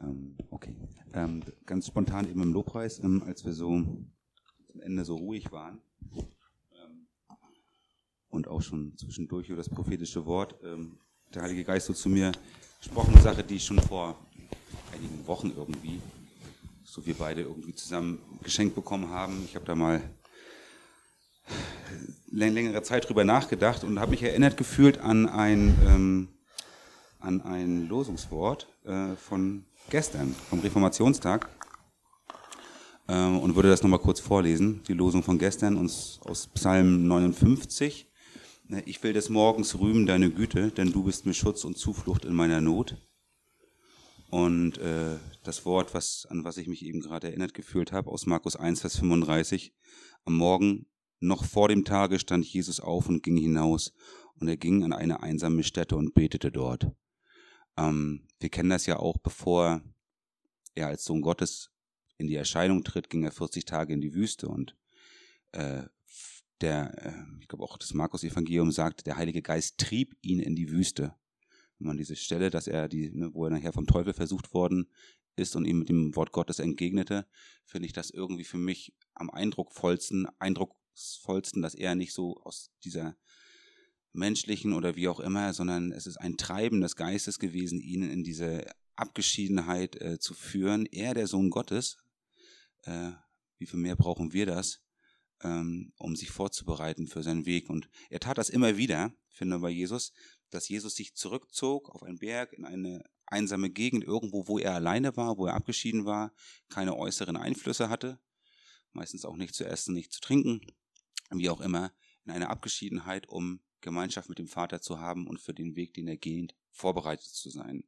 Ähm, 0.00 0.36
okay. 0.50 0.74
Ähm, 1.12 1.42
ganz 1.66 1.86
spontan 1.86 2.28
eben 2.28 2.42
im 2.42 2.52
Lobpreis, 2.52 2.98
ähm, 3.00 3.22
als 3.26 3.44
wir 3.44 3.52
so 3.52 3.70
am 3.72 4.10
Ende 4.80 5.04
so 5.04 5.16
ruhig 5.16 5.50
waren 5.50 5.80
ähm, 6.14 7.08
und 8.28 8.48
auch 8.48 8.62
schon 8.62 8.96
zwischendurch 8.96 9.48
über 9.48 9.56
das 9.56 9.68
prophetische 9.68 10.24
Wort, 10.26 10.54
ähm, 10.62 10.98
der 11.34 11.42
Heilige 11.42 11.64
Geist 11.64 11.86
so 11.86 11.92
zu 11.92 12.08
mir 12.08 12.32
gesprochen, 12.78 13.14
eine 13.14 13.22
Sache, 13.22 13.42
die 13.42 13.56
ich 13.56 13.64
schon 13.64 13.80
vor 13.80 14.16
einigen 14.92 15.26
Wochen 15.26 15.52
irgendwie, 15.56 16.00
so 16.84 17.04
wir 17.04 17.14
beide 17.14 17.42
irgendwie 17.42 17.74
zusammen 17.74 18.20
geschenkt 18.42 18.74
bekommen 18.74 19.08
haben. 19.10 19.42
Ich 19.44 19.56
habe 19.56 19.66
da 19.66 19.74
mal 19.74 20.00
längere 22.30 22.82
Zeit 22.82 23.08
drüber 23.08 23.24
nachgedacht 23.24 23.84
und 23.84 23.98
habe 23.98 24.12
mich 24.12 24.22
erinnert 24.22 24.56
gefühlt 24.56 24.98
an 24.98 25.28
ein, 25.28 25.74
ähm, 25.86 26.28
an 27.18 27.40
ein 27.40 27.88
Losungswort 27.88 28.68
äh, 28.84 29.16
von 29.16 29.64
gestern, 29.90 30.34
vom 30.50 30.60
Reformationstag. 30.60 31.48
Ähm, 33.08 33.38
und 33.38 33.56
würde 33.56 33.70
das 33.70 33.82
nochmal 33.82 34.00
kurz 34.00 34.20
vorlesen, 34.20 34.82
die 34.86 34.92
Losung 34.92 35.22
von 35.22 35.38
gestern 35.38 35.76
uns 35.76 36.20
aus 36.24 36.46
Psalm 36.48 37.06
59. 37.06 38.06
Äh, 38.70 38.82
ich 38.84 39.02
will 39.02 39.12
des 39.12 39.30
Morgens 39.30 39.78
rühmen 39.78 40.06
deine 40.06 40.30
Güte, 40.30 40.70
denn 40.70 40.92
du 40.92 41.04
bist 41.04 41.24
mir 41.26 41.34
Schutz 41.34 41.64
und 41.64 41.78
Zuflucht 41.78 42.24
in 42.24 42.34
meiner 42.34 42.60
Not. 42.60 42.96
Und 44.30 44.76
äh, 44.76 45.16
das 45.42 45.64
Wort, 45.64 45.94
was, 45.94 46.26
an 46.28 46.44
was 46.44 46.58
ich 46.58 46.68
mich 46.68 46.84
eben 46.84 47.00
gerade 47.00 47.28
erinnert 47.28 47.54
gefühlt 47.54 47.92
habe, 47.92 48.10
aus 48.10 48.26
Markus 48.26 48.56
1, 48.56 48.82
Vers 48.82 48.96
35. 48.98 49.72
Am 50.26 50.36
Morgen, 50.36 50.86
noch 51.20 51.44
vor 51.44 51.68
dem 51.68 51.84
Tage, 51.84 52.18
stand 52.18 52.44
Jesus 52.44 52.78
auf 52.78 53.08
und 53.08 53.22
ging 53.22 53.38
hinaus. 53.38 53.94
Und 54.38 54.48
er 54.48 54.58
ging 54.58 54.84
an 54.84 54.92
eine 54.92 55.22
einsame 55.22 55.64
Stätte 55.64 55.96
und 55.96 56.12
betete 56.12 56.52
dort. 56.52 56.92
Ähm, 57.78 58.27
wir 58.40 58.48
kennen 58.48 58.70
das 58.70 58.86
ja 58.86 58.98
auch, 58.98 59.18
bevor 59.18 59.82
er 60.74 60.88
als 60.88 61.04
Sohn 61.04 61.20
Gottes 61.20 61.70
in 62.16 62.26
die 62.26 62.36
Erscheinung 62.36 62.84
tritt, 62.84 63.10
ging 63.10 63.24
er 63.24 63.32
40 63.32 63.64
Tage 63.64 63.92
in 63.92 64.00
die 64.00 64.14
Wüste 64.14 64.48
und 64.48 64.76
äh, 65.52 65.82
der, 66.60 67.06
äh, 67.06 67.40
ich 67.40 67.48
glaube 67.48 67.64
auch 67.64 67.78
das 67.78 67.94
Markus-Evangelium 67.94 68.72
sagt, 68.72 69.06
der 69.06 69.16
Heilige 69.16 69.42
Geist 69.42 69.78
trieb 69.78 70.16
ihn 70.22 70.40
in 70.40 70.56
die 70.56 70.70
Wüste. 70.70 71.14
Wenn 71.78 71.88
man 71.88 71.96
diese 71.96 72.16
Stelle, 72.16 72.50
dass 72.50 72.66
er 72.66 72.88
die, 72.88 73.10
ne, 73.10 73.32
wo 73.32 73.44
er 73.44 73.50
nachher 73.50 73.72
vom 73.72 73.86
Teufel 73.86 74.12
versucht 74.12 74.52
worden 74.52 74.90
ist 75.36 75.54
und 75.54 75.64
ihm 75.64 75.78
mit 75.78 75.88
dem 75.88 76.16
Wort 76.16 76.32
Gottes 76.32 76.58
entgegnete, 76.58 77.26
finde 77.64 77.86
ich 77.86 77.92
das 77.92 78.10
irgendwie 78.10 78.44
für 78.44 78.58
mich 78.58 78.94
am 79.14 79.30
eindruckvollsten, 79.30 80.26
eindrucksvollsten, 80.40 81.62
dass 81.62 81.74
er 81.74 81.94
nicht 81.94 82.12
so 82.12 82.40
aus 82.42 82.72
dieser 82.82 83.16
menschlichen 84.12 84.72
oder 84.72 84.96
wie 84.96 85.08
auch 85.08 85.20
immer, 85.20 85.52
sondern 85.52 85.92
es 85.92 86.06
ist 86.06 86.16
ein 86.16 86.36
Treiben 86.36 86.80
des 86.80 86.96
Geistes 86.96 87.38
gewesen, 87.38 87.80
ihn 87.80 88.02
in 88.02 88.24
diese 88.24 88.64
Abgeschiedenheit 88.96 90.00
äh, 90.00 90.18
zu 90.18 90.34
führen. 90.34 90.86
Er, 90.86 91.14
der 91.14 91.26
Sohn 91.26 91.50
Gottes, 91.50 91.98
äh, 92.82 93.12
wie 93.58 93.66
viel 93.66 93.78
mehr 93.78 93.96
brauchen 93.96 94.32
wir 94.32 94.46
das, 94.46 94.80
ähm, 95.42 95.92
um 95.98 96.16
sich 96.16 96.30
vorzubereiten 96.30 97.06
für 97.06 97.22
seinen 97.22 97.46
Weg? 97.46 97.70
Und 97.70 97.88
er 98.10 98.20
tat 98.20 98.38
das 98.38 98.50
immer 98.50 98.76
wieder, 98.76 99.12
finde 99.28 99.58
bei 99.60 99.70
Jesus, 99.70 100.12
dass 100.50 100.68
Jesus 100.68 100.94
sich 100.94 101.14
zurückzog 101.14 101.90
auf 101.90 102.02
einen 102.02 102.18
Berg, 102.18 102.52
in 102.52 102.64
eine 102.64 103.04
einsame 103.26 103.70
Gegend, 103.70 104.04
irgendwo, 104.04 104.48
wo 104.48 104.58
er 104.58 104.74
alleine 104.74 105.16
war, 105.16 105.36
wo 105.36 105.46
er 105.46 105.54
abgeschieden 105.54 106.04
war, 106.04 106.32
keine 106.68 106.96
äußeren 106.96 107.36
Einflüsse 107.36 107.88
hatte, 107.88 108.18
meistens 108.92 109.24
auch 109.24 109.36
nicht 109.36 109.54
zu 109.54 109.64
essen, 109.64 109.94
nicht 109.94 110.12
zu 110.12 110.20
trinken, 110.20 110.60
wie 111.30 111.50
auch 111.50 111.60
immer, 111.60 111.92
in 112.24 112.32
eine 112.32 112.48
Abgeschiedenheit, 112.48 113.28
um 113.28 113.60
Gemeinschaft 113.80 114.28
mit 114.28 114.38
dem 114.38 114.48
Vater 114.48 114.80
zu 114.80 114.98
haben 114.98 115.26
und 115.26 115.40
für 115.40 115.54
den 115.54 115.76
Weg, 115.76 115.94
den 115.94 116.08
er 116.08 116.16
geht, 116.16 116.56
vorbereitet 116.70 117.26
zu 117.26 117.50
sein. 117.50 117.84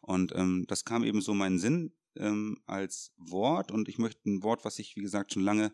Und 0.00 0.32
ähm, 0.34 0.64
das 0.68 0.84
kam 0.84 1.04
eben 1.04 1.20
so 1.20 1.34
meinen 1.34 1.58
Sinn 1.58 1.94
ähm, 2.16 2.60
als 2.66 3.12
Wort. 3.16 3.70
Und 3.70 3.88
ich 3.88 3.98
möchte 3.98 4.28
ein 4.28 4.42
Wort, 4.42 4.64
was 4.64 4.78
ich, 4.78 4.96
wie 4.96 5.02
gesagt, 5.02 5.32
schon 5.32 5.42
lange, 5.42 5.72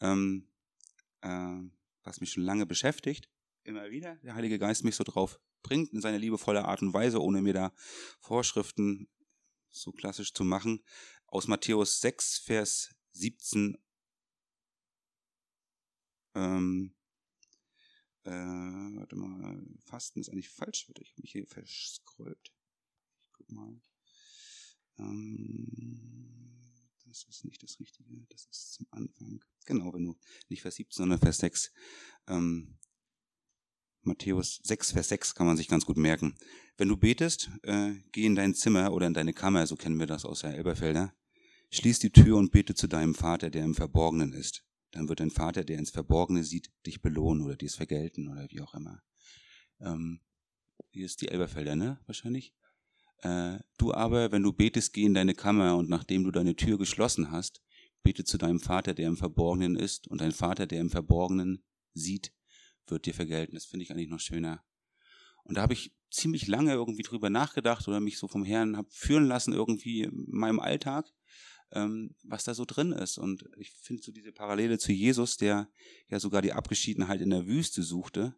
ähm, 0.00 0.48
äh, 1.20 1.60
was 2.02 2.20
mich 2.20 2.32
schon 2.32 2.42
lange 2.42 2.66
beschäftigt, 2.66 3.30
immer 3.62 3.90
wieder. 3.90 4.16
Der 4.16 4.34
Heilige 4.34 4.58
Geist 4.58 4.84
mich 4.84 4.96
so 4.96 5.04
drauf 5.04 5.40
bringt, 5.62 5.92
in 5.92 6.00
seiner 6.00 6.18
liebevolle 6.18 6.64
Art 6.64 6.82
und 6.82 6.92
Weise, 6.92 7.22
ohne 7.22 7.42
mir 7.42 7.54
da 7.54 7.72
Vorschriften 8.20 9.08
so 9.70 9.92
klassisch 9.92 10.32
zu 10.32 10.44
machen, 10.44 10.84
aus 11.26 11.48
Matthäus 11.48 12.00
6, 12.00 12.38
Vers 12.38 12.94
17 13.12 13.76
ähm, 16.34 16.94
äh, 18.24 18.30
warte 18.30 19.16
mal, 19.16 19.62
Fasten 19.84 20.20
ist 20.20 20.28
eigentlich 20.28 20.48
falsch, 20.48 20.88
ich 20.98 21.10
habe 21.12 21.22
mich 21.22 21.32
hier 21.32 21.46
verschscrollt. 21.46 22.52
Ich 23.22 23.32
guck 23.32 23.50
mal. 23.50 23.80
Ähm, 24.98 26.54
das 27.06 27.24
ist 27.24 27.44
nicht 27.44 27.62
das 27.62 27.78
Richtige, 27.78 28.26
das 28.30 28.46
ist 28.46 28.72
zum 28.72 28.86
Anfang. 28.90 29.44
Genau, 29.66 29.92
wenn 29.92 30.04
du 30.04 30.16
nicht 30.48 30.62
Vers 30.62 30.76
17, 30.76 30.96
sondern 30.96 31.18
Vers 31.18 31.38
6. 31.38 31.72
Ähm, 32.28 32.78
Matthäus 34.02 34.60
6, 34.64 34.92
Vers 34.92 35.08
6 35.08 35.34
kann 35.34 35.46
man 35.46 35.56
sich 35.56 35.68
ganz 35.68 35.86
gut 35.86 35.96
merken. 35.96 36.36
Wenn 36.76 36.88
du 36.88 36.96
betest, 36.96 37.50
äh, 37.62 37.94
geh 38.12 38.26
in 38.26 38.34
dein 38.34 38.54
Zimmer 38.54 38.92
oder 38.92 39.06
in 39.06 39.14
deine 39.14 39.32
Kammer, 39.32 39.66
so 39.66 39.76
kennen 39.76 39.98
wir 39.98 40.06
das 40.06 40.24
aus 40.24 40.40
der 40.40 40.54
Elberfelder. 40.54 41.14
Schließ 41.70 42.00
die 42.00 42.10
Tür 42.10 42.36
und 42.36 42.52
bete 42.52 42.74
zu 42.74 42.86
deinem 42.86 43.14
Vater, 43.14 43.50
der 43.50 43.64
im 43.64 43.74
Verborgenen 43.74 44.32
ist 44.32 44.64
dann 44.94 45.08
wird 45.08 45.20
dein 45.20 45.30
Vater, 45.30 45.64
der 45.64 45.78
ins 45.78 45.90
Verborgene 45.90 46.44
sieht, 46.44 46.70
dich 46.86 47.02
belohnen 47.02 47.44
oder 47.44 47.56
dir 47.56 47.66
es 47.66 47.74
vergelten 47.74 48.28
oder 48.28 48.46
wie 48.50 48.60
auch 48.60 48.74
immer. 48.74 49.02
Ähm, 49.80 50.20
hier 50.90 51.06
ist 51.06 51.20
die 51.20 51.28
Elberfelder, 51.28 51.74
ne? 51.74 52.00
Wahrscheinlich. 52.06 52.54
Äh, 53.22 53.58
du 53.76 53.92
aber, 53.92 54.30
wenn 54.30 54.42
du 54.42 54.52
betest, 54.52 54.92
geh 54.92 55.04
in 55.04 55.14
deine 55.14 55.34
Kammer 55.34 55.76
und 55.76 55.88
nachdem 55.88 56.24
du 56.24 56.30
deine 56.30 56.54
Tür 56.54 56.78
geschlossen 56.78 57.32
hast, 57.32 57.60
bete 58.02 58.24
zu 58.24 58.38
deinem 58.38 58.60
Vater, 58.60 58.94
der 58.94 59.08
im 59.08 59.16
Verborgenen 59.16 59.76
ist 59.76 60.06
und 60.06 60.20
dein 60.20 60.32
Vater, 60.32 60.66
der 60.66 60.80
im 60.80 60.90
Verborgenen 60.90 61.64
sieht, 61.94 62.32
wird 62.86 63.06
dir 63.06 63.14
vergelten. 63.14 63.54
Das 63.54 63.64
finde 63.64 63.84
ich 63.84 63.90
eigentlich 63.90 64.10
noch 64.10 64.20
schöner. 64.20 64.62
Und 65.42 65.56
da 65.56 65.62
habe 65.62 65.72
ich 65.72 65.92
ziemlich 66.10 66.46
lange 66.46 66.72
irgendwie 66.72 67.02
drüber 67.02 67.30
nachgedacht 67.30 67.88
oder 67.88 67.98
mich 67.98 68.18
so 68.18 68.28
vom 68.28 68.44
Herrn 68.44 68.76
hab 68.76 68.92
führen 68.92 69.26
lassen 69.26 69.52
irgendwie 69.52 70.02
in 70.02 70.26
meinem 70.28 70.60
Alltag 70.60 71.12
ähm, 71.74 72.14
was 72.22 72.44
da 72.44 72.54
so 72.54 72.64
drin 72.64 72.92
ist. 72.92 73.18
Und 73.18 73.44
ich 73.58 73.70
finde 73.70 74.02
so 74.02 74.12
diese 74.12 74.32
Parallele 74.32 74.78
zu 74.78 74.92
Jesus, 74.92 75.36
der 75.36 75.68
ja 76.08 76.20
sogar 76.20 76.40
die 76.40 76.52
Abgeschiedenheit 76.52 77.20
in 77.20 77.30
der 77.30 77.46
Wüste 77.46 77.82
suchte 77.82 78.34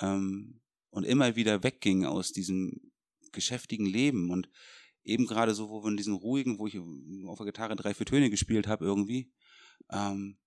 ähm, 0.00 0.60
und 0.90 1.04
immer 1.04 1.36
wieder 1.36 1.62
wegging 1.62 2.04
aus 2.04 2.32
diesem 2.32 2.92
geschäftigen 3.32 3.86
Leben 3.86 4.30
und 4.30 4.50
eben 5.04 5.26
gerade 5.26 5.54
so, 5.54 5.70
wo 5.70 5.82
wir 5.82 5.90
in 5.90 5.96
diesen 5.96 6.14
ruhigen, 6.14 6.58
wo 6.58 6.66
ich 6.66 6.78
auf 7.26 7.38
der 7.38 7.46
Gitarre 7.46 7.76
drei, 7.76 7.94
vier 7.94 8.06
Töne 8.06 8.30
gespielt 8.30 8.66
habe 8.66 8.84
irgendwie, 8.84 9.32
ähm, 9.90 10.38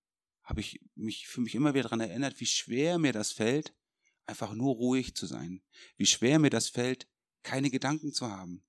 habe 0.42 0.60
ich 0.60 0.80
mich 0.94 1.26
für 1.26 1.40
mich 1.40 1.54
immer 1.54 1.74
wieder 1.74 1.84
daran 1.84 2.00
erinnert, 2.00 2.40
wie 2.40 2.46
schwer 2.46 2.98
mir 2.98 3.12
das 3.12 3.32
fällt, 3.32 3.74
einfach 4.26 4.54
nur 4.54 4.74
ruhig 4.74 5.14
zu 5.14 5.26
sein. 5.26 5.62
Wie 5.96 6.06
schwer 6.06 6.38
mir 6.38 6.50
das 6.50 6.68
fällt, 6.68 7.08
keine 7.42 7.70
Gedanken 7.70 8.12
zu 8.12 8.28
haben. 8.28 8.64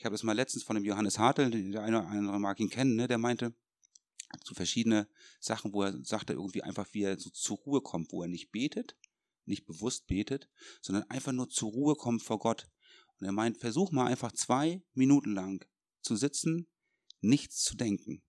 Ich 0.00 0.06
habe 0.06 0.14
es 0.14 0.22
mal 0.22 0.32
letztens 0.32 0.62
von 0.62 0.76
dem 0.76 0.84
Johannes 0.86 1.18
Hartl, 1.18 1.50
der 1.50 1.82
eine 1.82 1.98
oder 1.98 2.08
andere 2.08 2.40
mag 2.40 2.58
ihn 2.58 2.70
kennen, 2.70 2.96
ne, 2.96 3.06
der 3.06 3.18
meinte, 3.18 3.52
so 4.42 4.54
verschiedene 4.54 5.06
Sachen, 5.40 5.74
wo 5.74 5.82
er 5.82 6.02
sagte 6.02 6.32
irgendwie 6.32 6.62
einfach, 6.62 6.88
wie 6.92 7.02
er 7.02 7.20
so 7.20 7.28
zur 7.28 7.58
Ruhe 7.58 7.82
kommt, 7.82 8.10
wo 8.10 8.22
er 8.22 8.28
nicht 8.28 8.50
betet, 8.50 8.96
nicht 9.44 9.66
bewusst 9.66 10.06
betet, 10.06 10.48
sondern 10.80 11.04
einfach 11.10 11.32
nur 11.32 11.50
zur 11.50 11.72
Ruhe 11.72 11.96
kommt 11.96 12.22
vor 12.22 12.38
Gott. 12.38 12.70
Und 13.18 13.26
er 13.26 13.32
meint, 13.32 13.58
versuch 13.58 13.92
mal 13.92 14.06
einfach 14.06 14.32
zwei 14.32 14.82
Minuten 14.94 15.34
lang 15.34 15.66
zu 16.00 16.16
sitzen, 16.16 16.66
nichts 17.20 17.62
zu 17.62 17.76
denken. 17.76 18.22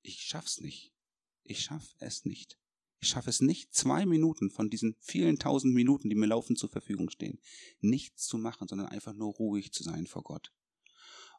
Ich 0.00 0.22
schaff's 0.22 0.62
nicht. 0.62 0.94
Ich 1.42 1.60
schaff 1.62 1.94
es 1.98 2.24
nicht. 2.24 2.58
Ich 3.00 3.08
schaffe 3.08 3.28
es 3.28 3.42
nicht, 3.42 3.74
zwei 3.74 4.06
Minuten 4.06 4.48
von 4.48 4.70
diesen 4.70 4.96
vielen 5.00 5.38
tausend 5.38 5.74
Minuten, 5.74 6.08
die 6.08 6.16
mir 6.16 6.28
laufend 6.28 6.58
zur 6.58 6.70
Verfügung 6.70 7.10
stehen, 7.10 7.38
nichts 7.80 8.24
zu 8.24 8.38
machen, 8.38 8.66
sondern 8.66 8.88
einfach 8.88 9.12
nur 9.12 9.34
ruhig 9.34 9.74
zu 9.74 9.82
sein 9.82 10.06
vor 10.06 10.22
Gott. 10.22 10.54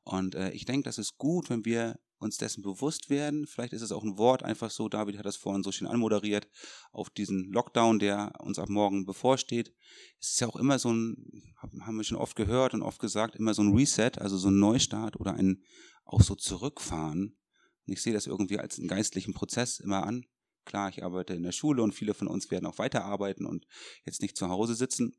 Und 0.07 0.35
äh, 0.35 0.51
ich 0.51 0.63
denke, 0.63 0.84
das 0.84 0.97
ist 0.97 1.18
gut, 1.18 1.49
wenn 1.49 1.66
wir 1.66 1.99
uns 2.17 2.37
dessen 2.37 2.64
bewusst 2.64 3.09
werden. 3.09 3.46
Vielleicht 3.46 3.73
ist 3.73 3.82
es 3.82 3.91
auch 3.91 4.03
ein 4.03 4.17
Wort 4.17 4.41
einfach 4.41 4.72
so, 4.72 4.87
David 4.87 5.17
hat 5.17 5.26
das 5.26 5.35
vorhin 5.35 5.64
so 5.64 5.72
schön 5.72 5.87
anmoderiert, 5.87 6.47
auf 6.91 7.09
diesen 7.09 7.52
Lockdown, 7.52 7.99
der 7.99 8.32
uns 8.40 8.58
ab 8.58 8.70
morgen 8.70 9.05
bevorsteht. 9.05 9.73
Es 10.20 10.29
ist 10.29 10.40
ja 10.40 10.47
auch 10.47 10.55
immer 10.55 10.79
so 10.79 10.91
ein, 10.91 11.53
haben 11.82 11.97
wir 11.97 12.03
schon 12.03 12.17
oft 12.17 12.35
gehört 12.35 12.73
und 12.73 12.82
oft 12.82 12.99
gesagt, 12.99 13.35
immer 13.35 13.53
so 13.53 13.61
ein 13.61 13.76
Reset, 13.76 14.11
also 14.17 14.37
so 14.37 14.47
ein 14.47 14.58
Neustart 14.58 15.20
oder 15.20 15.34
ein 15.34 15.61
auch 16.05 16.22
so 16.22 16.35
zurückfahren. 16.35 17.37
Und 17.85 17.93
ich 17.93 18.02
sehe 18.02 18.14
das 18.14 18.28
irgendwie 18.28 18.59
als 18.59 18.79
einen 18.79 18.87
geistlichen 18.87 19.34
Prozess 19.34 19.79
immer 19.79 20.03
an. 20.03 20.26
Klar, 20.64 20.90
ich 20.90 21.03
arbeite 21.03 21.34
in 21.34 21.43
der 21.43 21.52
Schule 21.52 21.84
und 21.84 21.93
viele 21.93 22.14
von 22.14 22.28
uns 22.28 22.49
werden 22.49 22.66
auch 22.66 22.78
weiterarbeiten 22.78 23.46
und 23.46 23.67
jetzt 24.05 24.22
nicht 24.22 24.37
zu 24.37 24.47
Hause 24.47 24.73
sitzen. 24.73 25.16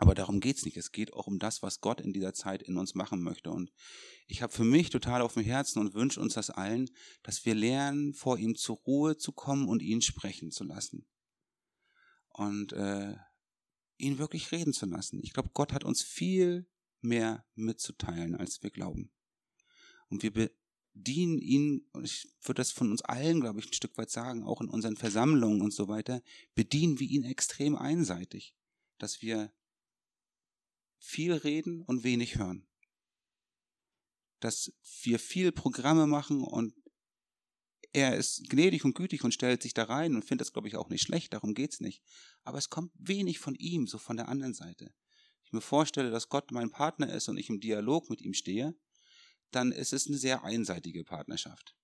Aber 0.00 0.14
darum 0.14 0.40
geht's 0.40 0.64
nicht. 0.64 0.78
Es 0.78 0.92
geht 0.92 1.12
auch 1.12 1.26
um 1.26 1.38
das, 1.38 1.62
was 1.62 1.82
Gott 1.82 2.00
in 2.00 2.14
dieser 2.14 2.32
Zeit 2.32 2.62
in 2.62 2.78
uns 2.78 2.94
machen 2.94 3.20
möchte. 3.20 3.50
Und 3.50 3.70
ich 4.26 4.40
habe 4.40 4.50
für 4.50 4.64
mich 4.64 4.88
total 4.88 5.20
auf 5.20 5.34
dem 5.34 5.44
Herzen 5.44 5.78
und 5.78 5.92
wünsche 5.92 6.22
uns 6.22 6.32
das 6.32 6.48
allen, 6.48 6.88
dass 7.22 7.44
wir 7.44 7.54
lernen, 7.54 8.14
vor 8.14 8.38
ihm 8.38 8.56
zur 8.56 8.76
Ruhe 8.76 9.18
zu 9.18 9.32
kommen 9.32 9.68
und 9.68 9.82
ihn 9.82 10.00
sprechen 10.00 10.52
zu 10.52 10.64
lassen. 10.64 11.06
Und 12.30 12.72
äh, 12.72 13.14
ihn 13.98 14.16
wirklich 14.16 14.50
reden 14.52 14.72
zu 14.72 14.86
lassen. 14.86 15.20
Ich 15.22 15.34
glaube, 15.34 15.50
Gott 15.52 15.74
hat 15.74 15.84
uns 15.84 16.02
viel 16.02 16.66
mehr 17.02 17.44
mitzuteilen, 17.54 18.34
als 18.34 18.62
wir 18.62 18.70
glauben. 18.70 19.12
Und 20.08 20.22
wir 20.22 20.32
bedienen 20.94 21.38
ihn, 21.38 21.86
und 21.92 22.06
ich 22.06 22.26
würde 22.40 22.60
das 22.60 22.72
von 22.72 22.90
uns 22.90 23.02
allen, 23.02 23.42
glaube 23.42 23.60
ich, 23.60 23.66
ein 23.66 23.74
Stück 23.74 23.98
weit 23.98 24.10
sagen, 24.10 24.44
auch 24.44 24.62
in 24.62 24.70
unseren 24.70 24.96
Versammlungen 24.96 25.60
und 25.60 25.74
so 25.74 25.88
weiter, 25.88 26.22
bedienen 26.54 26.98
wir 27.00 27.06
ihn 27.06 27.24
extrem 27.24 27.76
einseitig, 27.76 28.56
dass 28.96 29.20
wir 29.20 29.52
viel 31.00 31.32
reden 31.32 31.82
und 31.82 32.04
wenig 32.04 32.36
hören. 32.36 32.66
Dass 34.38 34.72
wir 35.02 35.18
viel 35.18 35.50
Programme 35.50 36.06
machen 36.06 36.42
und 36.42 36.74
er 37.92 38.16
ist 38.16 38.48
gnädig 38.48 38.84
und 38.84 38.94
gütig 38.94 39.24
und 39.24 39.34
stellt 39.34 39.62
sich 39.62 39.74
da 39.74 39.84
rein 39.84 40.14
und 40.14 40.24
findet 40.24 40.42
das, 40.42 40.52
glaube 40.52 40.68
ich, 40.68 40.76
auch 40.76 40.90
nicht 40.90 41.02
schlecht, 41.02 41.32
darum 41.32 41.54
geht's 41.54 41.80
nicht. 41.80 42.02
Aber 42.44 42.58
es 42.58 42.70
kommt 42.70 42.92
wenig 42.94 43.40
von 43.40 43.56
ihm, 43.56 43.86
so 43.86 43.98
von 43.98 44.16
der 44.16 44.28
anderen 44.28 44.54
Seite. 44.54 44.94
Ich 45.42 45.52
mir 45.52 45.60
vorstelle, 45.60 46.10
dass 46.10 46.28
Gott 46.28 46.52
mein 46.52 46.70
Partner 46.70 47.12
ist 47.12 47.28
und 47.28 47.36
ich 47.36 47.48
im 47.48 47.58
Dialog 47.58 48.08
mit 48.08 48.20
ihm 48.22 48.34
stehe, 48.34 48.76
dann 49.50 49.72
ist 49.72 49.92
es 49.92 50.06
eine 50.06 50.16
sehr 50.16 50.44
einseitige 50.44 51.02
Partnerschaft. 51.02 51.74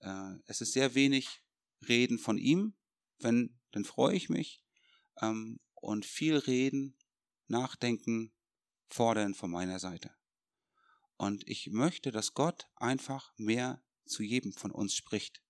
Äh, 0.00 0.34
es 0.46 0.60
ist 0.60 0.72
sehr 0.72 0.94
wenig 0.96 1.42
Reden 1.86 2.18
von 2.18 2.36
ihm, 2.36 2.74
wenn, 3.20 3.60
dann 3.70 3.84
freue 3.84 4.16
ich 4.16 4.28
mich, 4.28 4.64
ähm, 5.20 5.60
und 5.74 6.04
viel 6.04 6.36
Reden, 6.36 6.96
Nachdenken, 7.50 8.32
Fordern 8.88 9.34
von 9.34 9.50
meiner 9.50 9.78
Seite. 9.78 10.14
Und 11.16 11.46
ich 11.46 11.68
möchte, 11.70 12.10
dass 12.12 12.32
Gott 12.32 12.68
einfach 12.76 13.32
mehr 13.36 13.82
zu 14.06 14.22
jedem 14.22 14.52
von 14.52 14.70
uns 14.70 14.94
spricht. 14.94 15.42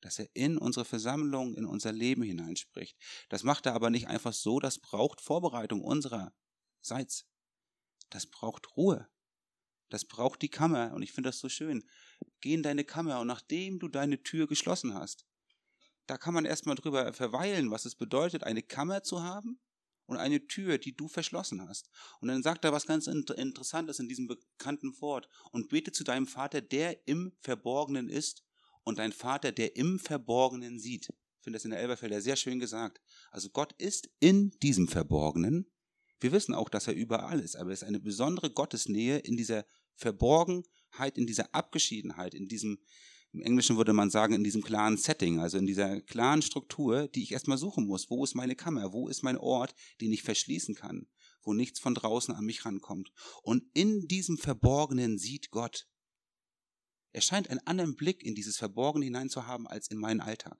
Dass 0.00 0.18
er 0.18 0.28
in 0.34 0.58
unsere 0.58 0.84
Versammlung, 0.84 1.54
in 1.54 1.66
unser 1.66 1.92
Leben 1.92 2.22
hineinspricht. 2.22 2.98
Das 3.28 3.42
macht 3.42 3.66
er 3.66 3.74
aber 3.74 3.90
nicht 3.90 4.08
einfach 4.08 4.32
so, 4.32 4.58
das 4.58 4.78
braucht 4.78 5.20
Vorbereitung 5.20 5.82
unsererseits. 5.82 7.26
Das 8.10 8.26
braucht 8.26 8.76
Ruhe. 8.76 9.08
Das 9.90 10.04
braucht 10.04 10.42
die 10.42 10.50
Kammer. 10.50 10.92
Und 10.94 11.02
ich 11.02 11.12
finde 11.12 11.28
das 11.28 11.38
so 11.38 11.48
schön. 11.48 11.88
Geh 12.40 12.54
in 12.54 12.62
deine 12.62 12.84
Kammer 12.84 13.20
und 13.20 13.26
nachdem 13.26 13.78
du 13.78 13.88
deine 13.88 14.22
Tür 14.22 14.46
geschlossen 14.46 14.94
hast, 14.94 15.26
da 16.06 16.18
kann 16.18 16.34
man 16.34 16.44
erstmal 16.44 16.74
drüber 16.74 17.12
verweilen, 17.12 17.70
was 17.70 17.84
es 17.84 17.94
bedeutet, 17.94 18.44
eine 18.44 18.62
Kammer 18.62 19.02
zu 19.02 19.22
haben 19.22 19.60
und 20.06 20.16
eine 20.16 20.46
Tür, 20.46 20.78
die 20.78 20.96
du 20.96 21.08
verschlossen 21.08 21.66
hast. 21.66 21.88
Und 22.20 22.28
dann 22.28 22.42
sagt 22.42 22.64
er 22.64 22.72
was 22.72 22.86
ganz 22.86 23.06
Interessantes 23.06 23.98
in 23.98 24.08
diesem 24.08 24.26
bekannten 24.26 25.00
Wort. 25.00 25.28
Und 25.50 25.68
bete 25.68 25.92
zu 25.92 26.04
deinem 26.04 26.26
Vater, 26.26 26.60
der 26.60 27.06
im 27.06 27.32
Verborgenen 27.40 28.08
ist 28.08 28.44
und 28.82 28.98
dein 28.98 29.12
Vater, 29.12 29.52
der 29.52 29.76
im 29.76 29.98
Verborgenen 29.98 30.78
sieht. 30.78 31.08
Ich 31.08 31.44
finde 31.44 31.56
das 31.56 31.64
in 31.64 31.70
der 31.70 31.80
Elberfelder 31.80 32.20
sehr 32.20 32.36
schön 32.36 32.58
gesagt. 32.58 33.00
Also 33.30 33.50
Gott 33.50 33.74
ist 33.78 34.08
in 34.20 34.50
diesem 34.62 34.88
Verborgenen. 34.88 35.70
Wir 36.20 36.32
wissen 36.32 36.54
auch, 36.54 36.68
dass 36.68 36.86
er 36.86 36.94
überall 36.94 37.40
ist, 37.40 37.56
aber 37.56 37.70
es 37.70 37.82
ist 37.82 37.88
eine 37.88 38.00
besondere 38.00 38.50
Gottesnähe 38.50 39.18
in 39.18 39.36
dieser 39.36 39.66
Verborgenheit, 39.96 41.18
in 41.18 41.26
dieser 41.26 41.54
Abgeschiedenheit, 41.54 42.34
in 42.34 42.48
diesem 42.48 42.78
im 43.34 43.42
Englischen 43.42 43.76
würde 43.76 43.92
man 43.92 44.10
sagen, 44.10 44.32
in 44.32 44.44
diesem 44.44 44.62
klaren 44.62 44.96
Setting, 44.96 45.40
also 45.40 45.58
in 45.58 45.66
dieser 45.66 46.00
klaren 46.00 46.40
Struktur, 46.40 47.08
die 47.08 47.24
ich 47.24 47.32
erstmal 47.32 47.58
suchen 47.58 47.86
muss. 47.86 48.08
Wo 48.08 48.22
ist 48.22 48.36
meine 48.36 48.54
Kammer? 48.54 48.92
Wo 48.92 49.08
ist 49.08 49.24
mein 49.24 49.36
Ort, 49.36 49.74
den 50.00 50.12
ich 50.12 50.22
verschließen 50.22 50.76
kann? 50.76 51.08
Wo 51.42 51.52
nichts 51.52 51.80
von 51.80 51.96
draußen 51.96 52.32
an 52.32 52.44
mich 52.44 52.64
rankommt. 52.64 53.10
Und 53.42 53.64
in 53.74 54.06
diesem 54.06 54.38
Verborgenen 54.38 55.18
sieht 55.18 55.50
Gott. 55.50 55.88
Er 57.10 57.22
scheint 57.22 57.50
einen 57.50 57.66
anderen 57.66 57.96
Blick 57.96 58.22
in 58.22 58.36
dieses 58.36 58.56
Verborgene 58.56 59.04
hinein 59.04 59.28
zu 59.28 59.48
haben 59.48 59.66
als 59.66 59.88
in 59.88 59.98
meinen 59.98 60.20
Alltag. 60.20 60.58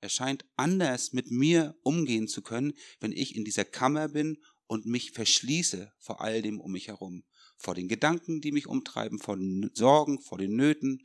Er 0.00 0.08
scheint 0.08 0.44
anders 0.54 1.12
mit 1.12 1.32
mir 1.32 1.76
umgehen 1.82 2.28
zu 2.28 2.42
können, 2.42 2.74
wenn 3.00 3.10
ich 3.10 3.34
in 3.34 3.44
dieser 3.44 3.64
Kammer 3.64 4.08
bin 4.08 4.38
und 4.68 4.86
mich 4.86 5.10
verschließe 5.10 5.92
vor 5.98 6.20
all 6.20 6.42
dem 6.42 6.60
um 6.60 6.70
mich 6.70 6.86
herum. 6.86 7.24
Vor 7.56 7.74
den 7.74 7.88
Gedanken, 7.88 8.40
die 8.40 8.52
mich 8.52 8.68
umtreiben, 8.68 9.18
vor 9.18 9.36
den 9.36 9.72
Sorgen, 9.74 10.20
vor 10.20 10.38
den 10.38 10.54
Nöten, 10.54 11.02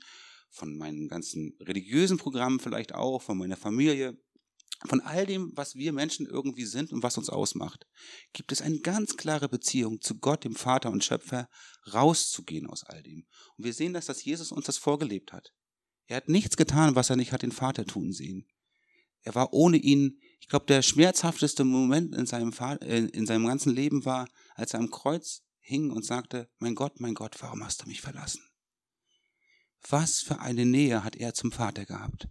von 0.54 0.78
meinen 0.78 1.08
ganzen 1.08 1.58
religiösen 1.60 2.18
Programmen 2.18 2.60
vielleicht 2.60 2.94
auch, 2.94 3.22
von 3.22 3.38
meiner 3.38 3.58
Familie, 3.58 4.18
von 4.86 5.02
all 5.02 5.26
dem, 5.26 5.52
was 5.56 5.76
wir 5.76 5.94
Menschen 5.94 6.28
irgendwie 6.28 6.66
sind 6.66 6.92
und 6.92 7.04
was 7.04 7.18
uns 7.18 7.30
ausmacht, 7.30 7.88
gibt 8.34 8.52
es 8.52 8.62
eine 8.62 8.80
ganz 8.80 9.18
klare 9.18 9.50
Beziehung 9.50 10.02
zu 10.02 10.20
Gott, 10.20 10.44
dem 10.44 10.56
Vater 10.56 10.92
und 10.92 11.04
Schöpfer, 11.04 11.50
rauszugehen 11.94 12.68
aus 12.68 12.84
all 12.84 13.02
dem. 13.02 13.26
Und 13.58 13.66
wir 13.66 13.74
sehen 13.74 13.94
das, 13.94 14.06
dass 14.06 14.24
Jesus 14.24 14.52
uns 14.52 14.66
das 14.66 14.78
vorgelebt 14.78 15.34
hat. 15.34 15.54
Er 16.06 16.18
hat 16.18 16.30
nichts 16.30 16.58
getan, 16.58 16.96
was 16.96 17.10
er 17.10 17.16
nicht 17.16 17.32
hat 17.32 17.42
den 17.42 17.52
Vater 17.52 17.86
tun 17.86 18.12
sehen. 18.12 18.46
Er 19.22 19.36
war 19.36 19.54
ohne 19.54 19.78
ihn, 19.78 20.20
ich 20.40 20.50
glaube, 20.50 20.66
der 20.66 20.82
schmerzhafteste 20.82 21.64
Moment 21.64 22.14
in 22.14 22.26
seinem, 22.26 22.54
in 22.82 23.26
seinem 23.26 23.48
ganzen 23.48 23.74
Leben 23.74 24.04
war, 24.04 24.28
als 24.56 24.74
er 24.74 24.82
am 24.82 24.92
Kreuz 24.92 25.44
hing 25.62 25.92
und 25.92 26.06
sagte, 26.06 26.50
mein 26.60 26.76
Gott, 26.76 27.00
mein 27.00 27.14
Gott, 27.14 27.42
warum 27.42 27.64
hast 27.64 27.82
du 27.82 27.88
mich 27.88 28.02
verlassen? 28.02 28.42
Was 29.90 30.22
für 30.22 30.40
eine 30.40 30.66
Nähe 30.66 31.04
hat 31.04 31.16
er 31.16 31.34
zum 31.34 31.52
Vater 31.52 31.86
gehabt? 31.86 32.28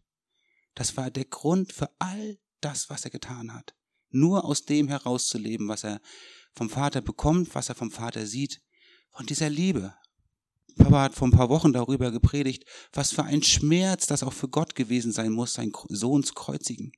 Das 0.75 0.96
war 0.96 1.10
der 1.10 1.26
Grund 1.26 1.72
für 1.72 1.90
all 1.99 2.38
das, 2.60 2.88
was 2.88 3.04
er 3.04 3.10
getan 3.10 3.52
hat. 3.52 3.75
Nur 4.10 4.44
aus 4.44 4.64
dem 4.64 4.88
herauszuleben, 4.88 5.69
was 5.69 5.84
er 5.84 6.00
vom 6.54 6.70
Vater 6.70 7.00
bekommt, 7.00 7.54
was 7.54 7.69
er 7.69 7.75
vom 7.75 7.90
Vater 7.90 8.26
sieht. 8.26 8.62
Von 9.10 9.26
dieser 9.26 9.50
Liebe. 9.50 9.94
Papa 10.76 11.02
hat 11.02 11.14
vor 11.14 11.28
ein 11.28 11.32
paar 11.32 11.50
Wochen 11.50 11.75
darüber 11.75 12.10
gepredigt, 12.10 12.64
was 12.94 13.12
für 13.12 13.25
ein 13.25 13.43
Schmerz 13.43 14.06
das 14.06 14.22
auch 14.22 14.32
für 14.32 14.48
Gott 14.48 14.75
gewesen 14.75 15.12
sein 15.12 15.32
muss, 15.32 15.55
seinen 15.55 15.72
Sohn 15.88 16.25
zu 16.25 16.32
kreuzigen. 16.32 16.93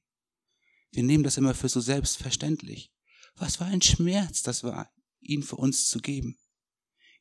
Wir 0.92 1.02
nehmen 1.02 1.24
das 1.24 1.36
immer 1.36 1.54
für 1.54 1.68
so 1.68 1.80
selbstverständlich. 1.80 2.92
Was 3.34 3.56
für 3.56 3.64
ein 3.64 3.82
Schmerz 3.82 4.42
das 4.42 4.62
war, 4.62 4.92
ihn 5.20 5.42
für 5.42 5.56
uns 5.56 5.88
zu 5.88 5.98
geben 5.98 6.38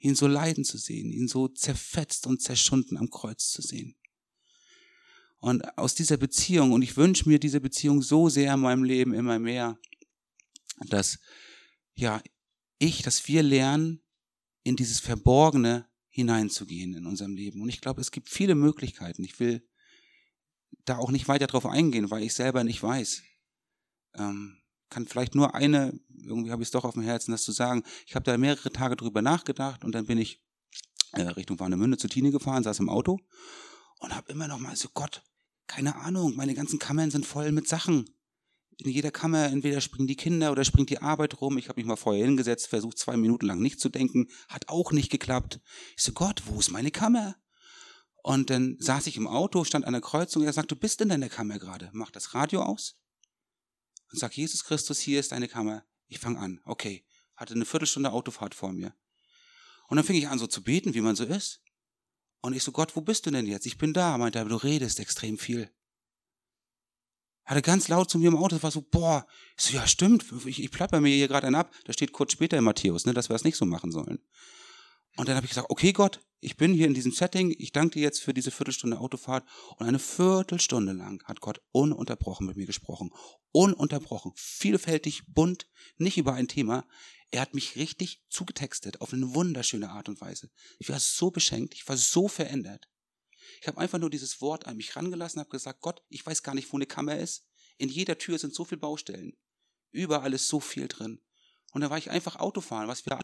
ihn 0.04 0.16
so 0.16 0.28
leiden 0.28 0.66
zu 0.66 0.78
sehen, 0.78 1.12
ihn 1.12 1.30
so 1.30 1.48
zerfetzt 1.48 2.28
und 2.28 2.42
zerschunden 2.42 2.98
am 2.98 3.10
Kreuz 3.10 3.50
zu 3.50 3.62
sehen. 3.62 3.96
Und 5.40 5.78
aus 5.78 5.96
dieser 5.96 6.18
Beziehung, 6.18 6.74
und 6.74 6.82
ich 6.82 6.98
wünsche 6.98 7.28
mir 7.28 7.40
diese 7.40 7.62
Beziehung 7.62 8.02
so 8.02 8.28
sehr 8.28 8.54
in 8.54 8.60
meinem 8.60 8.84
Leben 8.84 9.14
immer 9.14 9.40
mehr, 9.40 9.80
dass, 10.88 11.20
ja, 11.96 12.22
ich, 12.80 13.02
dass 13.02 13.28
wir 13.28 13.44
lernen, 13.44 14.02
in 14.64 14.76
dieses 14.76 15.00
Verborgene 15.00 15.88
hineinzugehen 16.10 16.94
in 16.96 17.06
unserem 17.06 17.36
Leben. 17.36 17.62
Und 17.62 17.70
ich 17.70 17.82
glaube, 17.82 18.02
es 18.02 18.12
gibt 18.12 18.30
viele 18.30 18.56
Möglichkeiten. 18.56 19.24
Ich 19.24 19.40
will 19.40 19.68
da 20.86 20.98
auch 20.98 21.12
nicht 21.12 21.28
weiter 21.28 21.48
drauf 21.48 21.66
eingehen, 21.66 22.12
weil 22.12 22.24
ich 22.24 22.34
selber 22.34 22.64
nicht 22.64 22.84
weiß. 22.84 23.24
Ähm, 24.16 24.63
kann 24.94 25.08
vielleicht 25.08 25.36
nur 25.36 25.56
eine, 25.56 26.00
irgendwie 26.24 26.52
habe 26.52 26.62
ich 26.62 26.68
es 26.68 26.72
doch 26.72 26.86
auf 26.86 26.94
dem 26.94 27.04
Herzen, 27.04 27.32
das 27.32 27.44
zu 27.44 27.52
sagen. 27.52 27.84
Ich 28.06 28.16
habe 28.16 28.24
da 28.24 28.38
mehrere 28.38 28.72
Tage 28.72 28.96
drüber 28.96 29.22
nachgedacht 29.22 29.84
und 29.84 29.94
dann 29.94 30.06
bin 30.06 30.20
ich 30.20 30.42
äh, 31.14 31.22
Richtung 31.22 31.60
Warnemünde 31.60 31.98
zu 31.98 32.08
Tine 32.08 32.32
gefahren, 32.32 32.64
saß 32.64 32.80
im 32.80 32.90
Auto 32.90 33.20
und 34.00 34.16
habe 34.16 34.32
immer 34.32 34.48
noch 34.48 34.60
mal 34.60 34.76
so, 34.76 34.90
Gott, 34.94 35.24
keine 35.68 35.96
Ahnung, 35.96 36.36
meine 36.36 36.54
ganzen 36.54 36.78
Kammern 36.78 37.10
sind 37.10 37.26
voll 37.26 37.52
mit 37.52 37.68
Sachen. 37.68 38.06
In 38.78 38.90
jeder 38.90 39.12
Kammer 39.12 39.46
entweder 39.46 39.82
springen 39.82 40.08
die 40.08 40.16
Kinder 40.16 40.52
oder 40.52 40.64
springt 40.64 40.90
die 40.90 41.02
Arbeit 41.02 41.42
rum. 41.42 41.58
Ich 41.58 41.70
habe 41.70 41.80
mich 41.80 41.88
mal 41.88 41.96
vorher 41.96 42.26
hingesetzt, 42.26 42.68
versucht 42.68 42.98
zwei 42.98 43.18
Minuten 43.18 43.46
lang 43.46 43.60
nicht 43.60 43.80
zu 43.80 43.90
denken, 43.90 44.28
hat 44.48 44.70
auch 44.70 44.92
nicht 44.92 45.12
geklappt. 45.12 45.60
Ich 45.96 46.04
so, 46.04 46.12
Gott, 46.12 46.44
wo 46.46 46.60
ist 46.60 46.72
meine 46.72 46.92
Kammer? 46.92 47.36
Und 48.24 48.50
dann 48.50 48.78
saß 48.80 49.08
ich 49.08 49.18
im 49.18 49.28
Auto, 49.28 49.64
stand 49.64 49.86
an 49.86 49.94
der 49.94 50.02
Kreuzung, 50.02 50.44
er 50.44 50.54
sagt, 50.54 50.72
du 50.72 50.76
bist 50.76 51.02
in 51.02 51.10
deiner 51.10 51.30
Kammer 51.30 51.60
gerade, 51.60 51.90
mach 51.94 52.10
das 52.10 52.34
Radio 52.34 52.64
aus 52.64 52.96
und 54.14 54.20
sag, 54.20 54.38
Jesus 54.38 54.64
Christus, 54.64 55.00
hier 55.00 55.20
ist 55.20 55.32
deine 55.32 55.48
Kammer. 55.48 55.84
Ich 56.08 56.20
fange 56.20 56.40
an. 56.40 56.62
Okay. 56.66 57.04
Hatte 57.36 57.56
eine 57.56 57.66
Viertelstunde 57.66 58.12
Autofahrt 58.12 58.54
vor 58.54 58.72
mir. 58.72 58.94
Und 59.88 59.98
dann 59.98 60.06
fing 60.06 60.16
ich 60.16 60.28
an, 60.28 60.38
so 60.38 60.46
zu 60.46 60.64
beten, 60.64 60.94
wie 60.94 61.02
man 61.02 61.16
so 61.16 61.24
ist. 61.24 61.64
Und 62.42 62.54
ich 62.54 62.62
so, 62.62 62.72
Gott, 62.72 62.96
wo 62.96 63.02
bist 63.02 63.26
du 63.26 63.32
denn 63.32 63.48
jetzt? 63.48 63.66
Ich 63.66 63.80
bin 63.80 63.92
da. 63.92 64.18
Meinte 64.20 64.38
er, 64.38 64.46
du 64.46 64.56
redest 64.56 65.00
extrem 65.00 65.40
viel. 65.40 65.72
Hatte 67.44 67.64
ganz 67.64 67.88
laut 67.88 68.10
zu 68.10 68.20
mir 68.20 68.28
im 68.28 68.38
Auto, 68.38 68.50
das 68.56 68.64
war 68.64 68.72
so, 68.72 68.82
boah, 68.82 69.26
ich 69.58 69.66
so, 69.66 69.74
ja, 69.74 69.86
stimmt, 69.86 70.24
ich, 70.46 70.64
ich 70.64 70.72
plapper 70.72 71.02
mir 71.02 71.14
hier 71.14 71.28
gerade 71.28 71.48
einen 71.48 71.58
ab, 71.58 71.74
da 71.84 71.92
steht 71.92 72.14
kurz 72.14 72.32
später 72.32 72.58
in 72.58 72.64
Matthäus, 72.64 73.06
ne, 73.06 73.14
dass 73.14 73.28
wir 73.28 73.36
es 73.36 73.44
nicht 73.44 73.58
so 73.58 73.66
machen 73.66 73.92
sollen. 73.92 74.20
Und 75.16 75.28
dann 75.28 75.36
habe 75.36 75.46
ich 75.46 75.52
gesagt, 75.52 75.70
okay 75.70 75.94
Gott, 75.94 76.22
ich 76.40 76.58
bin 76.58 76.74
hier 76.74 76.88
in 76.88 76.94
diesem 76.94 77.12
Setting, 77.12 77.56
ich 77.58 77.72
danke 77.72 78.00
dir 78.00 78.02
jetzt 78.02 78.22
für 78.22 78.34
diese 78.34 78.52
Viertelstunde 78.52 79.00
Autofahrt. 79.00 79.48
Und 79.78 79.88
eine 79.88 80.00
Viertelstunde 80.00 80.92
lang 80.92 81.24
hat 81.24 81.40
Gott 81.40 81.62
ununterbrochen 81.72 82.46
mit 82.46 82.58
mir 82.58 82.66
gesprochen. 82.66 83.12
Ununterbrochen, 83.52 84.34
vielfältig, 84.36 85.24
bunt, 85.28 85.70
nicht 85.98 86.18
über 86.18 86.34
ein 86.34 86.48
Thema. 86.48 86.86
Er 87.32 87.42
hat 87.42 87.54
mich 87.54 87.78
richtig 87.78 88.22
zugetextet 88.30 89.02
auf 89.02 89.14
eine 89.14 89.34
wunderschöne 89.34 89.90
Art 89.90 90.10
und 90.10 90.20
Weise. 90.20 90.50
Ich 90.80 90.90
war 90.90 91.00
so 91.00 91.32
beschenkt, 91.32 91.76
ich 91.76 91.88
war 91.88 91.96
so 91.96 92.28
verändert. 92.28 92.90
Ich 93.62 93.68
habe 93.68 93.78
einfach 93.78 94.00
nur 94.00 94.10
dieses 94.10 94.42
Wort 94.42 94.68
an 94.68 94.78
mich 94.78 94.96
rangelassen, 94.96 95.40
habe 95.40 95.50
gesagt, 95.50 95.82
Gott, 95.82 96.04
ich 96.10 96.26
weiß 96.26 96.44
gar 96.44 96.56
nicht, 96.56 96.72
wo 96.74 96.78
eine 96.78 96.86
Kammer 96.86 97.18
ist. 97.18 97.48
In 97.78 97.90
jeder 97.90 98.18
Tür 98.18 98.38
sind 98.38 98.54
so 98.54 98.66
viele 98.66 98.82
Baustellen. 98.82 99.38
Überall 99.92 100.34
ist 100.34 100.48
so 100.48 100.60
viel 100.60 100.88
drin. 100.88 101.22
Und 101.72 101.82
da 101.82 101.90
war 101.90 101.98
ich 101.98 102.10
einfach 102.10 102.36
Autofahren, 102.36 102.88
was 102.88 103.06
wir 103.06 103.20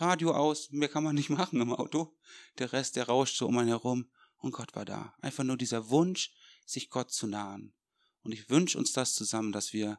Radio 0.00 0.32
aus, 0.32 0.70
mehr 0.70 0.88
kann 0.88 1.04
man 1.04 1.14
nicht 1.14 1.30
machen 1.30 1.60
im 1.60 1.72
Auto. 1.72 2.16
Der 2.58 2.72
Rest, 2.72 2.96
der 2.96 3.06
rauscht 3.06 3.36
so 3.36 3.46
um 3.46 3.58
einen 3.58 3.68
herum 3.68 4.10
und 4.38 4.52
Gott 4.52 4.74
war 4.74 4.84
da. 4.84 5.14
Einfach 5.20 5.44
nur 5.44 5.56
dieser 5.56 5.90
Wunsch, 5.90 6.32
sich 6.64 6.88
Gott 6.88 7.10
zu 7.10 7.26
nahen. 7.26 7.74
Und 8.22 8.32
ich 8.32 8.48
wünsche 8.48 8.78
uns 8.78 8.92
das 8.92 9.14
zusammen, 9.14 9.52
dass 9.52 9.72
wir 9.72 9.98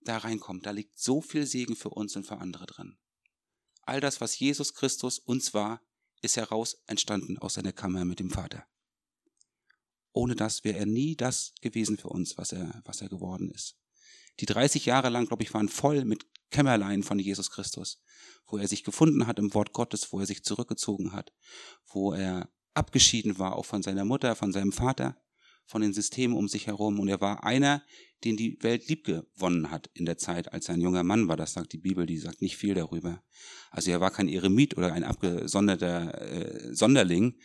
da 0.00 0.18
reinkommen. 0.18 0.62
Da 0.62 0.70
liegt 0.70 0.98
so 0.98 1.20
viel 1.20 1.46
Segen 1.46 1.76
für 1.76 1.90
uns 1.90 2.16
und 2.16 2.26
für 2.26 2.38
andere 2.38 2.66
drin. 2.66 2.98
All 3.82 4.00
das, 4.00 4.20
was 4.20 4.38
Jesus 4.38 4.74
Christus 4.74 5.18
uns 5.18 5.52
war, 5.54 5.82
ist 6.22 6.36
heraus 6.36 6.82
entstanden 6.86 7.38
aus 7.38 7.54
seiner 7.54 7.72
Kammer 7.72 8.04
mit 8.04 8.20
dem 8.20 8.30
Vater. 8.30 8.66
Ohne 10.12 10.36
das 10.36 10.64
wäre 10.64 10.78
er 10.78 10.86
nie 10.86 11.16
das 11.16 11.52
gewesen 11.60 11.98
für 11.98 12.08
uns, 12.08 12.38
was 12.38 12.52
er, 12.52 12.80
was 12.84 13.02
er 13.02 13.08
geworden 13.08 13.50
ist. 13.50 13.76
Die 14.40 14.46
30 14.46 14.86
Jahre 14.86 15.08
lang, 15.08 15.26
glaube 15.26 15.42
ich, 15.42 15.54
waren 15.54 15.68
voll 15.68 16.04
mit 16.04 16.26
Kämmerlein 16.50 17.02
von 17.02 17.18
Jesus 17.18 17.50
Christus, 17.50 18.00
wo 18.46 18.58
er 18.58 18.68
sich 18.68 18.84
gefunden 18.84 19.26
hat 19.26 19.38
im 19.38 19.54
Wort 19.54 19.72
Gottes, 19.72 20.12
wo 20.12 20.20
er 20.20 20.26
sich 20.26 20.44
zurückgezogen 20.44 21.12
hat, 21.12 21.32
wo 21.86 22.12
er 22.12 22.48
abgeschieden 22.74 23.38
war, 23.38 23.56
auch 23.56 23.64
von 23.64 23.82
seiner 23.82 24.04
Mutter, 24.04 24.34
von 24.36 24.52
seinem 24.52 24.72
Vater, 24.72 25.16
von 25.66 25.82
den 25.82 25.92
Systemen 25.92 26.36
um 26.36 26.48
sich 26.48 26.66
herum. 26.66 27.00
Und 27.00 27.08
er 27.08 27.20
war 27.20 27.44
einer, 27.44 27.82
den 28.24 28.36
die 28.36 28.58
Welt 28.62 28.88
liebgewonnen 28.88 29.70
hat 29.70 29.90
in 29.94 30.04
der 30.04 30.18
Zeit, 30.18 30.52
als 30.52 30.68
er 30.68 30.74
ein 30.74 30.80
junger 30.80 31.02
Mann 31.02 31.28
war. 31.28 31.36
Das 31.36 31.52
sagt 31.52 31.72
die 31.72 31.78
Bibel, 31.78 32.06
die 32.06 32.18
sagt 32.18 32.42
nicht 32.42 32.56
viel 32.56 32.74
darüber. 32.74 33.22
Also 33.70 33.90
er 33.90 34.00
war 34.00 34.10
kein 34.10 34.28
Eremit 34.28 34.76
oder 34.76 34.92
ein 34.92 35.04
abgesonderter 35.04 36.20
äh, 36.20 36.74
Sonderling, 36.74 37.38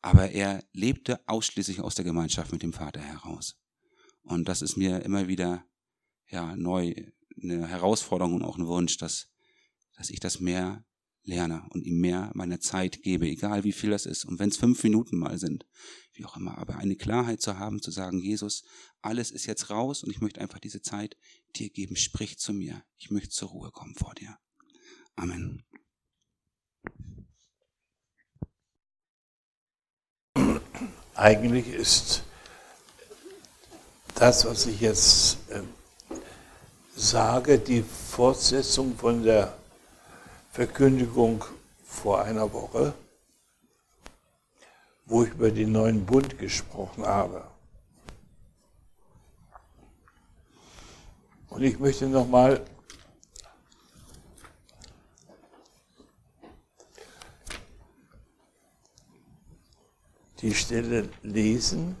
aber 0.00 0.30
er 0.30 0.64
lebte 0.72 1.20
ausschließlich 1.28 1.80
aus 1.80 1.94
der 1.94 2.04
Gemeinschaft 2.04 2.52
mit 2.52 2.62
dem 2.62 2.72
Vater 2.72 3.00
heraus. 3.00 3.56
Und 4.22 4.48
das 4.48 4.62
ist 4.62 4.76
mir 4.76 5.02
immer 5.02 5.28
wieder 5.28 5.64
ja 6.30 6.56
neu 6.56 6.94
eine 7.42 7.66
Herausforderung 7.66 8.34
und 8.34 8.42
auch 8.42 8.58
ein 8.58 8.66
Wunsch, 8.66 8.96
dass, 8.98 9.28
dass 9.96 10.10
ich 10.10 10.20
das 10.20 10.40
mehr 10.40 10.84
lerne 11.22 11.66
und 11.70 11.86
ihm 11.86 12.00
mehr 12.00 12.30
meiner 12.34 12.60
Zeit 12.60 13.02
gebe, 13.02 13.26
egal 13.26 13.64
wie 13.64 13.72
viel 13.72 13.90
das 13.90 14.06
ist. 14.06 14.24
Und 14.24 14.38
wenn 14.38 14.48
es 14.48 14.56
fünf 14.56 14.82
Minuten 14.82 15.18
mal 15.18 15.38
sind, 15.38 15.66
wie 16.14 16.24
auch 16.24 16.36
immer, 16.36 16.58
aber 16.58 16.76
eine 16.76 16.96
Klarheit 16.96 17.40
zu 17.40 17.58
haben, 17.58 17.82
zu 17.82 17.90
sagen, 17.90 18.18
Jesus, 18.18 18.64
alles 19.02 19.30
ist 19.30 19.46
jetzt 19.46 19.70
raus 19.70 20.02
und 20.02 20.10
ich 20.10 20.20
möchte 20.20 20.40
einfach 20.40 20.58
diese 20.58 20.82
Zeit 20.82 21.16
dir 21.56 21.70
geben, 21.70 21.96
sprich 21.96 22.38
zu 22.38 22.52
mir. 22.52 22.82
Ich 22.96 23.10
möchte 23.10 23.30
zur 23.30 23.50
Ruhe 23.50 23.70
kommen 23.70 23.94
vor 23.94 24.14
dir. 24.14 24.38
Amen. 25.16 25.64
Eigentlich 31.14 31.68
ist 31.68 32.22
das, 34.14 34.46
was 34.46 34.66
ich 34.66 34.80
jetzt 34.80 35.38
äh, 35.50 35.62
sage, 37.00 37.58
die 37.58 37.82
Fortsetzung 37.82 38.94
von 38.94 39.22
der 39.22 39.56
Verkündigung 40.52 41.42
vor 41.82 42.22
einer 42.22 42.52
Woche, 42.52 42.92
wo 45.06 45.24
ich 45.24 45.30
über 45.30 45.50
den 45.50 45.72
neuen 45.72 46.04
Bund 46.04 46.38
gesprochen 46.38 47.06
habe. 47.06 47.44
Und 51.48 51.62
ich 51.62 51.78
möchte 51.78 52.06
nochmal 52.06 52.64
die 60.42 60.54
Stelle 60.54 61.08
lesen. 61.22 61.96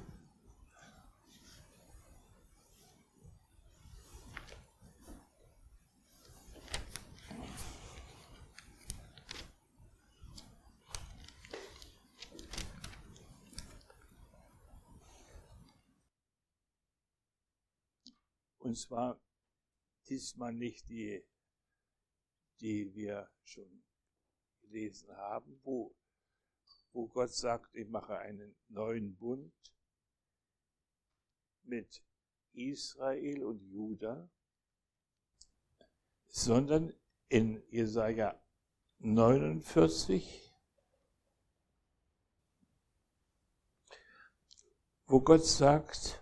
Und 18.70 18.76
zwar 18.76 19.20
diesmal 20.08 20.52
nicht 20.52 20.88
die, 20.90 21.24
die 22.60 22.94
wir 22.94 23.28
schon 23.42 23.82
gelesen 24.60 25.10
haben, 25.16 25.58
wo 25.64 25.92
wo 26.92 27.08
Gott 27.08 27.34
sagt, 27.34 27.74
ich 27.74 27.88
mache 27.88 28.16
einen 28.18 28.54
neuen 28.68 29.16
Bund 29.16 29.52
mit 31.64 32.00
Israel 32.52 33.42
und 33.42 33.60
Juda, 33.60 34.30
sondern 36.28 36.94
in 37.28 37.64
Jesaja 37.70 38.40
49, 39.00 40.54
wo 45.06 45.20
Gott 45.20 45.44
sagt, 45.44 46.20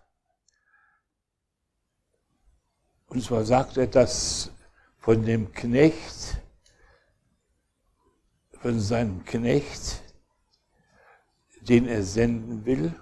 und 3.08 3.22
zwar 3.22 3.44
sagt 3.44 3.76
er 3.76 3.86
das 3.86 4.50
von 4.98 5.24
dem 5.24 5.52
Knecht, 5.52 6.42
von 8.60 8.80
seinem 8.80 9.24
Knecht, 9.24 10.02
den 11.62 11.86
er 11.86 12.02
senden 12.02 12.64
will 12.64 12.94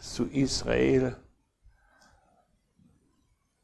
zu 0.00 0.24
Israel. 0.24 1.16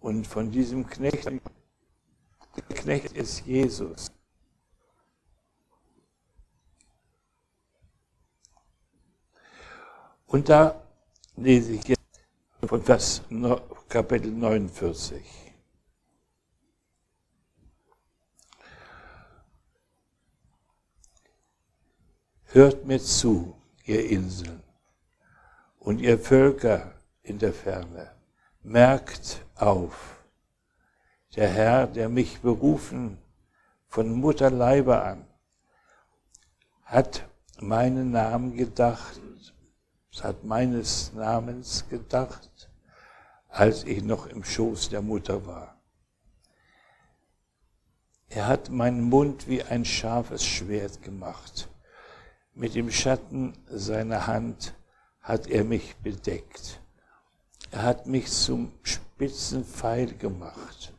Und 0.00 0.26
von 0.26 0.50
diesem 0.50 0.86
Knecht, 0.86 1.24
der 1.26 2.76
Knecht 2.76 3.12
ist 3.12 3.46
Jesus. 3.46 4.12
Und 10.26 10.48
da 10.48 10.82
lese 11.36 11.72
ich 11.72 11.88
jetzt 11.88 12.00
von 12.66 12.82
Vers 12.82 13.22
Kapitel 13.88 14.30
49. 14.30 15.43
Hört 22.54 22.86
mir 22.86 23.00
zu 23.00 23.56
ihr 23.84 24.08
Inseln 24.08 24.62
und 25.80 26.00
ihr 26.00 26.20
Völker 26.20 26.92
in 27.24 27.40
der 27.40 27.52
Ferne, 27.52 28.12
merkt 28.62 29.44
auf, 29.56 30.24
der 31.34 31.48
Herr, 31.48 31.88
der 31.88 32.08
mich 32.08 32.42
berufen 32.42 33.18
von 33.88 34.12
Mutterleibe 34.12 35.02
an, 35.02 35.26
hat 36.84 37.26
meinen 37.58 38.12
Namen 38.12 38.56
gedacht, 38.56 39.20
hat 40.20 40.44
meines 40.44 41.12
Namens 41.12 41.88
gedacht, 41.88 42.70
als 43.48 43.82
ich 43.82 44.04
noch 44.04 44.26
im 44.28 44.44
Schoß 44.44 44.90
der 44.90 45.02
Mutter 45.02 45.44
war. 45.44 45.76
Er 48.28 48.46
hat 48.46 48.70
meinen 48.70 49.00
Mund 49.00 49.48
wie 49.48 49.64
ein 49.64 49.84
scharfes 49.84 50.44
Schwert 50.46 51.02
gemacht 51.02 51.68
mit 52.54 52.74
dem 52.74 52.90
Schatten 52.90 53.54
seiner 53.68 54.26
Hand 54.26 54.74
hat 55.20 55.48
er 55.48 55.64
mich 55.64 55.96
bedeckt. 55.96 56.80
Er 57.70 57.82
hat 57.82 58.06
mich 58.06 58.30
zum 58.30 58.72
spitzen 58.82 59.64
Pfeil 59.64 60.14
gemacht 60.14 60.94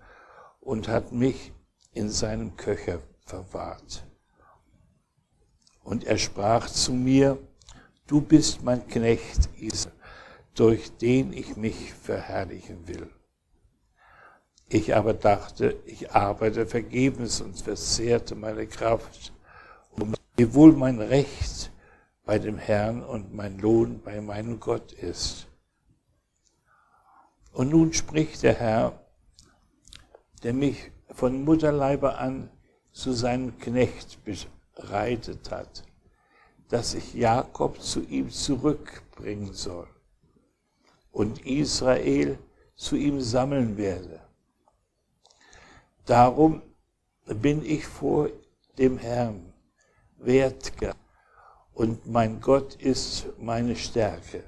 und 0.59 0.87
hat 0.87 1.11
mich 1.11 1.53
in 1.93 2.09
seinem 2.09 2.57
Köcher 2.57 2.99
verwahrt. 3.25 4.05
Und 5.83 6.03
er 6.03 6.17
sprach 6.17 6.67
zu 6.67 6.91
mir, 6.91 7.37
du 8.07 8.19
bist 8.19 8.63
mein 8.63 8.87
Knecht, 8.87 9.49
Israel, 9.57 9.95
durch 10.55 10.91
den 10.97 11.31
ich 11.31 11.55
mich 11.55 11.93
verherrlichen 11.93 12.87
will. 12.87 13.09
Ich 14.67 14.95
aber 14.95 15.13
dachte, 15.13 15.79
ich 15.85 16.11
arbeite 16.11 16.65
vergebens 16.65 17.39
und 17.39 17.61
verzehrte 17.61 18.35
meine 18.35 18.65
Kraft 18.65 19.31
wiewohl 20.35 20.73
mein 20.73 20.99
Recht 20.99 21.71
bei 22.25 22.39
dem 22.39 22.57
Herrn 22.57 23.03
und 23.03 23.33
mein 23.33 23.57
Lohn 23.59 24.01
bei 24.01 24.19
meinem 24.21 24.59
Gott 24.59 24.91
ist. 24.91 25.47
Und 27.53 27.69
nun 27.69 27.93
spricht 27.93 28.43
der 28.43 28.55
Herr, 28.55 28.99
der 30.43 30.53
mich 30.53 30.91
von 31.11 31.43
Mutterleibe 31.43 32.17
an 32.17 32.49
zu 32.91 33.13
seinem 33.13 33.57
Knecht 33.59 34.19
bereitet 34.75 35.51
hat, 35.51 35.83
dass 36.69 36.93
ich 36.93 37.13
Jakob 37.13 37.81
zu 37.81 38.01
ihm 38.01 38.29
zurückbringen 38.29 39.53
soll 39.53 39.87
und 41.11 41.45
Israel 41.45 42.37
zu 42.75 42.97
ihm 42.97 43.21
sammeln 43.21 43.77
werde. 43.77 44.19
Darum 46.05 46.61
bin 47.25 47.65
ich 47.65 47.85
vor 47.85 48.29
dem 48.77 48.97
Herrn 48.97 49.53
Wertger 50.25 50.95
und 51.73 52.07
mein 52.07 52.41
Gott 52.41 52.75
ist 52.75 53.27
meine 53.39 53.75
Stärke. 53.75 54.43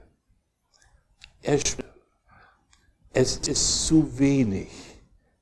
Es 1.41 3.37
ist 3.37 3.87
zu 3.87 4.17
wenig, 4.17 4.69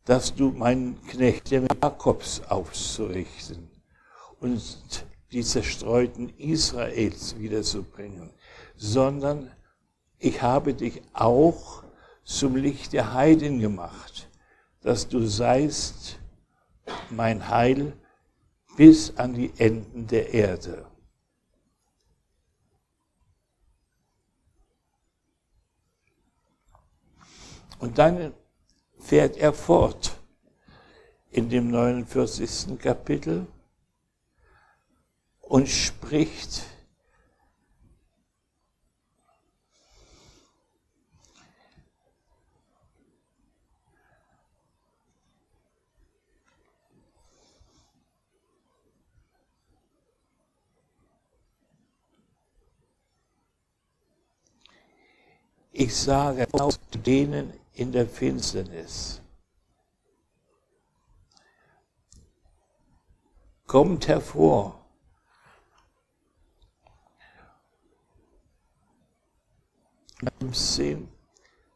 dass 0.04 0.34
du 0.34 0.52
meinen 0.52 1.02
Knecht 1.08 1.50
Jakobs 1.52 2.42
aufzurichten 2.48 3.70
und 4.40 5.06
die 5.32 5.44
zerstreuten 5.44 6.30
Israels 6.38 7.38
wiederzubringen, 7.38 8.32
sondern 8.76 9.52
ich 10.20 10.42
habe 10.42 10.74
dich 10.74 11.02
auch 11.14 11.84
zum 12.24 12.56
Licht 12.56 12.94
der 12.94 13.14
Heiden 13.14 13.60
gemacht, 13.60 14.30
dass 14.82 15.08
du 15.08 15.26
seist 15.26 16.20
mein 17.10 17.50
Heil 17.50 17.94
bis 18.76 19.16
an 19.18 19.34
die 19.34 19.54
Enden 19.58 20.08
der 20.08 20.34
Erde. 20.34 20.86
Und 27.80 27.98
dann 27.98 28.34
fährt 29.00 29.38
er 29.38 29.54
fort 29.54 30.18
in 31.32 31.50
dem 31.50 31.70
49. 31.70 32.80
Kapitel 32.80 33.46
und 35.42 35.68
spricht 35.68 36.64
Ich 55.78 55.94
sage 55.94 56.48
auch 56.54 56.78
denen 57.06 57.54
in 57.74 57.92
der 57.92 58.08
Finsternis, 58.08 59.22
kommt 63.68 64.08
hervor. 64.08 64.80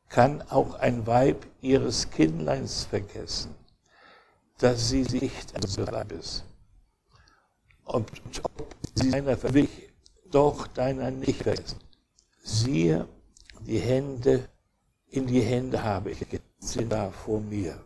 Kann 0.08 0.44
auch 0.44 0.76
ein 0.76 1.06
Weib 1.06 1.46
ihres 1.60 2.10
Kindleins 2.10 2.86
vergessen, 2.86 3.54
dass 4.60 4.88
sie 4.88 5.02
nicht 5.02 5.54
ist. 6.14 6.46
Und 7.84 8.10
ob 8.44 8.76
sie 8.96 9.10
seiner 9.10 9.54
will 9.54 9.68
doch 10.32 10.68
deiner 10.68 11.12
nicht 11.12 11.44
vergessen. 11.44 11.80
Siehe, 12.42 13.06
die 13.66 13.80
Hände 13.80 14.50
in 15.12 15.26
die 15.26 15.42
Hände 15.42 15.84
habe 15.84 16.12
ich, 16.12 16.26
sind 16.60 16.92
da 16.92 17.12
vor 17.12 17.40
mir. 17.40 17.82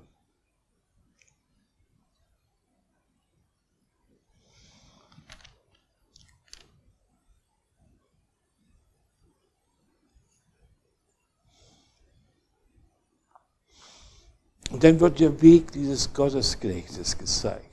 Und 14.70 14.84
dann 14.84 15.00
wird 15.00 15.20
der 15.20 15.40
Weg 15.40 15.72
dieses 15.72 16.12
Gottesknechtes 16.12 17.16
gezeigt. 17.16 17.73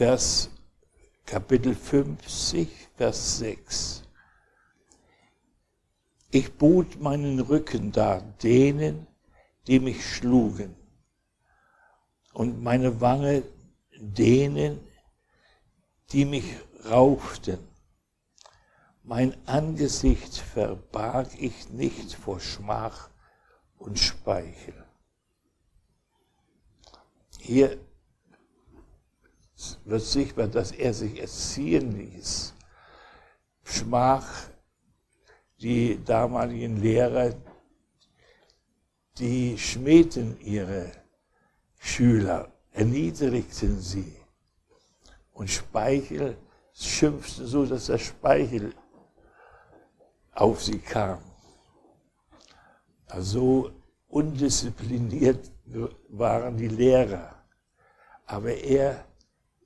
Vers 0.00 0.48
Kapitel 1.26 1.74
50, 1.74 2.88
Vers 2.96 3.36
6. 3.36 4.02
Ich 6.30 6.54
bot 6.54 6.98
meinen 6.98 7.38
Rücken 7.38 7.92
dar 7.92 8.22
denen, 8.42 9.06
die 9.66 9.78
mich 9.78 10.02
schlugen, 10.02 10.74
und 12.32 12.62
meine 12.62 13.02
Wange 13.02 13.42
denen, 13.98 14.80
die 16.12 16.24
mich 16.24 16.46
rauften. 16.88 17.58
Mein 19.02 19.36
Angesicht 19.46 20.34
verbarg 20.38 21.28
ich 21.38 21.68
nicht 21.68 22.14
vor 22.14 22.40
Schmach 22.40 23.10
und 23.76 23.98
Speichel. 23.98 24.82
Hier 27.38 27.78
wird 29.84 30.02
sichtbar, 30.02 30.48
dass 30.48 30.72
er 30.72 30.94
sich 30.94 31.20
erziehen 31.20 31.92
ließ. 31.96 32.54
Schmach, 33.62 34.48
die 35.60 36.02
damaligen 36.04 36.76
Lehrer, 36.80 37.34
die 39.18 39.58
schmähten 39.58 40.40
ihre 40.40 40.90
Schüler, 41.78 42.50
erniedrigten 42.72 43.80
sie. 43.80 44.16
Und 45.32 45.50
Speichel 45.50 46.36
schimpften 46.72 47.46
so, 47.46 47.66
dass 47.66 47.86
der 47.86 47.98
Speichel 47.98 48.74
auf 50.32 50.62
sie 50.62 50.78
kam. 50.78 51.20
Also 53.06 53.70
undiszipliniert 54.08 55.50
waren 56.08 56.56
die 56.56 56.68
Lehrer. 56.68 57.34
Aber 58.26 58.54
er 58.54 59.04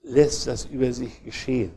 lässt 0.04 0.46
das 0.46 0.66
über 0.66 0.92
sich 0.92 1.22
geschehen. 1.24 1.72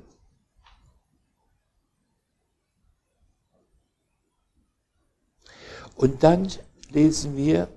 Und 5.95 6.21
dann 6.21 6.47
lesen 6.91 7.35
wir 7.35 7.67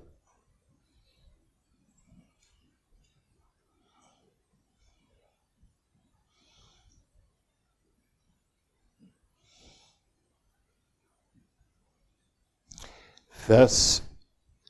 Vers 13.29 14.03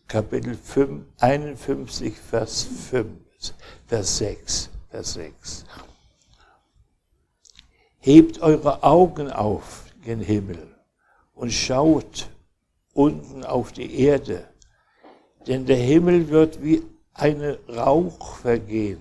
Kapitel 0.08 0.56
5, 0.56 1.06
51, 1.20 2.18
Vers 2.18 2.64
5, 2.90 3.10
Vers 3.86 4.18
6, 4.18 4.70
Vers 4.92 5.14
6. 5.14 5.66
Hebt 8.02 8.42
eure 8.42 8.84
Augen 8.84 9.32
auf 9.32 9.86
gen 10.04 10.20
Himmel 10.20 10.76
und 11.34 11.54
schaut 11.54 12.30
unten 12.94 13.46
auf 13.46 13.72
die 13.72 14.02
Erde, 14.02 14.50
denn 15.48 15.66
der 15.66 15.78
Himmel 15.78 16.28
wird 16.28 16.62
wie 16.62 16.84
eine 17.14 17.58
Rauch 17.70 18.36
vergehen 18.36 19.00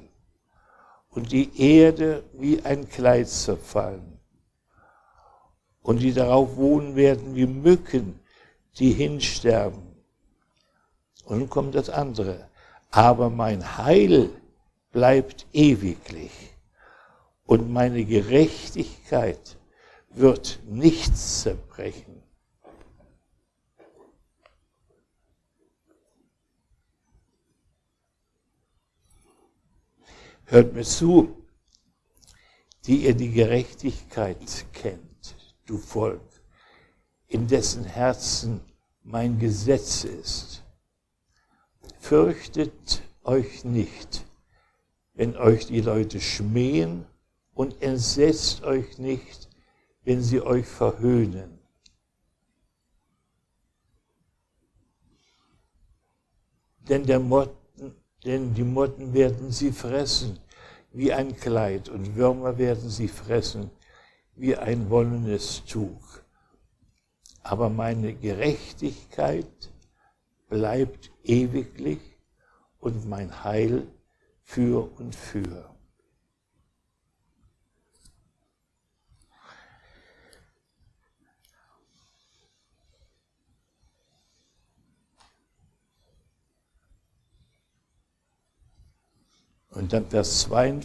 und 1.11 1.33
die 1.33 1.61
Erde 1.61 2.23
wie 2.35 2.63
ein 2.63 2.89
Kleid 2.89 3.29
zerfallen. 3.29 4.21
Und 5.83 5.99
die 6.03 6.13
darauf 6.13 6.55
wohnen 6.55 6.95
werden 6.95 7.35
wie 7.35 7.47
Mücken, 7.47 8.21
die 8.79 8.93
hinsterben. 8.93 9.97
Und 11.25 11.41
nun 11.41 11.51
kommt 11.51 11.75
das 11.75 11.91
andere. 11.91 12.49
Aber 12.93 13.29
mein 13.29 13.77
Heil 13.77 14.31
bleibt 14.93 15.47
ewiglich 15.53 16.33
und 17.45 17.71
meine 17.71 18.05
Gerechtigkeit 18.05 19.59
wird 20.11 20.61
nichts 20.67 21.43
zerbrechen. 21.43 22.23
Hört 30.47 30.73
mir 30.73 30.85
zu, 30.85 31.47
die 32.87 33.05
ihr 33.05 33.15
die 33.15 33.31
Gerechtigkeit 33.31 34.67
kennt, 34.73 35.37
du 35.67 35.79
Volk, 35.79 36.29
in 37.29 37.47
dessen 37.47 37.85
Herzen 37.85 38.61
mein 39.05 39.39
Gesetz 39.39 40.03
ist. 40.03 40.65
Fürchtet 42.01 43.03
euch 43.23 43.65
nicht, 43.65 44.27
wenn 45.21 45.37
euch 45.37 45.67
die 45.67 45.83
Leute 45.83 46.19
schmähen 46.19 47.05
und 47.53 47.83
entsetzt 47.83 48.65
euch 48.65 48.97
nicht, 48.97 49.51
wenn 50.03 50.23
sie 50.23 50.41
euch 50.41 50.65
verhöhnen. 50.65 51.59
Denn, 56.89 57.05
der 57.05 57.21
Motten, 57.21 57.95
denn 58.25 58.55
die 58.55 58.65
Motten 58.65 59.13
werden 59.13 59.51
sie 59.51 59.73
fressen 59.73 60.39
wie 60.91 61.13
ein 61.13 61.37
Kleid 61.37 61.91
und 61.91 62.17
Würmer 62.17 62.57
werden 62.57 62.89
sie 62.89 63.09
fressen 63.09 63.71
wie 64.37 64.57
ein 64.57 64.89
wollenes 64.89 65.63
Tuch 65.67 66.21
aber 67.43 67.69
meine 67.69 68.15
Gerechtigkeit 68.15 69.71
bleibt 70.49 71.11
ewiglich 71.25 72.01
und 72.81 73.09
mein 73.09 73.45
Heil 73.45 73.87
für 74.51 74.91
und 74.99 75.15
für. 75.15 75.71
Und 89.71 89.93
dann 89.93 90.11
Vers 90.11 90.41
2, 90.41 90.81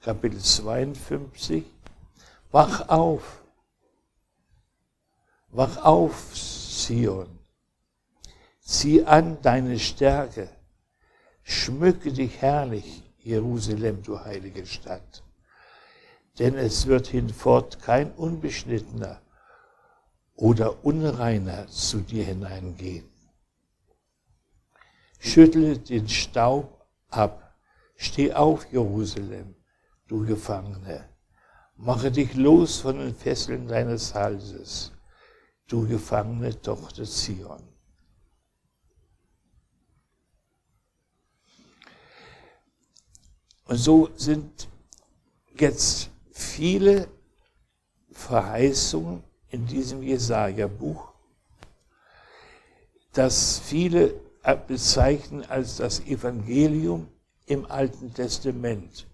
Kapitel 0.00 0.38
52. 0.38 1.64
Wach 2.52 2.88
auf, 2.88 3.42
Wach 5.48 5.78
auf, 5.78 6.36
Sion. 6.36 7.40
Zieh 8.60 9.04
an 9.04 9.42
deine 9.42 9.80
Stärke. 9.80 10.59
Schmücke 11.50 12.12
dich 12.12 12.40
herrlich, 12.40 13.02
Jerusalem, 13.18 14.02
du 14.02 14.18
heilige 14.20 14.64
Stadt. 14.66 15.22
denn 16.38 16.54
es 16.54 16.86
wird 16.86 17.08
hinfort 17.08 17.80
kein 17.82 18.12
Unbeschnittener 18.12 19.20
oder 20.34 20.84
Unreiner 20.84 21.66
zu 21.66 22.00
dir 22.00 22.24
hineingehen. 22.24 23.08
Schüttle 25.18 25.78
den 25.78 26.08
Staub 26.08 26.86
ab, 27.08 27.54
steh 27.96 28.32
auf, 28.32 28.72
Jerusalem, 28.72 29.54
du 30.08 30.24
Gefangene, 30.24 31.10
mache 31.76 32.10
dich 32.10 32.34
los 32.34 32.78
von 32.78 32.98
den 32.98 33.14
Fesseln 33.14 33.68
deines 33.68 34.14
Halses, 34.14 34.92
du 35.66 35.86
gefangene 35.86 36.58
Tochter 36.62 37.04
Zion. 37.04 37.69
Und 43.70 43.76
so 43.76 44.08
sind 44.16 44.68
jetzt 45.56 46.10
viele 46.32 47.06
Verheißungen 48.10 49.22
in 49.50 49.64
diesem 49.64 50.02
Jesaja-Buch, 50.02 51.12
das 53.12 53.60
viele 53.60 54.14
bezeichnen 54.66 55.44
als 55.48 55.76
das 55.76 56.00
Evangelium 56.00 57.06
im 57.46 57.70
Alten 57.70 58.12
Testament, 58.12 59.06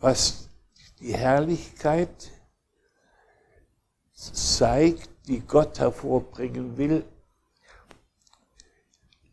was 0.00 0.48
die 0.98 1.14
Herrlichkeit 1.14 2.32
zeigt, 4.14 5.10
die 5.28 5.38
Gott 5.38 5.78
hervorbringen 5.78 6.76
will 6.76 7.04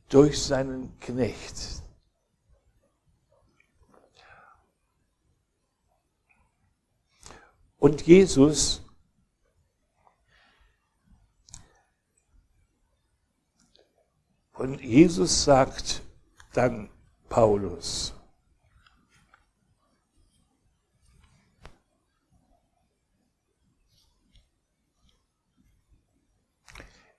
durch 0.09 0.39
seinen 0.43 0.99
Knecht, 0.99 1.80
Und 7.81 8.05
Jesus 8.05 8.83
und 14.53 14.79
Jesus 14.81 15.45
sagt 15.45 16.03
dann 16.53 16.91
Paulus, 17.27 18.13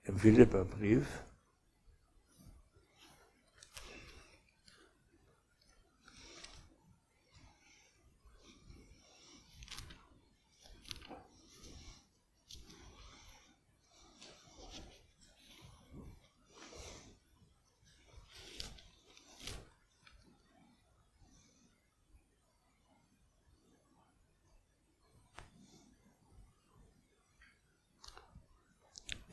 im 0.05 0.17
Philipperbrief, 0.17 1.22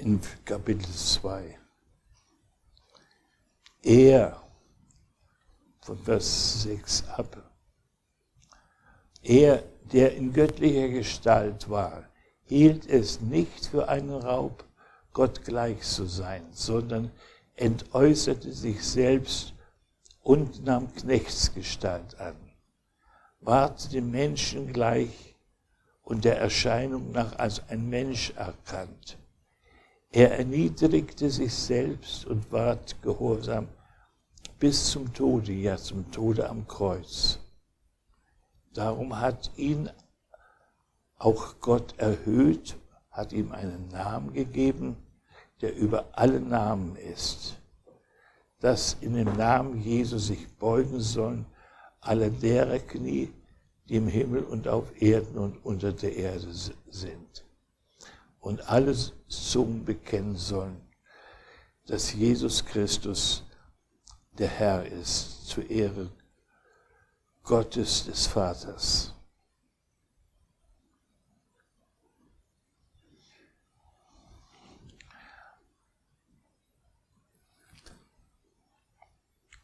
in 0.01 0.19
Kapitel 0.47 0.91
2. 0.91 1.59
Er, 3.83 4.43
von 5.83 5.99
Vers 5.99 6.63
6 6.63 7.05
ab, 7.09 7.51
er, 9.23 9.63
der 9.93 10.15
in 10.15 10.33
göttlicher 10.33 10.89
Gestalt 10.89 11.69
war, 11.69 12.09
hielt 12.45 12.89
es 12.89 13.21
nicht 13.21 13.67
für 13.67 13.89
einen 13.89 14.11
Raub, 14.11 14.65
Gott 15.13 15.45
gleich 15.45 15.83
zu 15.83 16.07
sein, 16.07 16.47
sondern 16.53 17.11
entäußerte 17.55 18.53
sich 18.53 18.83
selbst 18.83 19.55
und 20.23 20.65
nahm 20.65 20.95
Knechtsgestalt 20.95 22.19
an, 22.19 22.37
ward 23.41 23.93
dem 23.93 24.11
Menschen 24.11 24.73
gleich 24.73 25.37
und 26.03 26.25
der 26.25 26.39
Erscheinung 26.39 27.13
nach 27.13 27.39
als 27.39 27.69
ein 27.69 27.89
Mensch 27.89 28.31
erkannt. 28.31 29.19
Er 30.13 30.37
erniedrigte 30.37 31.31
sich 31.31 31.55
selbst 31.55 32.27
und 32.27 32.51
ward 32.51 33.01
gehorsam 33.01 33.69
bis 34.59 34.91
zum 34.91 35.15
Tode, 35.15 35.53
ja 35.53 35.77
zum 35.77 36.11
Tode 36.11 36.49
am 36.49 36.67
Kreuz. 36.67 37.39
Darum 38.75 39.21
hat 39.21 39.53
ihn 39.57 39.89
auch 41.17 41.61
Gott 41.61 41.97
erhöht, 41.99 42.77
hat 43.13 43.33
ihm 43.33 43.53
einen 43.53 43.87
Namen 43.89 44.33
gegeben, 44.33 44.97
der 45.61 45.77
über 45.77 46.09
alle 46.11 46.41
Namen 46.41 46.97
ist, 46.97 47.61
dass 48.59 48.97
in 49.01 49.15
dem 49.15 49.33
Namen 49.37 49.81
Jesu 49.81 50.19
sich 50.19 50.49
beugen 50.57 50.99
sollen 50.99 51.47
alle 52.01 52.33
derer 52.33 52.81
Knie, 52.81 53.33
die 53.89 53.95
im 53.95 54.09
Himmel 54.09 54.43
und 54.43 54.67
auf 54.67 55.01
Erden 55.01 55.39
und 55.39 55.65
unter 55.65 55.93
der 55.93 56.17
Erde 56.17 56.53
sind 56.89 57.45
und 58.41 58.69
alle 58.69 58.97
Zungen 59.29 59.85
bekennen 59.85 60.37
sollen, 60.37 60.81
dass 61.87 62.13
Jesus 62.13 62.65
Christus 62.65 63.45
der 64.33 64.49
Herr 64.49 64.87
ist, 64.87 65.47
zur 65.47 65.69
Ehre 65.69 66.11
Gottes 67.43 68.07
des 68.07 68.27
Vaters. 68.27 69.15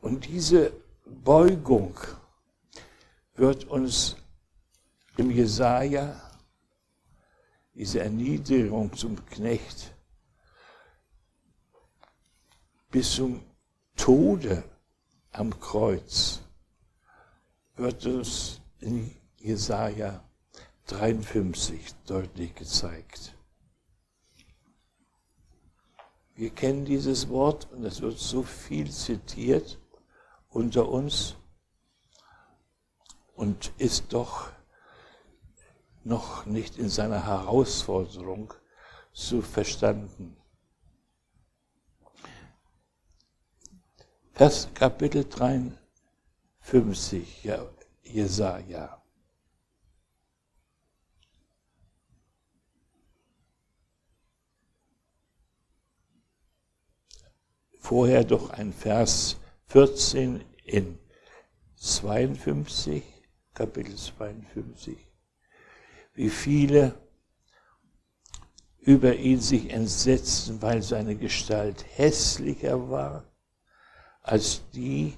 Und 0.00 0.24
diese 0.26 0.72
Beugung 1.04 1.98
wird 3.34 3.64
uns 3.64 4.16
im 5.16 5.30
Jesaja 5.30 6.25
diese 7.76 8.00
Erniedrigung 8.00 8.96
zum 8.96 9.24
Knecht 9.26 9.94
bis 12.90 13.16
zum 13.16 13.42
Tode 13.96 14.64
am 15.32 15.60
Kreuz 15.60 16.40
wird 17.74 18.06
uns 18.06 18.62
in 18.80 19.14
Jesaja 19.36 20.24
53 20.86 21.94
deutlich 22.06 22.54
gezeigt. 22.54 23.36
Wir 26.34 26.48
kennen 26.48 26.86
dieses 26.86 27.28
Wort 27.28 27.70
und 27.72 27.84
es 27.84 28.00
wird 28.00 28.18
so 28.18 28.42
viel 28.42 28.90
zitiert 28.90 29.78
unter 30.48 30.88
uns 30.88 31.36
und 33.34 33.70
ist 33.76 34.14
doch 34.14 34.55
noch 36.06 36.46
nicht 36.46 36.78
in 36.78 36.88
seiner 36.88 37.26
Herausforderung 37.26 38.54
zu 39.12 39.42
verstanden. 39.42 40.38
Vers 44.32 44.68
Kapitel 44.74 45.28
53, 45.28 47.44
ja, 47.44 47.68
Jesaja. 48.02 49.02
Vorher 57.80 58.24
doch 58.24 58.50
ein 58.50 58.72
Vers 58.72 59.36
14 59.68 60.44
in 60.64 60.98
52, 61.76 63.04
Kapitel 63.54 63.96
52 63.96 65.05
wie 66.16 66.30
viele 66.30 66.94
über 68.80 69.14
ihn 69.14 69.40
sich 69.40 69.70
entsetzten, 69.70 70.60
weil 70.62 70.82
seine 70.82 71.16
Gestalt 71.16 71.84
hässlicher 71.96 72.90
war 72.90 73.24
als 74.22 74.62
die 74.72 75.14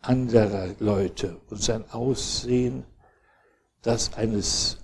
anderer 0.00 0.74
Leute 0.78 1.40
und 1.50 1.62
sein 1.62 1.90
Aussehen 1.90 2.84
das 3.82 4.14
eines, 4.14 4.78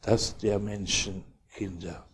das 0.00 0.36
der 0.36 0.58
Menschenkinder. 0.58 2.06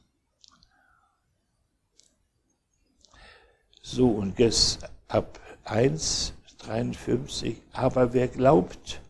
So, 3.82 4.10
und 4.10 4.38
jetzt 4.38 4.88
ab 5.08 5.40
1, 5.64 6.34
53, 6.58 7.60
aber 7.72 8.12
wer 8.12 8.28
glaubt, 8.28 9.00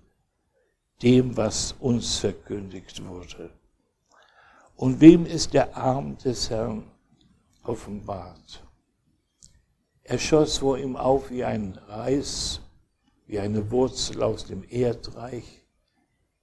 dem, 1.03 1.37
was 1.37 1.73
uns 1.81 2.17
verkündigt 2.19 3.05
wurde. 3.07 3.51
Und 4.77 5.01
wem 5.01 5.27
ist 5.27 5.55
der 5.55 5.77
Arm 5.77 6.19
des 6.19 6.51
Herrn 6.51 6.85
offenbart? 7.63 8.65
Er 10.03 10.19
schoss 10.19 10.59
vor 10.59 10.79
ihm 10.79 10.97
auf 10.97 11.31
wie 11.31 11.45
ein 11.45 11.79
Reis, 11.87 12.61
wie 13.27 13.39
eine 13.39 13.71
Wurzel 13.71 14.23
aus 14.23 14.45
dem 14.45 14.65
Erdreich. 14.69 15.65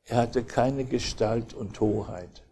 Er 0.05 0.17
hatte 0.17 0.43
keine 0.43 0.85
Gestalt 0.85 1.53
und 1.53 1.79
Hoheit. 1.79 2.43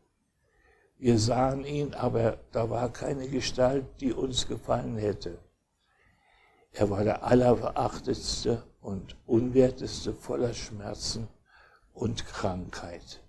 Wir 0.97 1.17
sahen 1.17 1.65
ihn, 1.65 1.93
aber 1.93 2.37
da 2.51 2.69
war 2.69 2.91
keine 2.91 3.27
Gestalt, 3.27 3.85
die 4.01 4.13
uns 4.13 4.47
gefallen 4.47 4.97
hätte. 4.97 5.39
Er 6.71 6.89
war 6.89 7.03
der 7.03 7.23
allerverachtetste 7.23 8.63
und 8.81 9.15
unwerteste 9.25 10.13
voller 10.13 10.53
Schmerzen 10.53 11.27
und 11.99 12.25
Krankheit. 12.25 13.21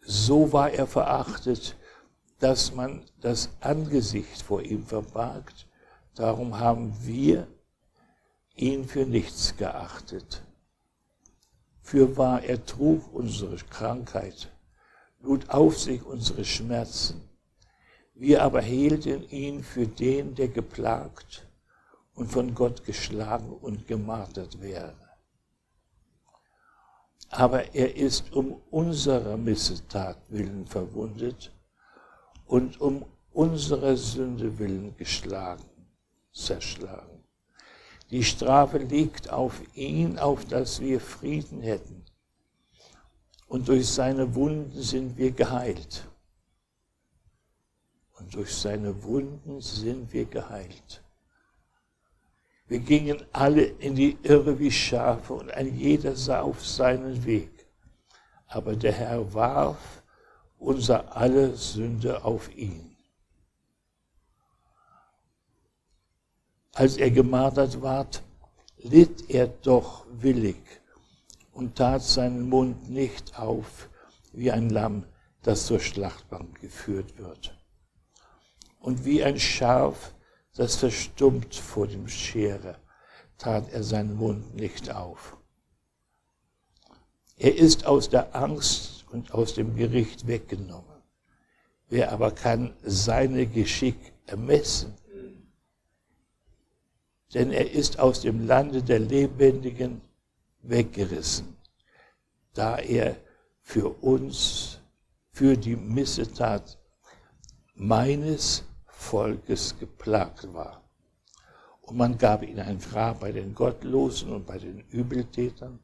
So 0.00 0.52
war 0.52 0.70
er 0.70 0.86
verachtet, 0.86 1.76
dass 2.38 2.72
man 2.72 3.04
das 3.20 3.50
Angesicht 3.60 4.42
vor 4.42 4.62
ihm 4.62 4.86
verbarg. 4.86 5.52
Darum 6.14 6.58
haben 6.58 6.94
wir 7.02 7.48
ihn 8.54 8.86
für 8.86 9.06
nichts 9.06 9.56
geachtet. 9.56 10.42
Für 11.82 12.16
wahr, 12.16 12.44
er 12.44 12.64
trug 12.64 13.12
unsere 13.12 13.56
Krankheit, 13.56 14.52
lud 15.20 15.50
auf 15.50 15.78
sich 15.78 16.04
unsere 16.04 16.44
Schmerzen. 16.44 17.28
Wir 18.14 18.42
aber 18.42 18.60
hielten 18.60 19.28
ihn 19.30 19.64
für 19.64 19.86
den, 19.86 20.34
der 20.34 20.48
geplagt 20.48 21.46
und 22.14 22.30
von 22.30 22.54
Gott 22.54 22.84
geschlagen 22.84 23.50
und 23.50 23.86
gemartert 23.86 24.60
wäre. 24.60 25.07
Aber 27.30 27.74
er 27.74 27.94
ist 27.96 28.32
um 28.32 28.60
unserer 28.70 29.36
Missetat 29.36 30.18
willen 30.28 30.66
verwundet 30.66 31.52
und 32.46 32.80
um 32.80 33.04
unserer 33.32 33.96
Sünde 33.96 34.58
willen 34.58 34.96
geschlagen, 34.96 35.64
zerschlagen. 36.32 37.22
Die 38.10 38.24
Strafe 38.24 38.78
liegt 38.78 39.30
auf 39.30 39.60
ihn, 39.74 40.18
auf 40.18 40.46
dass 40.46 40.80
wir 40.80 41.00
Frieden 41.00 41.60
hätten. 41.60 42.04
Und 43.46 43.68
durch 43.68 43.88
seine 43.88 44.34
Wunden 44.34 44.80
sind 44.80 45.16
wir 45.18 45.30
geheilt. 45.32 46.08
Und 48.18 48.34
durch 48.34 48.54
seine 48.54 49.02
Wunden 49.04 49.60
sind 49.60 50.12
wir 50.12 50.24
geheilt. 50.24 51.02
Wir 52.68 52.80
gingen 52.80 53.24
alle 53.32 53.62
in 53.62 53.94
die 53.94 54.18
Irre 54.22 54.58
wie 54.58 54.70
Schafe 54.70 55.32
und 55.32 55.50
ein 55.50 55.74
jeder 55.74 56.14
sah 56.14 56.42
auf 56.42 56.64
seinen 56.64 57.24
Weg. 57.24 57.66
Aber 58.46 58.76
der 58.76 58.92
Herr 58.92 59.32
warf 59.32 60.02
unser 60.58 61.16
alle 61.16 61.56
Sünde 61.56 62.24
auf 62.24 62.54
ihn. 62.54 62.96
Als 66.74 66.96
er 66.96 67.10
gemartert 67.10 67.80
ward, 67.80 68.22
litt 68.76 69.30
er 69.30 69.48
doch 69.48 70.06
willig 70.10 70.62
und 71.52 71.76
tat 71.76 72.02
seinen 72.02 72.48
Mund 72.48 72.90
nicht 72.90 73.38
auf 73.38 73.88
wie 74.32 74.52
ein 74.52 74.70
Lamm, 74.70 75.04
das 75.42 75.66
zur 75.66 75.80
Schlachtbank 75.80 76.60
geführt 76.60 77.18
wird. 77.18 77.58
Und 78.78 79.04
wie 79.04 79.24
ein 79.24 79.38
Schaf, 79.40 80.14
das 80.58 80.74
verstummt 80.74 81.54
vor 81.54 81.86
dem 81.86 82.08
Schere, 82.08 82.76
tat 83.38 83.72
er 83.72 83.84
seinen 83.84 84.16
Mund 84.16 84.56
nicht 84.56 84.90
auf. 84.90 85.36
Er 87.36 87.56
ist 87.56 87.86
aus 87.86 88.10
der 88.10 88.34
Angst 88.34 89.04
und 89.12 89.32
aus 89.32 89.54
dem 89.54 89.76
Gericht 89.76 90.26
weggenommen. 90.26 91.00
Wer 91.88 92.10
aber 92.10 92.32
kann 92.32 92.74
seine 92.82 93.46
Geschick 93.46 94.12
ermessen? 94.26 94.94
Denn 97.32 97.52
er 97.52 97.70
ist 97.70 98.00
aus 98.00 98.22
dem 98.22 98.44
Lande 98.44 98.82
der 98.82 98.98
Lebendigen 98.98 100.00
weggerissen, 100.62 101.56
da 102.52 102.78
er 102.78 103.16
für 103.62 103.90
uns, 104.02 104.80
für 105.30 105.56
die 105.56 105.76
Missetat 105.76 106.80
meines 107.76 108.64
Volkes 108.98 109.78
geplagt 109.78 110.52
war. 110.52 110.82
Und 111.82 111.96
man 111.96 112.18
gab 112.18 112.42
ihm 112.42 112.58
ein 112.58 112.78
Grab 112.78 113.20
bei 113.20 113.32
den 113.32 113.54
Gottlosen 113.54 114.32
und 114.32 114.44
bei 114.44 114.58
den 114.58 114.80
Übeltätern, 114.90 115.78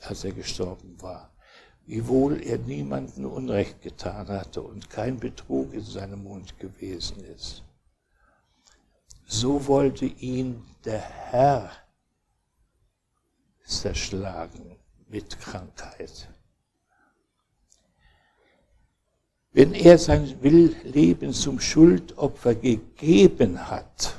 als 0.00 0.24
er 0.24 0.32
gestorben 0.32 1.02
war. 1.02 1.30
Wiewohl 1.84 2.40
er 2.42 2.58
niemanden 2.58 3.26
Unrecht 3.26 3.82
getan 3.82 4.28
hatte 4.28 4.62
und 4.62 4.88
kein 4.88 5.18
Betrug 5.18 5.74
in 5.74 5.84
seinem 5.84 6.22
Mund 6.22 6.58
gewesen 6.58 7.22
ist. 7.24 7.64
So 9.26 9.66
wollte 9.66 10.06
ihn 10.06 10.64
der 10.84 11.00
Herr 11.00 11.70
zerschlagen 13.64 14.76
mit 15.08 15.38
Krankheit. 15.38 16.28
Wenn 19.58 19.74
er 19.74 19.98
sein 19.98 20.40
Leben 20.40 21.32
zum 21.32 21.58
Schuldopfer 21.58 22.54
gegeben 22.54 23.68
hat, 23.68 24.16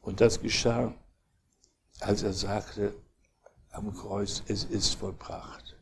und 0.00 0.20
das 0.20 0.40
geschah, 0.40 0.92
als 2.00 2.24
er 2.24 2.32
sagte 2.32 3.00
am 3.70 3.94
Kreuz, 3.94 4.42
es 4.48 4.64
ist 4.64 4.96
vollbracht. 4.96 5.76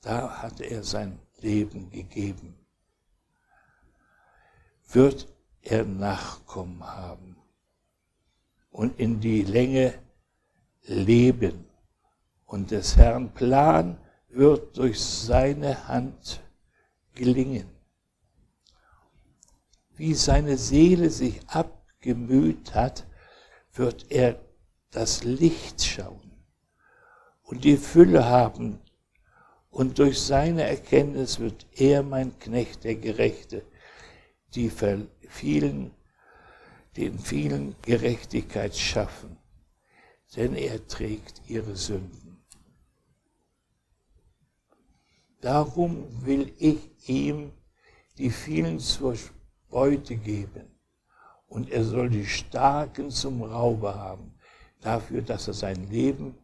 Da 0.00 0.42
hat 0.42 0.60
er 0.60 0.82
sein 0.82 1.20
Leben 1.38 1.90
gegeben. 1.90 2.58
Wird 4.88 5.28
er 5.62 5.84
Nachkommen 5.84 6.84
haben 6.84 7.36
und 8.72 8.98
in 8.98 9.20
die 9.20 9.42
Länge 9.42 10.02
leben 10.82 11.63
und 12.54 12.70
des 12.70 12.96
Herrn 12.96 13.34
Plan 13.34 13.98
wird 14.28 14.78
durch 14.78 15.00
seine 15.00 15.88
Hand 15.88 16.40
gelingen. 17.16 17.68
Wie 19.96 20.14
seine 20.14 20.56
Seele 20.56 21.10
sich 21.10 21.40
abgemüht 21.48 22.72
hat, 22.72 23.08
wird 23.72 24.08
er 24.08 24.40
das 24.92 25.24
Licht 25.24 25.82
schauen 25.82 26.30
und 27.42 27.64
die 27.64 27.76
Fülle 27.76 28.24
haben. 28.24 28.78
Und 29.70 29.98
durch 29.98 30.20
seine 30.20 30.62
Erkenntnis 30.62 31.40
wird 31.40 31.66
er 31.72 32.04
mein 32.04 32.38
Knecht, 32.38 32.84
der 32.84 32.94
Gerechte, 32.94 33.64
die 34.54 34.70
vielen, 34.70 35.90
den 36.96 37.18
vielen 37.18 37.74
Gerechtigkeit 37.82 38.76
schaffen, 38.76 39.38
denn 40.36 40.54
er 40.54 40.86
trägt 40.86 41.42
ihre 41.48 41.74
Sünden. 41.74 42.23
Darum 45.44 46.06
will 46.24 46.54
ich 46.58 47.06
ihm 47.06 47.52
die 48.16 48.30
vielen 48.30 48.78
zur 48.78 49.14
Beute 49.68 50.16
geben. 50.16 50.64
Und 51.46 51.68
er 51.68 51.84
soll 51.84 52.08
die 52.08 52.24
Starken 52.24 53.10
zum 53.10 53.42
Raube 53.42 53.94
haben, 53.94 54.32
dafür, 54.80 55.20
dass 55.20 55.46
er 55.46 55.52
sein 55.52 55.90
Leben 55.90 56.34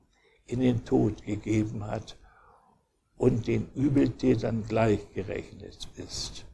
in 0.44 0.60
den 0.60 0.84
Tod 0.84 1.24
gegeben 1.24 1.86
hat 1.86 2.18
und 3.16 3.46
den 3.46 3.72
Übeltätern 3.74 4.66
gleichgerechnet 4.68 5.88
ist. 5.96 6.44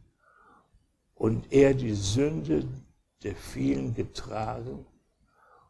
Und 1.15 1.53
er 1.53 1.75
die 1.75 1.95
Sünde 1.95 2.69
der 3.25 3.35
vielen 3.35 3.93
getragen 3.93 4.87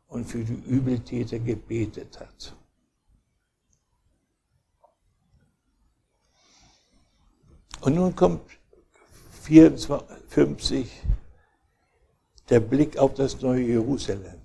und 0.08 0.26
für 0.26 0.44
die 0.44 0.62
Übeltäter 0.68 1.38
gebetet 1.38 2.20
hat. 2.20 2.54
Und 7.80 7.94
nun 7.94 8.16
kommt 8.16 8.42
54 9.42 11.02
der 12.48 12.60
Blick 12.60 12.98
auf 12.98 13.14
das 13.14 13.40
neue 13.40 13.62
Jerusalem. 13.62 14.40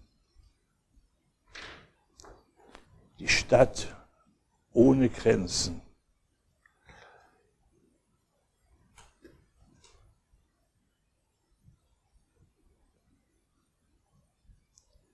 Die 3.19 3.27
Stadt 3.27 3.95
ohne 4.73 5.09
Grenzen. 5.09 5.81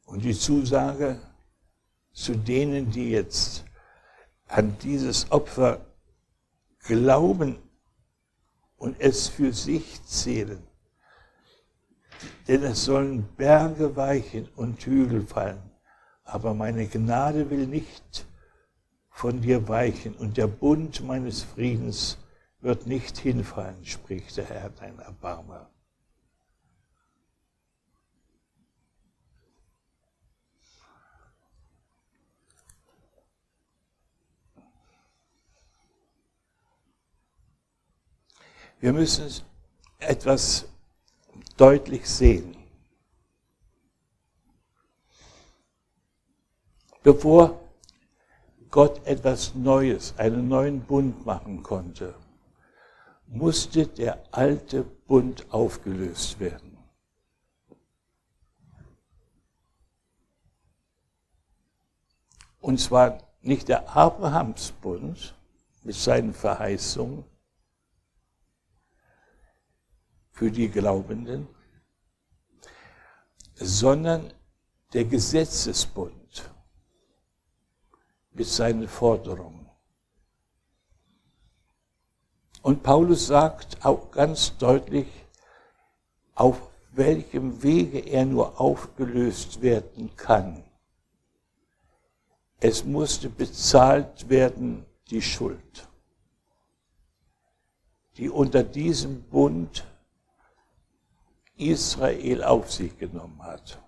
Und 0.05 0.23
die 0.23 0.33
Zusage 0.33 1.21
zu 2.13 2.35
denen, 2.35 2.89
die 2.89 3.11
jetzt 3.11 3.65
an 4.47 4.77
dieses 4.79 5.31
Opfer 5.31 5.85
glauben 6.79 7.66
und 8.77 8.95
es 8.99 9.27
für 9.27 9.53
sich 9.53 10.03
zählen. 10.05 10.63
Denn 12.47 12.63
es 12.63 12.85
sollen 12.85 13.27
Berge 13.35 13.95
weichen 13.95 14.47
und 14.55 14.81
Hügel 14.85 15.21
fallen, 15.21 15.71
aber 16.23 16.53
meine 16.53 16.87
Gnade 16.87 17.49
will 17.49 17.67
nicht 17.67 18.25
von 19.09 19.41
dir 19.41 19.67
weichen 19.67 20.15
und 20.15 20.37
der 20.37 20.47
Bund 20.47 21.03
meines 21.03 21.43
Friedens 21.43 22.17
wird 22.59 22.87
nicht 22.87 23.17
hinfallen, 23.17 23.85
spricht 23.85 24.37
der 24.37 24.45
Herr, 24.45 24.69
dein 24.69 24.99
Erbarmer. 24.99 25.69
Wir 38.79 38.93
müssen 38.93 39.43
etwas 39.99 40.67
deutlich 41.57 42.07
sehen. 42.07 42.55
Bevor 47.01 47.59
Gott 48.69 49.03
etwas 49.07 49.55
Neues, 49.55 50.13
einen 50.17 50.47
neuen 50.47 50.81
Bund 50.81 51.25
machen 51.25 51.63
konnte, 51.63 52.13
musste 53.25 53.87
der 53.87 54.21
alte 54.31 54.83
Bund 54.83 55.45
aufgelöst 55.51 56.39
werden. 56.39 56.77
Und 62.59 62.79
zwar 62.79 63.23
nicht 63.41 63.69
der 63.69 63.95
Abrahamsbund 63.95 65.33
mit 65.83 65.95
seinen 65.95 66.33
Verheißungen 66.33 67.23
für 70.37 70.51
die 70.51 70.69
Glaubenden, 70.69 71.47
sondern 73.55 74.31
der 74.93 75.05
Gesetzesbund 75.05 76.51
mit 78.33 78.45
seinen 78.45 78.87
Forderungen. 78.87 79.67
Und 82.61 82.83
Paulus 82.83 83.25
sagt 83.25 83.83
auch 83.83 84.11
ganz 84.11 84.55
deutlich, 84.57 85.07
auf 86.35 86.61
welchem 86.91 87.63
Wege 87.63 87.97
er 87.97 88.25
nur 88.25 88.61
aufgelöst 88.61 89.63
werden 89.63 90.15
kann. 90.15 90.63
Es 92.59 92.85
musste 92.85 93.27
bezahlt 93.27 94.29
werden 94.29 94.85
die 95.09 95.23
Schuld, 95.23 95.89
die 98.17 98.29
unter 98.29 98.61
diesem 98.61 99.23
Bund 99.23 99.83
Israel 101.57 102.43
auf 102.43 102.71
sich 102.71 102.97
genommen 102.97 103.41
hat. 103.43 103.81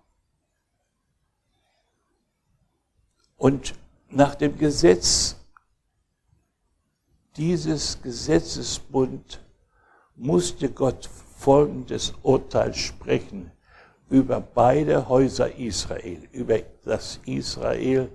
Und 3.37 3.73
nach 4.09 4.35
dem 4.35 4.57
Gesetz 4.57 5.35
dieses 7.37 8.01
Gesetzesbund 8.01 9.41
musste 10.15 10.69
Gott 10.69 11.09
folgendes 11.37 12.13
Urteil 12.21 12.73
sprechen 12.73 13.51
über 14.09 14.41
beide 14.41 15.07
Häuser 15.07 15.55
Israel, 15.55 16.27
über 16.31 16.59
das 16.83 17.19
Israel 17.25 18.09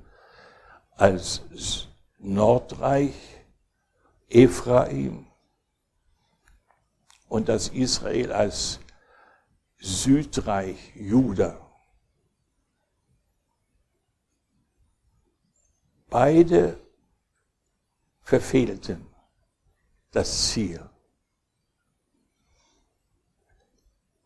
als 0.97 1.43
Nordreich, 2.19 3.15
Ephraim 4.29 5.27
und 7.29 7.49
das 7.49 7.69
Israel 7.69 8.33
als 8.33 8.81
Südreich, 9.85 10.97
Juda. 10.97 11.61
Beide 16.09 16.81
verfehlten 18.23 19.07
das 20.11 20.49
Ziel. 20.49 20.89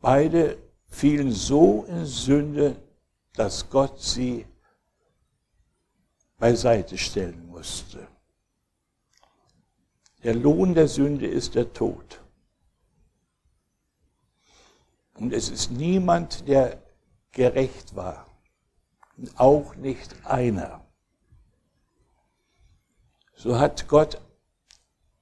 Beide 0.01 0.63
fielen 0.87 1.33
so 1.33 1.85
in 1.87 2.07
Sünde, 2.07 2.81
dass 3.33 3.69
Gott 3.69 4.01
sie 4.01 4.47
beiseite 6.39 6.97
stellen 6.97 7.49
musste. 7.49 8.07
Der 10.23 10.37
Lohn 10.37 10.73
der 10.75 10.87
Sünde 10.87 11.27
ist 11.27 11.57
der 11.57 11.73
Tod. 11.73 12.21
Und 15.19 15.33
es 15.33 15.51
ist 15.51 15.71
niemand, 15.71 16.47
der 16.47 16.81
gerecht 17.33 17.97
war. 17.97 18.27
Auch 19.37 19.75
nicht 19.75 20.15
einer. 20.25 20.85
So 23.35 23.59
hat 23.59 23.89
Gott 23.89 24.21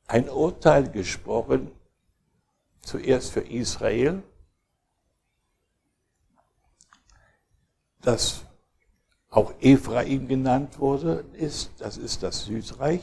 ein 0.07 0.29
Urteil 0.29 0.91
gesprochen, 0.91 1.71
zuerst 2.81 3.33
für 3.33 3.41
Israel, 3.41 4.23
das 8.01 8.45
auch 9.31 9.53
Ephraim 9.61 10.29
genannt 10.29 10.79
wurde, 10.79 11.25
ist, 11.33 11.73
das 11.79 11.97
ist 11.97 12.23
das 12.23 12.45
Südreich. 12.45 13.03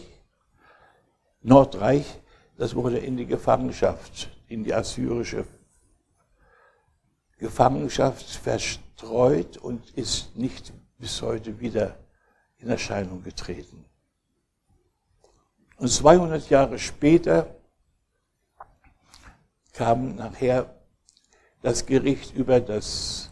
Nordreich, 1.41 2.21
das 2.57 2.73
wurde 2.73 2.99
in 2.99 3.17
die 3.17 3.25
Gefangenschaft, 3.25 4.29
in 4.47 4.63
die 4.63 4.73
assyrische 4.73 5.45
Gefangenschaft 7.43 8.23
verstreut 8.23 9.57
und 9.57 9.89
ist 9.97 10.33
nicht 10.37 10.71
bis 10.97 11.21
heute 11.21 11.59
wieder 11.59 11.99
in 12.59 12.69
Erscheinung 12.69 13.21
getreten. 13.21 13.83
Und 15.75 15.89
200 15.89 16.49
Jahre 16.49 16.79
später 16.79 17.53
kam 19.73 20.15
nachher 20.15 20.73
das 21.61 21.85
Gericht 21.85 22.33
über, 22.33 22.61
das, 22.61 23.29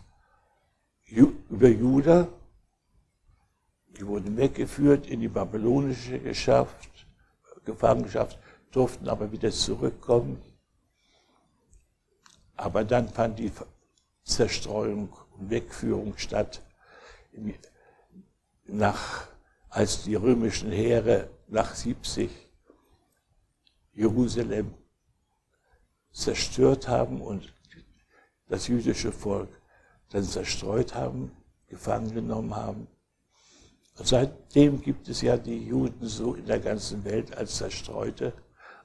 über 1.07 1.69
Juda. 1.69 2.27
Die 3.95 4.05
wurden 4.05 4.35
weggeführt 4.35 5.07
in 5.07 5.21
die 5.21 5.29
babylonische 5.29 6.19
Gefangenschaft, 7.63 8.37
durften 8.71 9.07
aber 9.07 9.31
wieder 9.31 9.51
zurückkommen. 9.51 10.41
Aber 12.57 12.83
dann 12.83 13.07
fand 13.07 13.39
die 13.39 13.53
Zerstreuung 14.23 15.13
und 15.37 15.49
Wegführung 15.49 16.17
statt, 16.17 16.61
nach, 18.65 19.27
als 19.69 20.03
die 20.03 20.15
römischen 20.15 20.71
Heere 20.71 21.29
nach 21.47 21.75
70 21.75 22.29
Jerusalem 23.93 24.73
zerstört 26.11 26.87
haben 26.87 27.21
und 27.21 27.53
das 28.47 28.67
jüdische 28.67 29.11
Volk 29.11 29.49
dann 30.09 30.23
zerstreut 30.23 30.95
haben, 30.95 31.31
gefangen 31.67 32.11
genommen 32.13 32.55
haben. 32.55 32.87
Und 33.97 34.07
seitdem 34.07 34.81
gibt 34.81 35.07
es 35.07 35.21
ja 35.21 35.37
die 35.37 35.67
Juden 35.67 36.07
so 36.07 36.33
in 36.35 36.45
der 36.45 36.59
ganzen 36.59 37.05
Welt 37.05 37.37
als 37.37 37.55
zerstreute, 37.57 38.33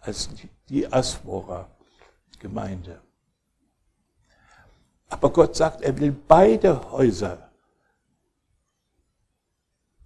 als 0.01 0.29
die 0.35 0.49
Diaspora-Gemeinde. 0.69 3.01
Aber 5.09 5.33
Gott 5.33 5.55
sagt, 5.57 5.83
er 5.83 5.99
will 5.99 6.13
beide 6.13 6.91
Häuser, 6.91 7.51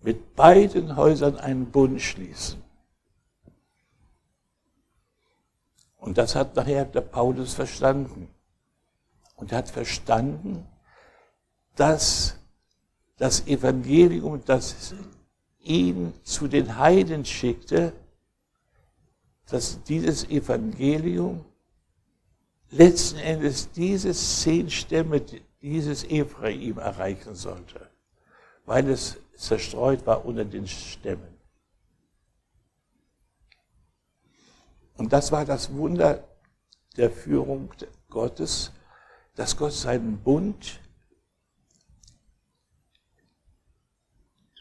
mit 0.02 0.34
beiden 0.34 0.96
Häusern 0.96 1.36
einen 1.36 1.70
Bund 1.70 2.00
schließen. 2.00 2.62
Und 5.98 6.16
das 6.16 6.34
hat 6.34 6.56
nachher 6.56 6.86
der 6.86 7.02
Paulus 7.02 7.54
verstanden. 7.54 8.28
Und 9.36 9.52
er 9.52 9.58
hat 9.58 9.70
verstanden, 9.70 10.66
dass 11.76 12.36
das 13.16 13.46
Evangelium, 13.46 14.42
das 14.44 14.94
ihn 15.60 16.14
zu 16.22 16.48
den 16.48 16.78
Heiden 16.78 17.24
schickte, 17.24 17.92
dass 19.50 19.82
dieses 19.82 20.24
Evangelium 20.28 21.44
letzten 22.70 23.18
Endes 23.18 23.70
diese 23.72 24.12
zehn 24.12 24.70
Stämme, 24.70 25.20
dieses 25.60 26.04
Ephraim 26.04 26.78
erreichen 26.78 27.34
sollte, 27.34 27.90
weil 28.64 28.88
es 28.88 29.18
zerstreut 29.36 30.06
war 30.06 30.24
unter 30.24 30.44
den 30.44 30.66
Stämmen. 30.66 31.36
Und 34.96 35.12
das 35.12 35.32
war 35.32 35.44
das 35.44 35.72
Wunder 35.72 36.28
der 36.96 37.10
Führung 37.10 37.72
Gottes, 38.08 38.72
dass 39.34 39.56
Gott 39.56 39.72
seinen 39.72 40.18
Bund 40.18 40.80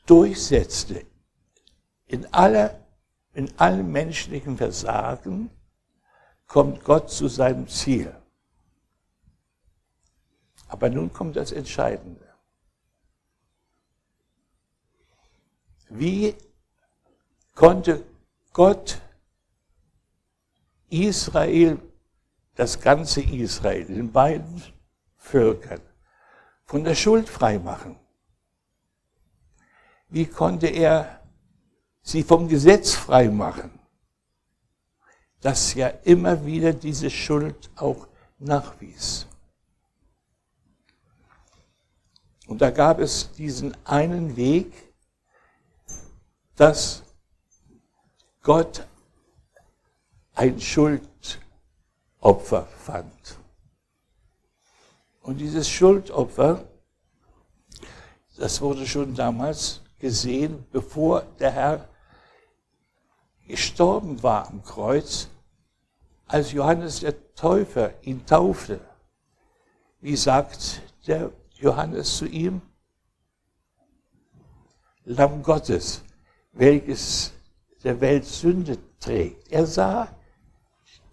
durchsetzte 0.05 1.05
in, 2.05 2.25
aller, 2.33 2.79
in 3.33 3.51
allem 3.59 3.91
menschlichen 3.91 4.57
Versagen 4.57 5.51
kommt 6.49 6.83
Gott 6.83 7.09
zu 7.09 7.27
seinem 7.27 7.67
Ziel. 7.67 8.13
Aber 10.67 10.89
nun 10.89 11.13
kommt 11.13 11.35
das 11.35 11.51
Entscheidende. 11.51 12.27
Wie 15.89 16.35
konnte 17.55 18.03
Gott 18.51 18.99
Israel, 20.89 21.79
das 22.55 22.81
ganze 22.81 23.21
Israel, 23.21 23.85
den 23.85 24.11
beiden 24.11 24.61
Völkern, 25.17 25.81
von 26.65 26.83
der 26.83 26.95
Schuld 26.95 27.29
freimachen? 27.29 27.95
Wie 30.09 30.25
konnte 30.25 30.67
er 30.67 31.23
sie 32.01 32.23
vom 32.23 32.47
Gesetz 32.47 32.95
freimachen? 32.95 33.78
Das 35.41 35.73
ja 35.73 35.87
immer 36.03 36.45
wieder 36.45 36.73
diese 36.73 37.09
Schuld 37.09 37.69
auch 37.75 38.07
nachwies. 38.39 39.25
Und 42.47 42.61
da 42.61 42.71
gab 42.71 42.99
es 42.99 43.31
diesen 43.33 43.75
einen 43.85 44.35
Weg, 44.35 44.73
dass 46.55 47.03
Gott 48.41 48.87
ein 50.33 50.59
Schuldopfer 50.59 52.65
fand. 52.65 53.37
Und 55.21 55.37
dieses 55.37 55.69
Schuldopfer, 55.69 56.63
das 58.37 58.59
wurde 58.61 58.87
schon 58.87 59.13
damals 59.13 59.81
gesehen, 59.99 60.65
bevor 60.71 61.21
der 61.39 61.51
Herr 61.51 61.89
gestorben 63.49 64.21
war 64.21 64.47
am 64.47 64.63
Kreuz, 64.63 65.27
als 66.27 66.51
Johannes 66.51 66.99
der 66.99 67.33
Täufer 67.33 67.91
ihn 68.03 68.23
taufte. 68.25 68.79
Wie 69.99 70.15
sagt 70.15 70.83
der 71.07 71.31
Johannes 71.55 72.17
zu 72.17 72.27
ihm? 72.27 72.61
Lamm 75.03 75.41
Gottes, 75.41 76.03
welches 76.51 77.33
der 77.83 77.99
Welt 77.99 78.25
Sünde 78.25 78.77
trägt. 78.99 79.51
Er 79.51 79.65
sah 79.65 80.07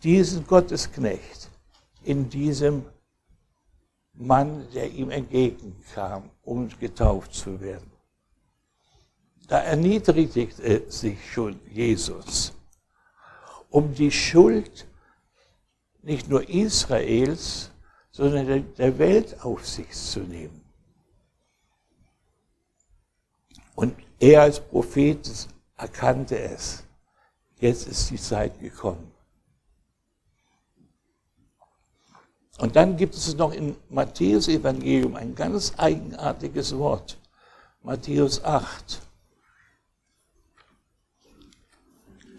diesen 0.02 0.46
Gottesknecht 0.46 1.50
in 2.04 2.28
diesem 2.28 2.84
Mann, 4.12 4.68
der 4.74 4.92
ihm 4.92 5.10
entgegenkam, 5.10 6.30
um 6.42 6.68
getauft 6.78 7.32
zu 7.32 7.58
werden. 7.62 7.95
Da 9.46 9.58
erniedrigte 9.58 10.90
sich 10.90 11.32
schon 11.32 11.60
Jesus, 11.70 12.52
um 13.70 13.94
die 13.94 14.10
Schuld 14.10 14.86
nicht 16.02 16.28
nur 16.28 16.48
Israels, 16.48 17.70
sondern 18.10 18.74
der 18.74 18.98
Welt 18.98 19.44
auf 19.44 19.66
sich 19.66 19.90
zu 19.90 20.20
nehmen. 20.20 20.64
Und 23.74 23.94
er 24.18 24.42
als 24.42 24.58
Prophet 24.58 25.48
erkannte 25.76 26.38
es. 26.38 26.82
Jetzt 27.60 27.86
ist 27.86 28.10
die 28.10 28.16
Zeit 28.16 28.58
gekommen. 28.58 29.12
Und 32.58 32.74
dann 32.74 32.96
gibt 32.96 33.14
es 33.14 33.34
noch 33.36 33.52
im 33.52 33.76
Matthäus 33.90 34.48
Evangelium 34.48 35.14
ein 35.14 35.34
ganz 35.34 35.74
eigenartiges 35.76 36.76
Wort. 36.76 37.18
Matthäus 37.82 38.42
8. 38.42 39.05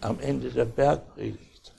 Am 0.00 0.20
Ende 0.20 0.50
der 0.50 0.64
Bergpredigt. 0.64 1.74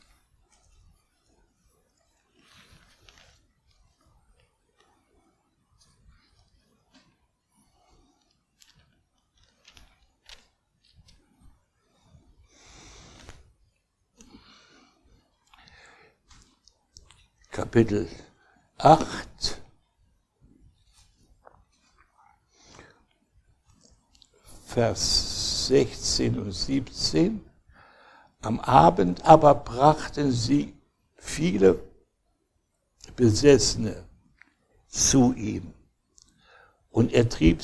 Kapitel 17.51 18.07
8. 18.78 19.61
Vers 24.65 25.67
16 25.67 26.39
und 26.39 26.51
17. 26.51 27.49
Am 28.42 28.60
Abend 28.60 29.26
aber 29.26 29.54
brachten 29.56 30.32
sie 30.32 30.74
viele 31.16 31.84
Besessene 33.16 34.06
zu 34.88 35.34
ihm. 35.34 35.74
Und 36.90 37.14
er 37.14 37.28
trieb 37.28 37.62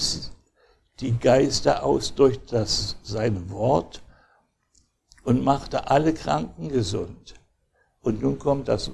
die 0.99 1.17
Geister 1.17 1.83
aus 1.83 2.13
durch 2.15 2.39
das, 2.45 2.97
sein 3.03 3.49
Wort 3.49 4.03
und 5.23 5.43
machte 5.43 5.89
alle 5.89 6.13
Kranken 6.13 6.69
gesund. 6.69 7.35
Und 8.01 8.21
nun 8.21 8.37
kommt 8.37 8.67
das 8.67 8.91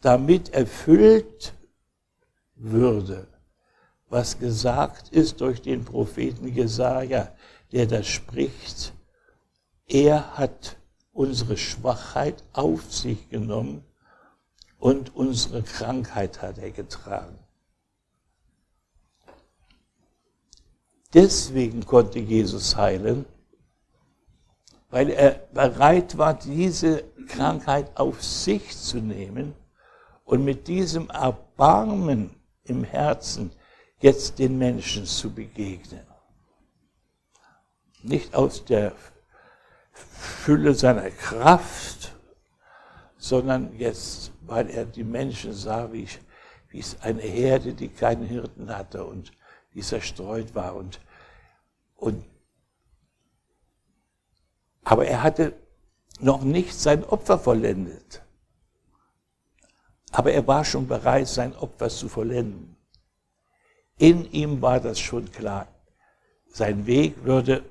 damit 0.00 0.50
erfüllt 0.50 1.54
würde, 2.54 3.28
was 4.08 4.38
gesagt 4.38 5.08
ist 5.10 5.40
durch 5.40 5.62
den 5.62 5.84
Propheten 5.84 6.48
Jesaja, 6.48 7.34
der 7.72 7.86
das 7.86 8.06
spricht. 8.06 8.92
Er 9.86 10.38
hat 10.38 10.76
unsere 11.12 11.56
Schwachheit 11.56 12.42
auf 12.52 12.92
sich 12.92 13.28
genommen 13.28 13.84
und 14.78 15.14
unsere 15.14 15.62
Krankheit 15.62 16.42
hat 16.42 16.58
er 16.58 16.70
getragen. 16.70 17.38
Deswegen 21.14 21.84
konnte 21.84 22.18
Jesus 22.18 22.76
heilen, 22.76 23.26
weil 24.88 25.10
er 25.10 25.32
bereit 25.52 26.16
war, 26.16 26.34
diese 26.34 27.04
Krankheit 27.28 27.96
auf 27.96 28.22
sich 28.22 28.76
zu 28.76 28.98
nehmen 28.98 29.54
und 30.24 30.44
mit 30.44 30.68
diesem 30.68 31.10
Erbarmen 31.10 32.34
im 32.64 32.84
Herzen 32.84 33.52
jetzt 34.00 34.38
den 34.38 34.58
Menschen 34.58 35.04
zu 35.04 35.30
begegnen. 35.30 36.06
Nicht 38.02 38.34
aus 38.34 38.64
der 38.64 38.92
Fülle 39.92 40.74
seiner 40.74 41.10
Kraft, 41.10 42.12
sondern 43.16 43.78
jetzt, 43.78 44.32
weil 44.42 44.68
er 44.70 44.84
die 44.84 45.04
Menschen 45.04 45.52
sah, 45.52 45.92
wie, 45.92 46.08
wie 46.68 46.80
es 46.80 47.00
eine 47.02 47.22
Herde, 47.22 47.74
die 47.74 47.88
keinen 47.88 48.26
Hirten 48.26 48.74
hatte 48.76 49.04
und 49.04 49.32
die 49.74 49.82
zerstreut 49.82 50.54
war. 50.54 50.74
Und, 50.74 51.00
und, 51.96 52.24
aber 54.84 55.06
er 55.06 55.22
hatte 55.22 55.54
noch 56.20 56.42
nicht 56.42 56.74
sein 56.74 57.04
Opfer 57.04 57.38
vollendet. 57.38 58.22
Aber 60.10 60.32
er 60.32 60.46
war 60.46 60.64
schon 60.64 60.86
bereit, 60.86 61.28
sein 61.28 61.56
Opfer 61.56 61.88
zu 61.88 62.08
vollenden. 62.08 62.76
In 63.98 64.30
ihm 64.32 64.60
war 64.60 64.80
das 64.80 64.98
schon 64.98 65.30
klar. 65.30 65.68
Sein 66.48 66.86
Weg 66.86 67.24
würde 67.24 67.64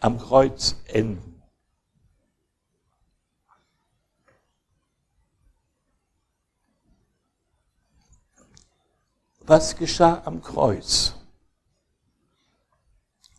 am 0.00 0.18
Kreuz 0.18 0.76
enden. 0.86 1.42
Was 9.40 9.74
geschah 9.74 10.22
am 10.26 10.42
Kreuz? 10.42 11.14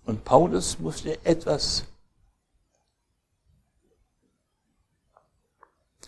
Und 0.06 0.24
Paulus 0.24 0.80
musste 0.80 1.24
etwas 1.24 1.86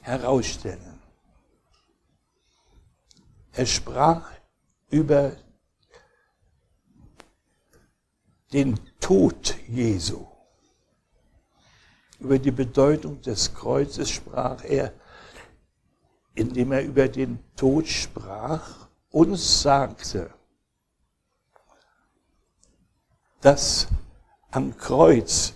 herausstellen. 0.01 0.99
Er 3.51 3.65
sprach 3.67 4.31
über 4.89 5.35
den 8.51 8.79
Tod 8.99 9.55
Jesu. 9.67 10.30
Über 12.21 12.37
die 12.37 12.51
Bedeutung 12.51 13.19
des 13.21 13.53
Kreuzes 13.53 14.09
sprach 14.09 14.63
er, 14.63 14.93
indem 16.35 16.71
er 16.71 16.83
über 16.83 17.07
den 17.07 17.39
Tod 17.55 17.87
sprach 17.87 18.87
und 19.09 19.35
sagte, 19.35 20.31
dass 23.41 23.87
am 24.51 24.77
Kreuz 24.77 25.53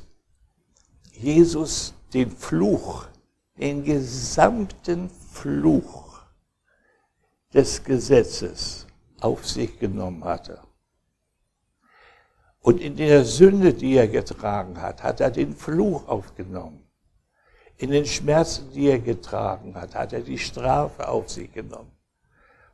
Jesus 1.11 1.93
den 2.13 2.31
Fluch, 2.31 3.05
den 3.57 3.83
gesamten 3.83 5.09
Fluch 5.09 6.19
des 7.53 7.83
Gesetzes 7.83 8.87
auf 9.21 9.47
sich 9.47 9.77
genommen 9.77 10.23
hatte. 10.23 10.64
Und 12.65 12.81
in 12.81 12.95
der 12.95 13.25
Sünde, 13.25 13.75
die 13.75 13.95
er 13.95 14.07
getragen 14.07 14.81
hat, 14.81 15.03
hat 15.03 15.21
er 15.21 15.29
den 15.29 15.55
Fluch 15.55 16.07
aufgenommen. 16.07 16.83
In 17.77 17.91
den 17.91 18.07
Schmerzen, 18.07 18.71
die 18.71 18.87
er 18.87 18.97
getragen 18.97 19.75
hat, 19.75 19.93
hat 19.93 20.13
er 20.13 20.21
die 20.21 20.39
Strafe 20.39 21.07
auf 21.07 21.29
sich 21.29 21.53
genommen, 21.53 21.91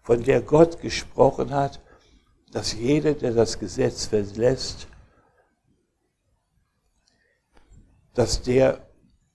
von 0.02 0.24
der 0.24 0.42
Gott 0.44 0.80
gesprochen 0.80 1.54
hat, 1.54 1.82
dass 2.54 2.72
jeder, 2.72 3.16
der 3.16 3.34
das 3.34 3.60
Gesetz 3.60 4.06
verlässt, 4.06 4.88
dass 8.14 8.42
der 8.44 8.88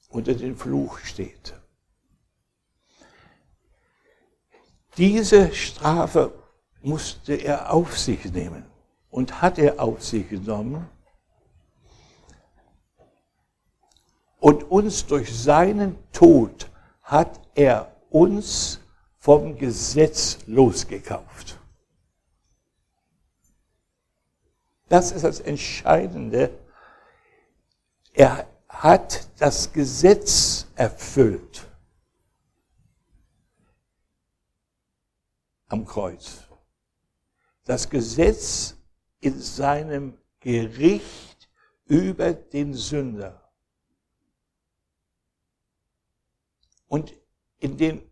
unter 0.09 0.33
den 0.33 0.57
Fluch 0.57 1.01
steht. 1.01 1.53
Diese 4.97 5.53
Strafe 5.53 6.33
musste 6.81 7.35
er 7.35 7.75
auf 7.75 7.99
sich 7.99 8.25
nehmen 8.33 8.65
und 9.17 9.41
hat 9.41 9.59
er 9.59 9.81
auf 9.81 10.05
sich 10.05 10.29
genommen. 10.29 10.87
Und 14.41 14.65
uns 14.65 15.07
durch 15.07 15.35
seinen 15.35 15.97
Tod 16.13 16.71
hat 17.01 17.41
er 17.55 17.97
uns 18.11 18.79
vom 19.17 19.57
Gesetz 19.57 20.41
losgekauft. 20.47 21.59
Das 24.91 25.13
ist 25.13 25.25
das 25.25 25.41
Entscheidende. 25.41 26.51
Er 28.13 28.47
hat 28.69 29.31
das 29.39 29.73
Gesetz 29.73 30.67
erfüllt 30.75 31.67
am 35.69 35.87
Kreuz. 35.87 36.43
Das 37.65 37.89
Gesetz 37.89 38.77
in 39.21 39.41
seinem 39.41 40.19
Gericht 40.41 41.49
über 41.87 42.33
den 42.33 42.75
Sünder. 42.75 43.51
Und 46.89 47.15
in 47.59 47.77
den 47.77 48.03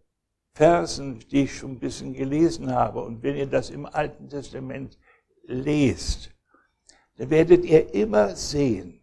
Versen, 0.53 1.21
die 1.31 1.45
ich 1.45 1.57
schon 1.57 1.73
ein 1.73 1.79
bisschen 1.81 2.15
gelesen 2.15 2.73
habe, 2.73 3.03
und 3.03 3.23
wenn 3.23 3.37
ihr 3.37 3.47
das 3.47 3.71
im 3.71 3.87
Alten 3.87 4.29
Testament 4.29 4.99
lest, 5.43 6.31
dann 7.17 7.31
werdet 7.31 7.65
ihr 7.65 7.93
immer 7.95 8.35
sehen, 8.35 9.01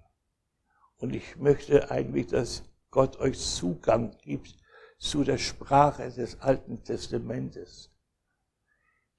und 0.97 1.15
ich 1.15 1.35
möchte 1.35 1.89
eigentlich, 1.89 2.27
dass 2.27 2.63
Gott 2.91 3.17
euch 3.17 3.39
Zugang 3.39 4.15
gibt 4.21 4.55
zu 4.99 5.23
der 5.23 5.39
Sprache 5.39 6.11
des 6.11 6.39
Alten 6.41 6.83
Testamentes. 6.83 7.89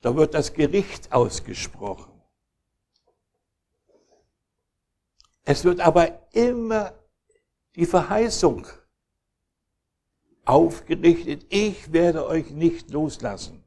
Da 0.00 0.14
wird 0.14 0.34
das 0.34 0.52
Gericht 0.52 1.12
ausgesprochen. 1.12 2.11
Es 5.44 5.64
wird 5.64 5.80
aber 5.80 6.28
immer 6.32 6.92
die 7.74 7.86
Verheißung 7.86 8.66
aufgerichtet, 10.44 11.46
ich 11.48 11.92
werde 11.92 12.26
euch 12.26 12.50
nicht 12.50 12.90
loslassen. 12.90 13.64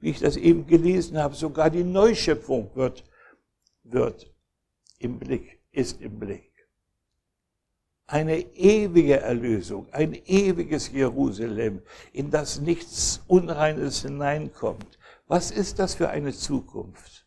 Wie 0.00 0.10
ich 0.10 0.18
das 0.18 0.36
eben 0.36 0.66
gelesen 0.66 1.18
habe, 1.18 1.34
sogar 1.34 1.70
die 1.70 1.84
Neuschöpfung 1.84 2.74
wird, 2.74 3.04
wird 3.84 4.32
im 4.98 5.18
Blick, 5.18 5.60
ist 5.70 6.00
im 6.00 6.18
Blick. 6.18 6.50
Eine 8.06 8.40
ewige 8.40 9.20
Erlösung, 9.20 9.88
ein 9.92 10.14
ewiges 10.26 10.90
Jerusalem, 10.90 11.82
in 12.12 12.30
das 12.30 12.60
nichts 12.60 13.22
Unreines 13.28 14.02
hineinkommt. 14.02 14.98
Was 15.28 15.50
ist 15.50 15.78
das 15.78 15.94
für 15.94 16.10
eine 16.10 16.32
Zukunft? 16.32 17.26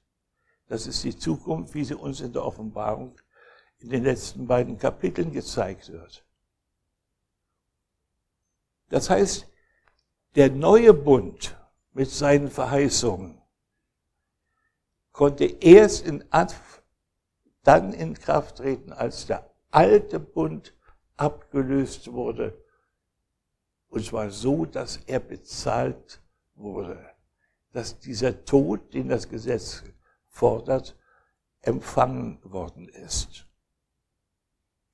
Das 0.67 0.85
ist 0.85 1.03
die 1.03 1.17
Zukunft, 1.17 1.73
wie 1.73 1.85
sie 1.85 1.95
uns 1.95 2.21
in 2.21 2.33
der 2.33 2.43
Offenbarung 2.43 3.15
in 3.85 3.91
den 3.91 4.03
letzten 4.03 4.47
beiden 4.47 4.79
Kapiteln 4.79 5.31
gezeigt 5.31 5.91
wird. 5.91 6.25
Das 8.89 9.11
heißt, 9.11 9.47
der 10.33 10.49
neue 10.49 10.91
Bund 10.91 11.55
mit 11.93 12.09
seinen 12.09 12.49
Verheißungen 12.49 13.39
konnte 15.11 15.45
erst 15.45 16.07
in, 16.07 16.23
dann 17.61 17.93
in 17.93 18.15
Kraft 18.15 18.57
treten, 18.57 18.91
als 18.91 19.27
der 19.27 19.47
alte 19.69 20.19
Bund 20.19 20.73
abgelöst 21.15 22.11
wurde. 22.11 22.59
Und 23.89 24.03
zwar 24.03 24.31
so, 24.31 24.65
dass 24.65 24.97
er 25.05 25.19
bezahlt 25.19 26.21
wurde. 26.55 27.11
Dass 27.71 27.99
dieser 27.99 28.45
Tod, 28.45 28.95
den 28.95 29.09
das 29.09 29.29
Gesetz 29.29 29.83
fordert, 30.27 30.97
empfangen 31.61 32.39
worden 32.43 32.89
ist. 32.89 33.45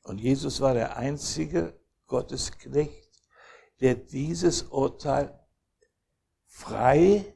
Und 0.04 0.20
Jesus 0.20 0.62
war 0.62 0.74
der 0.74 0.98
einzige 0.98 1.80
Gottesknecht, 2.08 3.12
der 3.80 3.96
dieses 3.96 4.64
Urteil 4.64 5.40
frei 6.46 7.36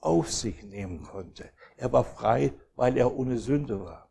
auf 0.00 0.30
sich 0.30 0.62
nehmen 0.62 1.02
konnte. 1.02 1.50
Er 1.76 1.92
war 1.92 2.04
frei, 2.04 2.52
weil 2.76 2.96
er 2.96 3.14
ohne 3.14 3.38
Sünde 3.38 3.80
war. 3.80 4.10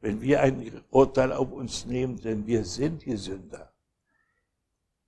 Wenn 0.00 0.20
wir 0.22 0.40
ein 0.40 0.82
Urteil 0.90 1.32
auf 1.32 1.52
uns 1.52 1.84
nehmen, 1.84 2.20
denn 2.20 2.46
wir 2.46 2.64
sind 2.64 3.04
die 3.04 3.16
Sünder, 3.16 3.74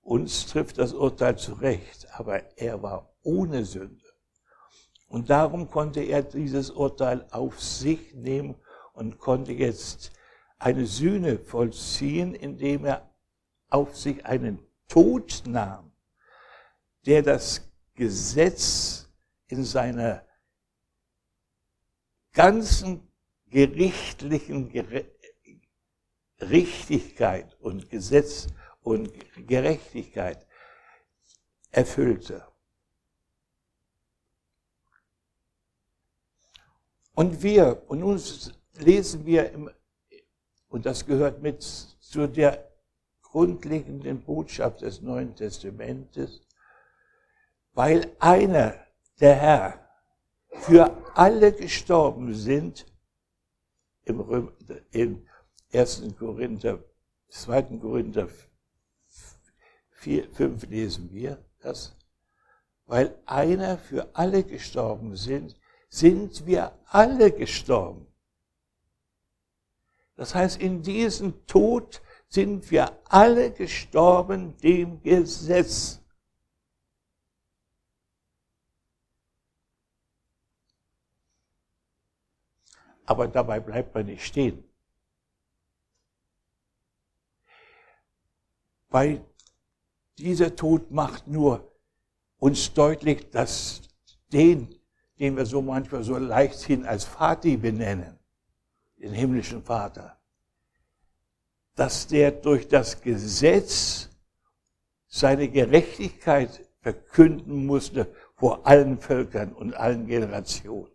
uns 0.01 0.45
trifft 0.47 0.77
das 0.77 0.93
Urteil 0.93 1.37
zurecht, 1.37 2.07
aber 2.13 2.57
er 2.57 2.83
war 2.83 3.15
ohne 3.23 3.65
Sünde. 3.65 4.03
Und 5.07 5.29
darum 5.29 5.69
konnte 5.69 6.01
er 6.01 6.23
dieses 6.23 6.69
Urteil 6.69 7.25
auf 7.31 7.61
sich 7.61 8.13
nehmen 8.13 8.55
und 8.93 9.19
konnte 9.19 9.53
jetzt 9.53 10.11
eine 10.63 10.85
Sühne 10.85 11.39
vollziehen, 11.39 12.33
indem 12.33 12.85
er 12.85 13.13
auf 13.69 13.97
sich 13.97 14.25
einen 14.25 14.65
Tod 14.87 15.43
nahm, 15.45 15.91
der 17.05 17.21
das 17.21 17.69
Gesetz 17.95 19.09
in 19.47 19.65
seiner 19.65 20.25
ganzen 22.31 23.05
gerichtlichen 23.47 24.71
Richtigkeit 26.39 27.59
und 27.59 27.89
Gesetz 27.89 28.47
und 28.83 29.11
Gerechtigkeit 29.45 30.47
erfüllte. 31.71 32.47
Und 37.15 37.43
wir, 37.43 37.83
und 37.87 37.99
nun 37.99 38.21
lesen 38.75 39.25
wir, 39.25 39.51
im, 39.51 39.69
und 40.73 40.87
das 40.87 41.05
gehört 41.05 41.43
mit 41.43 41.61
zu 41.61 42.27
der 42.27 42.67
grundlegenden 43.21 44.23
Botschaft 44.23 44.81
des 44.81 45.03
Neuen 45.03 45.35
Testamentes, 45.35 46.41
weil 47.73 48.11
einer, 48.17 48.73
der 49.19 49.35
Herr, 49.35 49.89
für 50.49 50.97
alle 51.13 51.53
gestorben 51.53 52.33
sind, 52.33 52.87
im 54.05 54.19
Röm, 54.19 54.51
in 54.89 55.27
1. 55.71 56.05
Korinther, 56.17 56.83
2. 57.29 57.61
Korinther 57.77 58.27
4, 59.91 60.27
5 60.33 60.69
lesen 60.69 61.11
wir 61.11 61.37
das, 61.59 61.95
weil 62.87 63.15
einer 63.27 63.77
für 63.77 64.09
alle 64.13 64.43
gestorben 64.43 65.15
sind, 65.15 65.55
sind 65.89 66.47
wir 66.47 66.71
alle 66.87 67.31
gestorben. 67.31 68.07
Das 70.15 70.35
heißt, 70.35 70.61
in 70.61 70.81
diesem 70.81 71.45
Tod 71.47 72.01
sind 72.29 72.69
wir 72.71 72.99
alle 73.05 73.51
gestorben 73.51 74.55
dem 74.57 75.01
Gesetz. 75.01 75.99
Aber 83.05 83.27
dabei 83.27 83.59
bleibt 83.59 83.93
man 83.93 84.05
nicht 84.05 84.25
stehen. 84.25 84.63
Weil 88.89 89.25
dieser 90.17 90.55
Tod 90.55 90.91
macht 90.91 91.27
nur 91.27 91.71
uns 92.37 92.73
deutlich, 92.73 93.29
dass 93.31 93.81
den, 94.31 94.79
den 95.19 95.35
wir 95.35 95.45
so 95.45 95.61
manchmal 95.61 96.03
so 96.03 96.17
leichthin 96.17 96.85
als 96.85 97.03
Vati 97.03 97.57
benennen, 97.57 98.19
den 99.03 99.13
himmlischen 99.13 99.61
Vater, 99.61 100.17
dass 101.75 102.07
der 102.07 102.31
durch 102.31 102.69
das 102.69 103.01
Gesetz 103.01 104.09
seine 105.07 105.49
Gerechtigkeit 105.49 106.65
verkünden 106.79 107.65
musste 107.65 108.15
vor 108.35 108.65
allen 108.65 108.97
Völkern 108.97 109.51
und 109.53 109.73
allen 109.73 110.07
Generationen. 110.07 110.89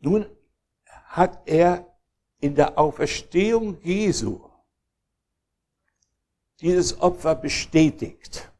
Nun 0.00 0.26
hat 1.04 1.48
er 1.48 1.98
in 2.40 2.54
der 2.54 2.78
Auferstehung 2.78 3.80
Jesu 3.80 4.46
dieses 6.60 7.00
Opfer 7.00 7.34
bestätigt, 7.34 8.52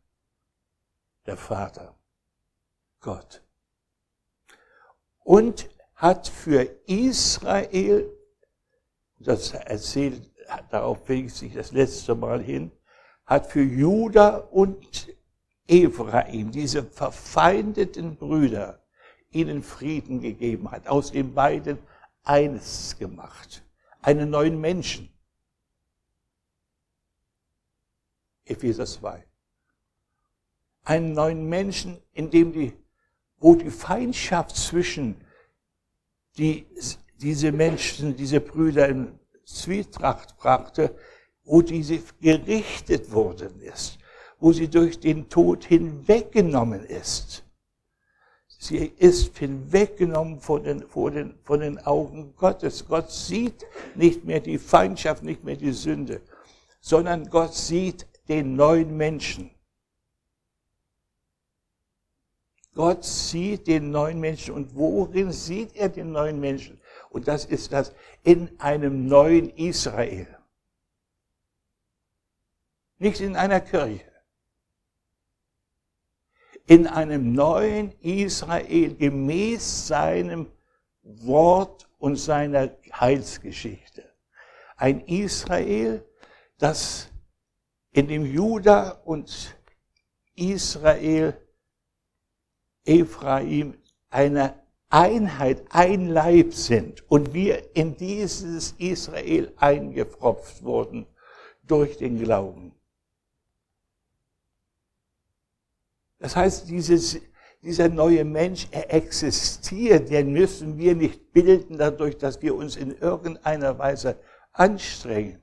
der 1.27 1.37
Vater, 1.37 1.98
Gott 3.01 3.43
und 5.29 5.69
hat 5.95 6.27
für 6.27 6.63
Israel, 6.87 8.11
das 9.19 9.53
erzählt, 9.53 10.31
darauf 10.71 11.07
wenigstens 11.07 11.49
ich 11.49 11.55
das 11.55 11.73
letzte 11.73 12.15
Mal 12.15 12.43
hin, 12.43 12.73
hat 13.27 13.47
für 13.47 13.63
Juda 13.63 14.39
und 14.39 15.15
Ephraim, 15.67 16.51
diese 16.51 16.83
verfeindeten 16.83 18.17
Brüder, 18.17 18.83
ihnen 19.31 19.63
Frieden 19.63 20.21
gegeben 20.21 20.71
hat, 20.71 20.87
aus 20.89 21.13
den 21.13 21.35
beiden 21.35 21.79
eines 22.25 22.97
gemacht, 22.99 23.63
einen 24.01 24.31
neuen 24.31 24.59
Menschen. 24.59 25.11
Epheser 28.47 28.87
2. 28.87 29.27
Einen 30.85 31.13
neuen 31.13 31.47
Menschen, 31.51 32.01
in 32.15 32.31
dem 32.31 32.55
die 32.55 32.73
wo 33.39 33.55
die 33.55 33.71
Feindschaft 33.71 34.57
zwischen 34.57 35.17
die 36.37 36.67
diese 37.21 37.53
Menschen, 37.53 38.17
diese 38.17 38.41
Brüder 38.41 38.89
in 38.89 39.19
Zwietracht 39.45 40.37
brachte, 40.37 40.95
wo 41.45 41.63
diese 41.63 42.01
gerichtet 42.21 43.13
worden 43.13 43.61
ist, 43.61 43.99
wo 44.39 44.53
sie 44.53 44.69
durch 44.69 45.01
den 45.01 45.29
Tod 45.29 45.65
hinweggenommen 45.65 46.85
ist. 46.85 47.45
Sie 48.61 48.93
ist 48.99 49.39
hinweggenommen 49.39 50.41
von 50.41 50.65
den, 50.65 50.89
von, 50.89 51.15
den, 51.15 51.35
von 51.45 51.61
den 51.61 51.79
Augen 51.79 52.35
Gottes. 52.37 52.87
Gott 52.87 53.11
sieht 53.11 53.65
nicht 53.95 54.25
mehr 54.25 54.41
die 54.41 54.59
Feindschaft, 54.59 55.23
nicht 55.23 55.45
mehr 55.45 55.57
die 55.57 55.73
Sünde, 55.73 56.21
sondern 56.81 57.31
Gott 57.31 57.55
sieht 57.55 58.07
den 58.29 58.57
neuen 58.57 58.97
Menschen. 58.97 59.51
Gott 62.75 63.05
sieht 63.05 63.67
den 63.67 63.91
neuen 63.91 64.21
Menschen. 64.21 64.55
Und 64.55 64.75
worin 64.75 65.33
sieht 65.33 65.75
er 65.77 65.89
den 65.89 66.13
neuen 66.13 66.41
Menschen? 66.41 66.81
Und 67.11 67.27
das 67.29 67.45
ist 67.45 67.73
das 67.73 67.95
in 68.23 68.61
einem 68.61 69.07
neuen 69.07 69.51
Israel. 69.51 70.27
Nicht 72.99 73.21
in 73.21 73.37
einer 73.37 73.61
Kirche. 73.61 74.05
In 76.67 76.87
einem 76.87 77.33
neuen 77.33 77.93
Israel 78.01 78.95
gemäß 78.95 79.87
seinem 79.87 80.51
Wort 81.03 81.89
und 81.99 82.17
seiner 82.17 82.71
Heilsgeschichte. 82.93 84.05
Ein 84.77 85.01
Israel, 85.07 86.05
das 86.59 87.09
in 87.93 88.09
dem 88.09 88.27
Juda 88.27 88.91
und 89.05 89.57
Israel 90.35 91.37
Ephraim 92.89 93.75
eine 94.11 94.55
Einheit, 94.89 95.65
ein 95.71 96.09
Leib 96.09 96.55
sind 96.55 97.09
und 97.11 97.35
wir 97.35 97.77
in 97.77 97.97
dieses 97.97 98.73
Israel 98.79 99.53
eingepfropft 99.57 100.65
wurden 100.65 101.07
durch 101.65 101.99
den 101.99 102.19
Glauben. 102.19 102.73
Das 106.19 106.35
heißt, 106.35 106.71
dieses, 106.71 107.21
dieser 107.63 107.91
neue 107.91 108.25
Mensch, 108.25 108.67
er 108.71 108.93
existiert, 108.93 110.11
den 110.11 110.33
müssen 110.33 110.79
wir 110.79 110.97
nicht 110.97 111.33
bilden 111.33 111.77
dadurch, 111.77 112.17
dass 112.17 112.41
wir 112.41 112.55
uns 112.55 112.77
in 112.77 112.97
irgendeiner 112.97 113.79
Weise 113.79 114.19
anstrengen. 114.53 115.43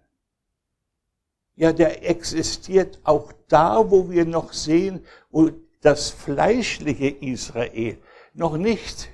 Ja, 1.55 1.71
der 1.71 2.09
existiert 2.09 2.99
auch 3.03 3.31
da, 3.47 3.89
wo 3.89 4.09
wir 4.09 4.25
noch 4.25 4.51
sehen, 4.51 5.05
wo 5.29 5.51
das 5.85 6.09
fleischliche 6.09 7.09
Israel 7.09 8.01
noch 8.33 8.57
nicht 8.57 9.07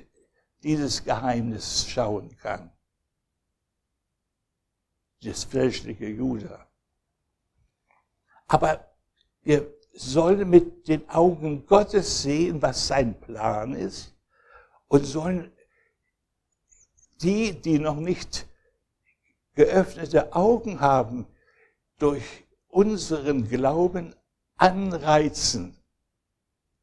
dieses 0.64 1.04
Geheimnis 1.04 1.86
schauen 1.90 2.38
kann. 2.38 2.72
Das 5.22 5.44
fleischliche 5.44 6.08
Juda. 6.08 6.66
Aber 8.48 8.90
wir 9.42 9.68
sollen 9.92 10.50
mit 10.50 10.88
den 10.88 11.10
Augen 11.10 11.66
Gottes 11.66 12.22
sehen, 12.22 12.62
was 12.62 12.88
sein 12.88 13.20
Plan 13.20 13.74
ist 13.76 14.16
und 14.88 15.04
sollen 15.04 15.52
die, 17.22 17.52
die 17.52 17.80
noch 17.80 17.98
nicht 17.98 18.48
geöffnete 19.56 20.34
Augen 20.34 20.80
haben, 20.80 21.28
durch 22.00 22.46
unseren 22.70 23.50
Glauben 23.50 24.16
anreizen, 24.56 25.76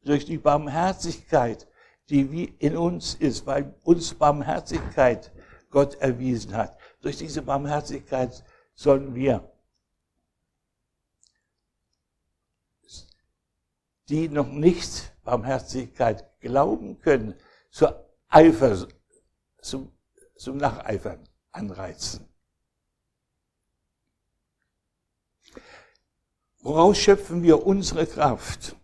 durch 0.09 0.25
die 0.25 0.39
Barmherzigkeit, 0.39 1.67
die 2.09 2.31
wie 2.31 2.45
in 2.57 2.75
uns 2.75 3.13
ist, 3.13 3.45
weil 3.45 3.75
uns 3.83 4.15
Barmherzigkeit 4.15 5.31
Gott 5.69 5.93
erwiesen 5.95 6.55
hat. 6.55 6.75
Durch 7.01 7.17
diese 7.17 7.43
Barmherzigkeit 7.43 8.43
sollen 8.73 9.13
wir 9.13 9.47
die 14.07 14.27
noch 14.27 14.47
nicht 14.47 15.13
Barmherzigkeit 15.23 16.27
glauben 16.39 16.99
können, 16.99 17.35
zur 17.69 18.09
Eifer, 18.29 18.87
zum, 19.61 19.91
zum 20.35 20.57
Nacheifern 20.57 21.29
anreizen. 21.51 22.27
Woraus 26.61 26.97
schöpfen 26.97 27.43
wir 27.43 27.63
unsere 27.63 28.07
Kraft? 28.07 28.75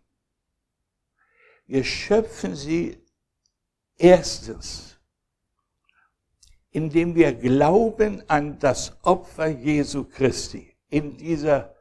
Wir 1.68 1.84
schöpfen 1.84 2.55
sie 2.55 3.03
erstens, 3.97 4.97
indem 6.70 7.16
wir 7.16 7.34
glauben 7.34 8.28
an 8.30 8.59
das 8.59 8.95
Opfer 9.03 9.47
Jesu 9.47 10.03
Christi 10.03 10.76
in 10.89 11.18
dieser 11.18 11.76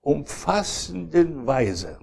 umfassenden 0.00 1.46
Weise, 1.46 1.98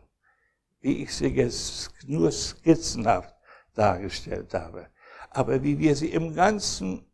wie 0.80 1.04
ich 1.04 1.14
sie 1.14 1.28
jetzt 1.28 1.92
nur 2.08 2.32
skizzenhaft 2.32 3.36
dargestellt 3.74 4.54
habe, 4.54 4.90
aber 5.30 5.62
wie 5.62 5.78
wir 5.78 5.96
sie 5.96 6.12
im 6.12 6.34
ganzen, 6.34 7.06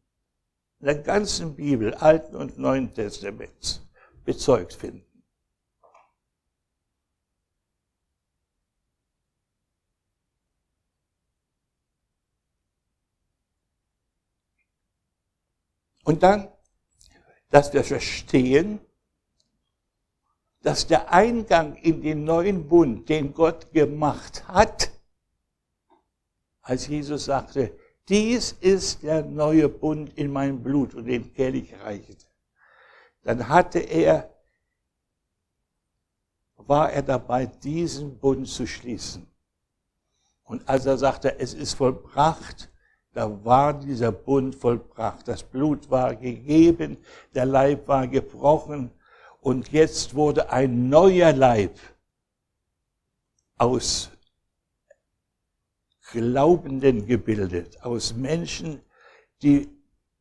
in 0.79 0.85
der 0.85 0.99
ganzen 0.99 1.55
Bibel, 1.55 1.93
Alten 1.95 2.35
und 2.35 2.57
Neuen 2.57 2.93
Testaments, 2.93 3.81
bezeugt 4.23 4.73
finden. 4.73 5.02
Und 16.03 16.23
dann, 16.23 16.49
dass 17.49 17.73
wir 17.73 17.83
verstehen, 17.83 18.79
dass 20.61 20.87
der 20.87 21.11
Eingang 21.11 21.75
in 21.75 22.01
den 22.01 22.23
neuen 22.23 22.67
Bund, 22.67 23.09
den 23.09 23.33
Gott 23.33 23.71
gemacht 23.71 24.47
hat, 24.47 24.91
als 26.61 26.87
Jesus 26.87 27.25
sagte, 27.25 27.77
dies 28.07 28.53
ist 28.53 29.03
der 29.03 29.23
neue 29.23 29.69
Bund 29.69 30.17
in 30.17 30.31
meinem 30.31 30.63
Blut 30.63 30.93
und 30.93 31.05
den 31.05 31.33
Kelch 31.33 31.73
reicht, 31.81 32.27
dann 33.23 33.47
hatte 33.47 33.79
er, 33.79 34.33
war 36.55 36.91
er 36.91 37.01
dabei, 37.01 37.45
diesen 37.45 38.17
Bund 38.17 38.47
zu 38.47 38.65
schließen. 38.65 39.27
Und 40.43 40.67
als 40.67 40.85
er 40.85 40.97
sagte, 40.97 41.39
es 41.39 41.53
ist 41.53 41.73
vollbracht, 41.73 42.69
da 43.13 43.45
war 43.45 43.73
dieser 43.73 44.11
Bund 44.11 44.55
vollbracht. 44.55 45.27
Das 45.27 45.43
Blut 45.43 45.89
war 45.89 46.15
gegeben, 46.15 46.97
der 47.35 47.45
Leib 47.45 47.87
war 47.87 48.07
gebrochen 48.07 48.91
und 49.41 49.71
jetzt 49.71 50.15
wurde 50.15 50.49
ein 50.51 50.89
neuer 50.89 51.31
Leib 51.31 51.77
aus 53.57 54.09
Glaubenden 56.11 57.05
gebildet, 57.05 57.81
aus 57.83 58.13
Menschen, 58.13 58.81
die 59.41 59.69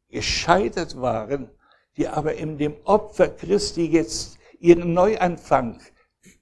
gescheitert 0.09 1.01
waren, 1.01 1.51
die 1.97 2.09
aber 2.09 2.34
in 2.34 2.57
dem 2.59 2.76
Opfer 2.84 3.28
Christi 3.28 3.86
jetzt 3.86 4.38
ihren 4.59 4.95
Neuanfang 4.95 5.80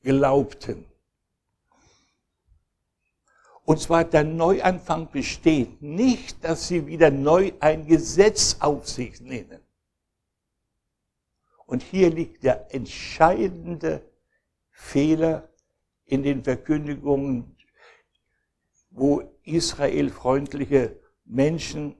glaubten. 0.03 0.90
Und 3.71 3.79
zwar 3.79 4.03
der 4.03 4.25
Neuanfang 4.25 5.13
besteht 5.13 5.81
nicht, 5.81 6.43
dass 6.43 6.67
sie 6.67 6.89
wieder 6.89 7.13
neu 7.13 7.53
ein 7.61 7.87
Gesetz 7.87 8.57
auf 8.59 8.89
sich 8.89 9.21
nehmen. 9.21 9.61
Und 11.67 11.85
hier 11.85 12.11
liegt 12.11 12.43
der 12.43 12.75
entscheidende 12.75 14.03
Fehler 14.73 15.49
in 16.05 16.25
den 16.25 16.43
Verkündigungen, 16.43 17.57
wo 18.91 19.23
israelfreundliche 19.45 20.99
Menschen 21.25 21.95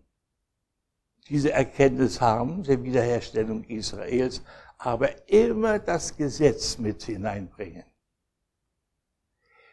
diese 1.29 1.53
Erkenntnis 1.53 2.21
haben, 2.21 2.65
der 2.65 2.83
Wiederherstellung 2.83 3.63
Israels, 3.63 4.43
aber 4.77 5.29
immer 5.29 5.79
das 5.79 6.17
Gesetz 6.17 6.79
mit 6.79 7.05
hineinbringen. 7.05 7.85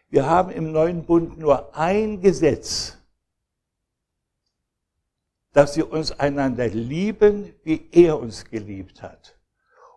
Wir 0.09 0.25
haben 0.25 0.51
im 0.51 0.71
neuen 0.71 1.03
Bund 1.05 1.37
nur 1.37 1.75
ein 1.75 2.21
Gesetz, 2.21 2.97
dass 5.51 5.75
wir 5.75 5.91
uns 5.91 6.11
einander 6.11 6.67
lieben, 6.69 7.53
wie 7.63 7.89
er 7.91 8.19
uns 8.19 8.45
geliebt 8.45 9.01
hat. 9.01 9.37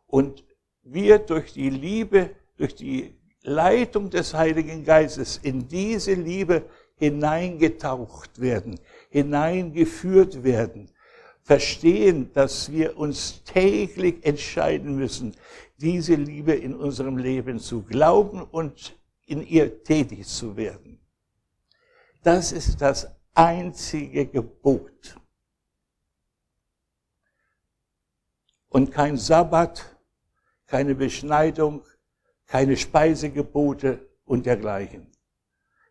Und 0.07 0.45
wir 0.83 1.21
durch 1.21 1.53
die 1.53 1.71
Liebe, 1.71 2.31
durch 2.57 2.75
die 2.75 3.15
Leitung 3.43 4.11
des 4.11 4.35
Heiligen 4.35 4.85
Geistes 4.85 5.37
in 5.37 5.69
diese 5.69 6.15
Liebe 6.15 6.65
hineingetaucht 6.97 8.41
werden, 8.41 8.81
hineingeführt 9.11 10.43
werden, 10.43 10.91
verstehen, 11.43 12.33
dass 12.33 12.73
wir 12.73 12.97
uns 12.99 13.45
täglich 13.45 14.25
entscheiden 14.27 14.97
müssen, 14.97 15.35
diese 15.79 16.15
Liebe 16.15 16.53
in 16.53 16.75
unserem 16.75 17.17
Leben 17.17 17.59
zu 17.59 17.83
glauben 17.83 18.43
und 18.43 19.00
in 19.31 19.47
ihr 19.47 19.83
tätig 19.83 20.27
zu 20.27 20.57
werden. 20.57 21.01
Das 22.23 22.53
ist 22.53 22.81
das 22.81 23.09
einzige 23.35 24.27
Gebot. 24.27 25.21
und 28.71 28.93
kein 28.93 29.19
Sabbat, 29.19 29.97
keine 30.67 30.95
Beschneidung, 30.95 31.85
keine 32.47 32.77
Speisegebote 32.77 34.09
und 34.25 34.47
dergleichen 34.47 35.07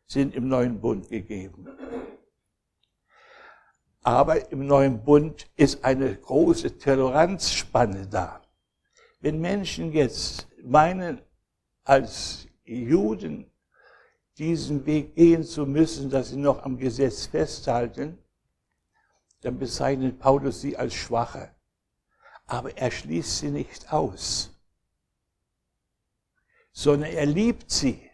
sind 0.08 0.34
im 0.34 0.48
neuen 0.48 0.82
Bund 0.82 1.10
gegeben. 1.10 1.68
Aber 4.02 4.52
im 4.52 4.66
neuen 4.66 5.04
Bund 5.04 5.48
ist 5.56 5.84
eine 5.84 6.16
große 6.16 6.80
Toleranzspanne 6.80 8.08
da. 8.08 8.42
Wenn 9.20 9.40
Menschen 9.40 9.92
jetzt 9.92 10.48
meinen, 10.64 11.22
als 11.84 12.48
Juden 12.76 13.52
diesen 14.38 14.86
Weg 14.86 15.16
gehen 15.16 15.44
zu 15.44 15.66
müssen, 15.66 16.10
dass 16.10 16.30
sie 16.30 16.38
noch 16.38 16.64
am 16.64 16.78
Gesetz 16.78 17.26
festhalten, 17.26 18.18
dann 19.42 19.58
bezeichnet 19.58 20.20
Paulus 20.20 20.62
sie 20.62 20.78
als 20.78 20.94
Schwache. 20.94 21.54
Aber 22.46 22.78
er 22.78 22.92
schließt 22.92 23.40
sie 23.40 23.52
nicht 23.52 23.92
aus, 23.92 24.52
sondern 26.72 27.12
er 27.12 27.26
liebt 27.26 27.70
sie, 27.70 28.10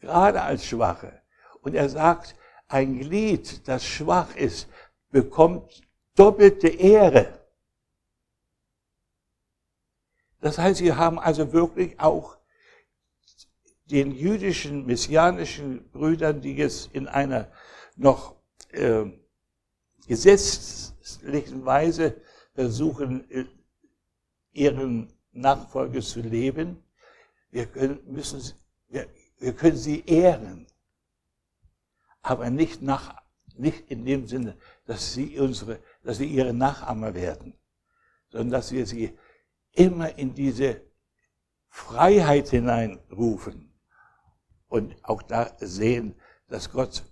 gerade 0.00 0.42
als 0.42 0.64
Schwache. 0.64 1.22
Und 1.62 1.74
er 1.74 1.88
sagt, 1.88 2.36
ein 2.68 2.98
Glied, 2.98 3.66
das 3.66 3.84
schwach 3.84 4.36
ist, 4.36 4.68
bekommt 5.10 5.82
doppelte 6.14 6.68
Ehre. 6.68 7.40
Das 10.40 10.58
heißt, 10.58 10.78
sie 10.78 10.92
haben 10.92 11.18
also 11.18 11.52
wirklich 11.52 11.98
auch 11.98 12.36
den 13.90 14.12
jüdischen, 14.12 14.86
messianischen 14.86 15.88
Brüdern, 15.90 16.40
die 16.40 16.54
jetzt 16.54 16.90
in 16.94 17.06
einer 17.06 17.50
noch 17.96 18.36
äh, 18.70 19.04
gesetzlichen 20.06 21.64
Weise 21.64 22.20
versuchen, 22.54 23.30
äh, 23.30 23.44
ihren 24.52 25.12
Nachfolge 25.32 26.00
zu 26.00 26.20
leben, 26.20 26.82
wir 27.50 27.66
können, 27.66 28.00
müssen, 28.06 28.40
wir, 28.88 29.06
wir 29.38 29.52
können 29.52 29.76
sie 29.76 30.02
ehren, 30.06 30.66
aber 32.22 32.48
nicht, 32.50 32.80
nach, 32.82 33.22
nicht 33.56 33.90
in 33.90 34.04
dem 34.04 34.26
Sinne, 34.26 34.56
dass 34.86 35.12
sie, 35.12 35.38
unsere, 35.38 35.78
dass 36.02 36.18
sie 36.18 36.26
ihre 36.26 36.54
Nachahmer 36.54 37.14
werden, 37.14 37.54
sondern 38.30 38.50
dass 38.50 38.72
wir 38.72 38.86
sie 38.86 39.16
immer 39.72 40.16
in 40.16 40.34
diese 40.34 40.80
Freiheit 41.68 42.48
hineinrufen 42.48 43.73
und 44.74 44.96
auch 45.04 45.22
da 45.22 45.52
sehen, 45.60 46.16
dass 46.48 46.72
Gott 46.72 47.04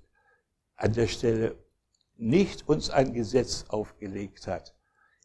an 0.74 0.94
der 0.94 1.06
Stelle 1.06 1.56
nicht 2.16 2.68
uns 2.68 2.90
ein 2.90 3.14
Gesetz 3.14 3.66
aufgelegt 3.68 4.48
hat, 4.48 4.74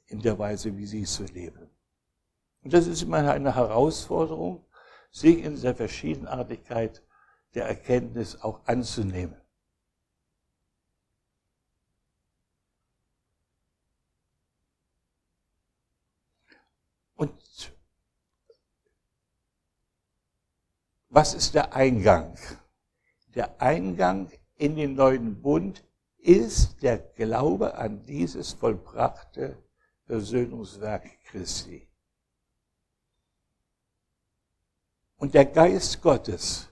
in 0.05 0.21
der 0.21 0.37
Weise, 0.37 0.77
wie 0.77 0.85
sie 0.85 1.01
es 1.01 1.15
zu 1.15 1.23
leben. 1.23 1.67
Und 2.61 2.73
das 2.73 2.85
ist 2.85 3.01
immer 3.01 3.27
eine 3.31 3.55
Herausforderung, 3.55 4.63
sich 5.09 5.39
in 5.39 5.59
der 5.59 5.73
Verschiedenartigkeit 5.73 7.01
der 7.55 7.65
Erkenntnis 7.65 8.39
auch 8.39 8.63
anzunehmen. 8.67 9.41
Und 17.15 17.33
was 21.17 21.33
ist 21.33 21.55
der 21.55 21.73
Eingang? 21.73 22.37
Der 23.33 23.59
Eingang 23.59 24.29
in 24.55 24.75
den 24.75 24.93
neuen 24.93 25.41
Bund 25.41 25.83
ist 26.19 26.83
der 26.83 26.99
Glaube 26.99 27.73
an 27.73 28.05
dieses 28.05 28.53
vollbrachte 28.53 29.57
Versöhnungswerk 30.05 31.09
Christi. 31.23 31.87
Und 35.15 35.33
der 35.33 35.45
Geist 35.45 36.03
Gottes, 36.03 36.69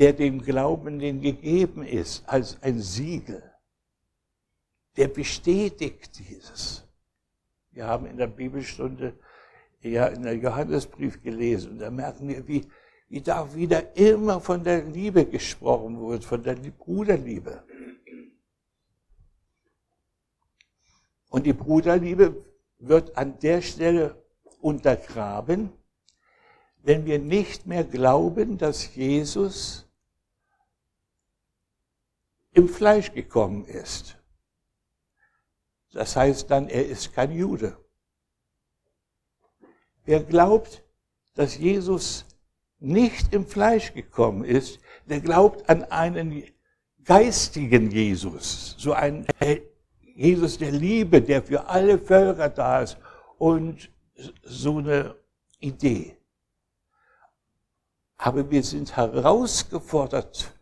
der 0.00 0.14
dem 0.14 0.42
Glaubenden 0.42 1.20
gegeben 1.20 1.84
ist 1.84 2.28
als 2.28 2.60
ein 2.64 2.80
Siegel, 2.80 3.40
der 4.96 5.06
bestätigt 5.06 6.18
dieses. 6.18 6.82
Wir 7.70 7.86
haben 7.86 8.06
in 8.06 8.16
der 8.16 8.26
Bibelstunde 8.26 9.16
ja 9.80 10.08
in 10.08 10.24
der 10.24 10.36
Johannesbrief 10.36 11.22
gelesen 11.22 11.70
und 11.70 11.78
da 11.78 11.88
merken 11.92 12.26
wir, 12.26 12.48
wie, 12.48 12.68
wie 13.10 13.20
da 13.20 13.52
wieder 13.54 13.96
immer 13.96 14.40
von 14.40 14.62
der 14.62 14.84
Liebe 14.84 15.26
gesprochen 15.26 16.00
wird, 16.00 16.24
von 16.24 16.42
der 16.44 16.54
Bruderliebe. 16.54 17.64
Und 21.28 21.44
die 21.44 21.52
Bruderliebe 21.52 22.44
wird 22.78 23.16
an 23.16 23.36
der 23.40 23.62
Stelle 23.62 24.24
untergraben, 24.60 25.72
wenn 26.82 27.04
wir 27.04 27.18
nicht 27.18 27.66
mehr 27.66 27.82
glauben, 27.82 28.58
dass 28.58 28.94
Jesus 28.94 29.88
im 32.52 32.68
Fleisch 32.68 33.12
gekommen 33.12 33.64
ist. 33.64 34.16
Das 35.92 36.14
heißt 36.14 36.48
dann, 36.48 36.68
er 36.68 36.86
ist 36.86 37.12
kein 37.12 37.32
Jude. 37.32 37.76
Wer 40.04 40.22
glaubt, 40.22 40.84
dass 41.34 41.58
Jesus 41.58 42.24
nicht 42.80 43.32
im 43.32 43.46
Fleisch 43.46 43.92
gekommen 43.92 44.44
ist, 44.44 44.80
der 45.06 45.20
glaubt 45.20 45.68
an 45.68 45.84
einen 45.84 46.42
geistigen 47.04 47.90
Jesus, 47.90 48.74
so 48.78 48.92
einen 48.92 49.26
Jesus 50.14 50.58
der 50.58 50.72
Liebe, 50.72 51.22
der 51.22 51.42
für 51.42 51.68
alle 51.68 51.98
Völker 51.98 52.48
da 52.48 52.82
ist 52.82 52.96
und 53.38 53.90
so 54.42 54.78
eine 54.78 55.14
Idee. 55.58 56.16
Aber 58.16 58.50
wir 58.50 58.62
sind 58.62 58.96
herausgefordert, 58.96 60.52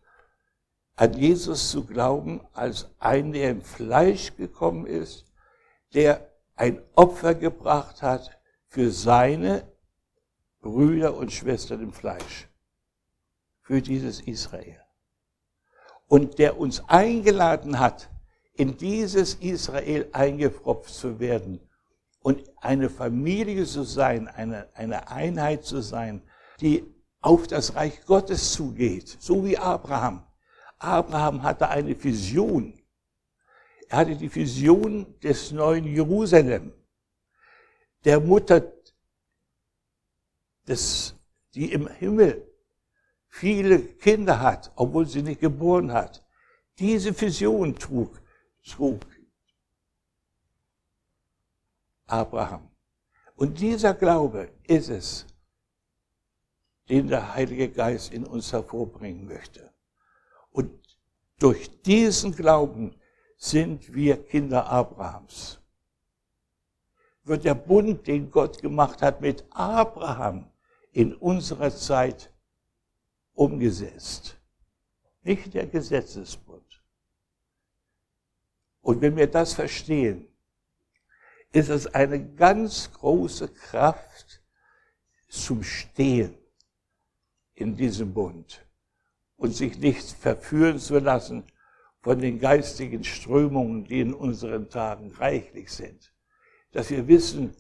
an 0.95 1.13
Jesus 1.15 1.71
zu 1.71 1.85
glauben, 1.85 2.41
als 2.53 2.89
einen, 2.99 3.33
der 3.33 3.51
im 3.51 3.63
Fleisch 3.63 4.37
gekommen 4.37 4.87
ist, 4.87 5.25
der 5.95 6.29
ein 6.57 6.83
Opfer 6.95 7.35
gebracht 7.35 8.03
hat 8.03 8.39
für 8.67 8.91
seine 8.91 9.67
Brüder 10.71 11.17
und 11.17 11.33
Schwestern 11.33 11.81
im 11.81 11.93
Fleisch, 11.93 12.47
für 13.63 13.81
dieses 13.81 14.21
Israel. 14.21 14.79
Und 16.07 16.39
der 16.39 16.59
uns 16.59 16.87
eingeladen 16.89 17.79
hat, 17.79 18.11
in 18.55 18.77
dieses 18.77 19.35
Israel 19.35 20.09
eingepropft 20.13 20.93
zu 20.93 21.21
werden 21.21 21.61
und 22.21 22.43
eine 22.59 22.91
Familie 22.91 23.65
zu 23.65 23.85
sein, 23.85 24.29
eine, 24.29 24.69
eine 24.75 25.09
Einheit 25.11 25.65
zu 25.65 25.81
sein, 25.81 26.23
die 26.61 26.85
auf 27.21 27.47
das 27.47 27.75
Reich 27.75 28.05
Gottes 28.05 28.53
zugeht, 28.53 29.17
so 29.21 29.45
wie 29.45 29.57
Abraham. 29.57 30.27
Abraham 30.79 31.43
hatte 31.43 31.69
eine 31.69 32.03
Vision. 32.03 32.75
Er 33.89 33.99
hatte 33.99 34.17
die 34.17 34.35
Vision 34.35 35.19
des 35.21 35.51
neuen 35.51 35.87
Jerusalem, 35.87 36.73
der 38.05 38.21
Mutter, 38.21 38.61
des, 40.69 41.15
die 41.55 41.73
im 41.73 41.89
Himmel 41.89 42.47
viele 43.29 43.81
Kinder 43.81 44.41
hat, 44.41 44.73
obwohl 44.77 45.07
sie 45.07 45.23
nicht 45.23 45.41
geboren 45.41 45.93
hat. 45.93 46.25
Diese 46.79 47.19
Vision 47.19 47.75
trug, 47.75 48.21
trug 48.65 49.01
Abraham. 52.07 52.71
Und 53.37 53.61
dieser 53.61 53.95
Glaube 53.95 54.51
ist 54.67 54.89
es, 54.89 55.27
den 56.89 57.09
der 57.09 57.35
Heilige 57.35 57.69
Geist 57.69 58.13
in 58.13 58.25
uns 58.25 58.53
hervorbringen 58.53 59.27
möchte. 59.27 59.73
Und 60.51 60.71
durch 61.39 61.83
diesen 61.83 62.35
Glauben 62.35 62.97
sind 63.37 63.95
wir 63.95 64.25
Kinder 64.25 64.67
Abrahams. 64.67 65.61
Wird 67.23 67.45
der 67.45 67.55
Bund, 67.55 68.07
den 68.07 68.31
Gott 68.31 68.61
gemacht 68.61 69.03
hat 69.03 69.21
mit 69.21 69.45
Abraham, 69.51 70.51
in 70.93 71.15
unserer 71.15 71.75
Zeit 71.75 72.33
umgesetzt. 73.35 74.37
Nicht 75.23 75.55
der 75.55 75.67
Gesetzesbund. 75.67 76.83
Und 78.81 79.01
wenn 79.01 79.17
wir 79.17 79.27
das 79.27 79.55
verstehen, 79.55 80.27
ist 81.53 81.69
es 81.69 81.87
eine 81.87 82.35
ganz 82.35 82.93
große 82.93 83.49
Kraft 83.49 84.43
zum 85.29 85.63
Stehen 85.63 86.37
in 87.55 87.77
diesem 87.77 88.13
Bund 88.15 88.67
und 89.37 89.55
sich 89.55 89.79
nicht 89.79 90.11
verführen 90.13 90.79
zu 90.79 90.99
lassen 90.99 91.45
von 92.01 92.21
den 92.21 92.39
geistigen 92.39 93.05
Strömungen, 93.05 93.85
die 93.85 94.01
in 94.01 94.15
unseren 94.15 94.69
Tagen 94.71 95.11
reichlich 95.13 95.71
sind. 95.71 96.13
Dass 96.73 96.91
wir 96.91 97.07
wissen, 97.09 97.55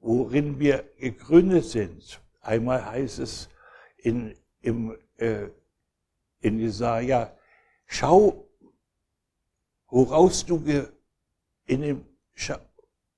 worin 0.00 0.58
wir 0.58 0.90
gegründet 0.98 1.64
sind. 1.66 2.20
Einmal 2.40 2.84
heißt 2.84 3.18
es 3.20 3.48
in, 3.98 4.34
im, 4.62 4.96
äh, 5.16 5.48
in 6.40 6.58
Jesaja, 6.58 7.36
schau, 7.86 8.48
woraus 9.88 10.44
du 10.46 10.60
ge, 10.60 10.88
in 11.66 11.82
dem, 11.82 12.06
schau, 12.34 12.56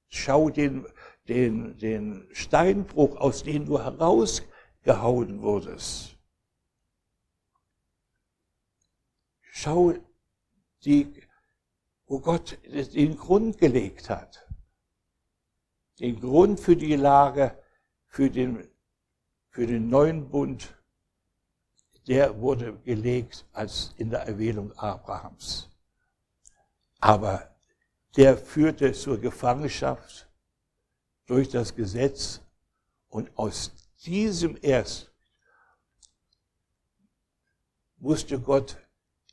schau 0.08 0.50
den, 0.50 0.86
den, 1.28 1.78
den 1.78 2.28
Steinbruch, 2.32 3.16
aus 3.16 3.44
dem 3.44 3.66
du 3.66 3.78
herausgehauen 3.78 5.40
wurdest. 5.40 6.18
Schau, 9.42 9.94
die, 10.84 11.12
wo 12.06 12.18
Gott 12.18 12.58
den 12.64 13.16
Grund 13.16 13.58
gelegt 13.58 14.10
hat. 14.10 14.51
Den 15.98 16.20
Grund 16.20 16.58
für 16.60 16.76
die 16.76 16.96
Lage, 16.96 17.56
für 18.06 18.30
den, 18.30 18.68
für 19.50 19.66
den 19.66 19.88
neuen 19.88 20.28
Bund, 20.28 20.74
der 22.06 22.40
wurde 22.40 22.78
gelegt 22.78 23.46
als 23.52 23.94
in 23.96 24.10
der 24.10 24.20
Erwählung 24.20 24.72
Abrahams. 24.72 25.70
Aber 27.00 27.54
der 28.16 28.36
führte 28.36 28.92
zur 28.92 29.18
Gefangenschaft 29.18 30.28
durch 31.26 31.48
das 31.48 31.74
Gesetz 31.74 32.40
und 33.08 33.30
aus 33.38 33.72
diesem 34.04 34.58
erst 34.60 35.12
musste 37.96 38.40
Gott 38.40 38.76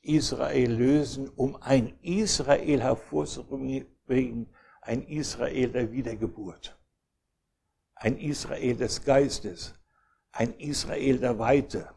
Israel 0.02 0.72
lösen, 0.72 1.28
um 1.30 1.56
ein 1.58 1.98
Israel 2.02 2.82
hervorzubringen, 2.82 4.48
ein 4.90 5.06
Israel 5.08 5.72
der 5.72 5.92
Wiedergeburt, 5.92 6.76
ein 7.94 8.18
Israel 8.18 8.76
des 8.76 9.04
Geistes, 9.04 9.76
ein 10.32 10.56
Israel 10.56 11.20
der 11.20 11.38
Weite, 11.38 11.94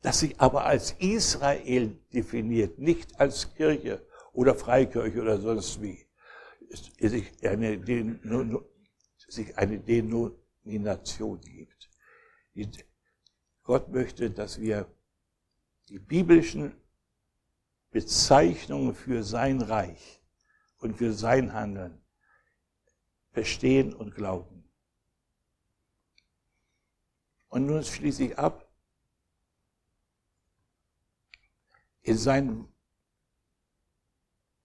das 0.00 0.20
sich 0.20 0.40
aber 0.40 0.64
als 0.64 0.92
Israel 1.00 1.98
definiert, 2.12 2.78
nicht 2.78 3.18
als 3.18 3.52
Kirche 3.52 4.06
oder 4.32 4.54
Freikirche 4.54 5.20
oder 5.20 5.40
sonst 5.40 5.82
wie, 5.82 6.06
sich 7.00 7.44
eine, 7.44 8.62
sich 9.26 9.58
eine 9.58 9.80
Denomination 9.80 11.40
gibt. 11.40 11.90
Gott 13.64 13.88
möchte, 13.88 14.30
dass 14.30 14.60
wir 14.60 14.86
die 15.88 15.98
biblischen 15.98 16.76
Bezeichnungen 17.90 18.94
für 18.94 19.24
sein 19.24 19.60
Reich 19.62 20.19
und 20.80 20.96
für 20.96 21.12
sein 21.12 21.52
Handeln 21.52 22.00
verstehen 23.30 23.94
und 23.94 24.14
glauben. 24.14 24.68
Und 27.48 27.66
nun 27.66 27.82
schließe 27.82 28.24
ich 28.24 28.38
ab. 28.38 28.68
In 32.02 32.16
seinen, 32.16 32.72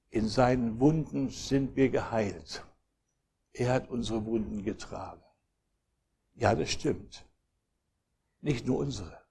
in 0.10 0.28
seinen 0.28 0.80
Wunden 0.80 1.30
sind 1.30 1.76
wir 1.76 1.90
geheilt. 1.90 2.66
Er 3.54 3.74
hat 3.74 3.90
unsere 3.90 4.26
Wunden 4.26 4.64
getragen. 4.64 5.24
Ja, 6.36 6.56
das 6.56 6.72
stimmt. 6.72 7.26
Nicht 8.42 8.66
nur 8.66 8.80
unsere. 8.80 9.26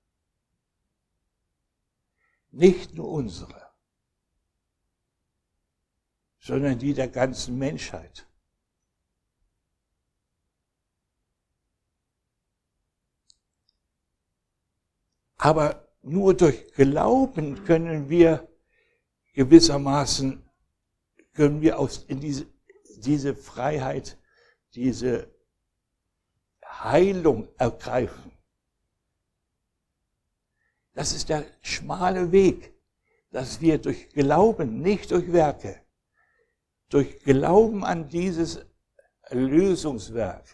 Nicht 2.51 2.95
nur 2.95 3.09
unsere, 3.09 3.64
sondern 6.45 6.79
die 6.79 6.93
der 6.93 7.09
ganzen 7.09 7.59
Menschheit. 7.59 8.27
Aber 15.39 15.89
nur 16.03 16.35
durch 16.35 16.71
Glauben 16.75 17.65
können 17.65 18.11
wir 18.11 18.47
gewissermaßen, 19.33 20.47
können 21.33 21.63
wir 21.63 21.79
aus, 21.79 22.05
in 22.09 22.21
diese, 22.21 22.47
diese 22.99 23.35
Freiheit, 23.35 24.19
diese 24.75 25.35
Heilung 26.63 27.49
ergreifen. 27.57 28.33
Das 30.93 31.13
ist 31.15 31.31
der 31.31 31.47
schmale 31.63 32.31
Weg, 32.33 32.75
dass 33.31 33.63
wir 33.63 33.79
durch 33.79 34.11
Glauben, 34.11 34.83
nicht 34.83 35.11
durch 35.11 35.33
Werke, 35.33 35.84
durch 36.89 37.21
Glauben 37.21 37.85
an 37.85 38.09
dieses 38.09 38.65
Lösungswerk, 39.31 40.45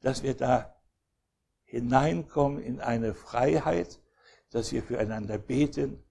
dass 0.00 0.22
wir 0.22 0.34
da 0.34 0.74
hineinkommen 1.64 2.62
in 2.62 2.80
eine 2.80 3.14
Freiheit, 3.14 4.00
dass 4.50 4.72
wir 4.72 4.82
füreinander 4.82 5.38
beten, 5.38 6.02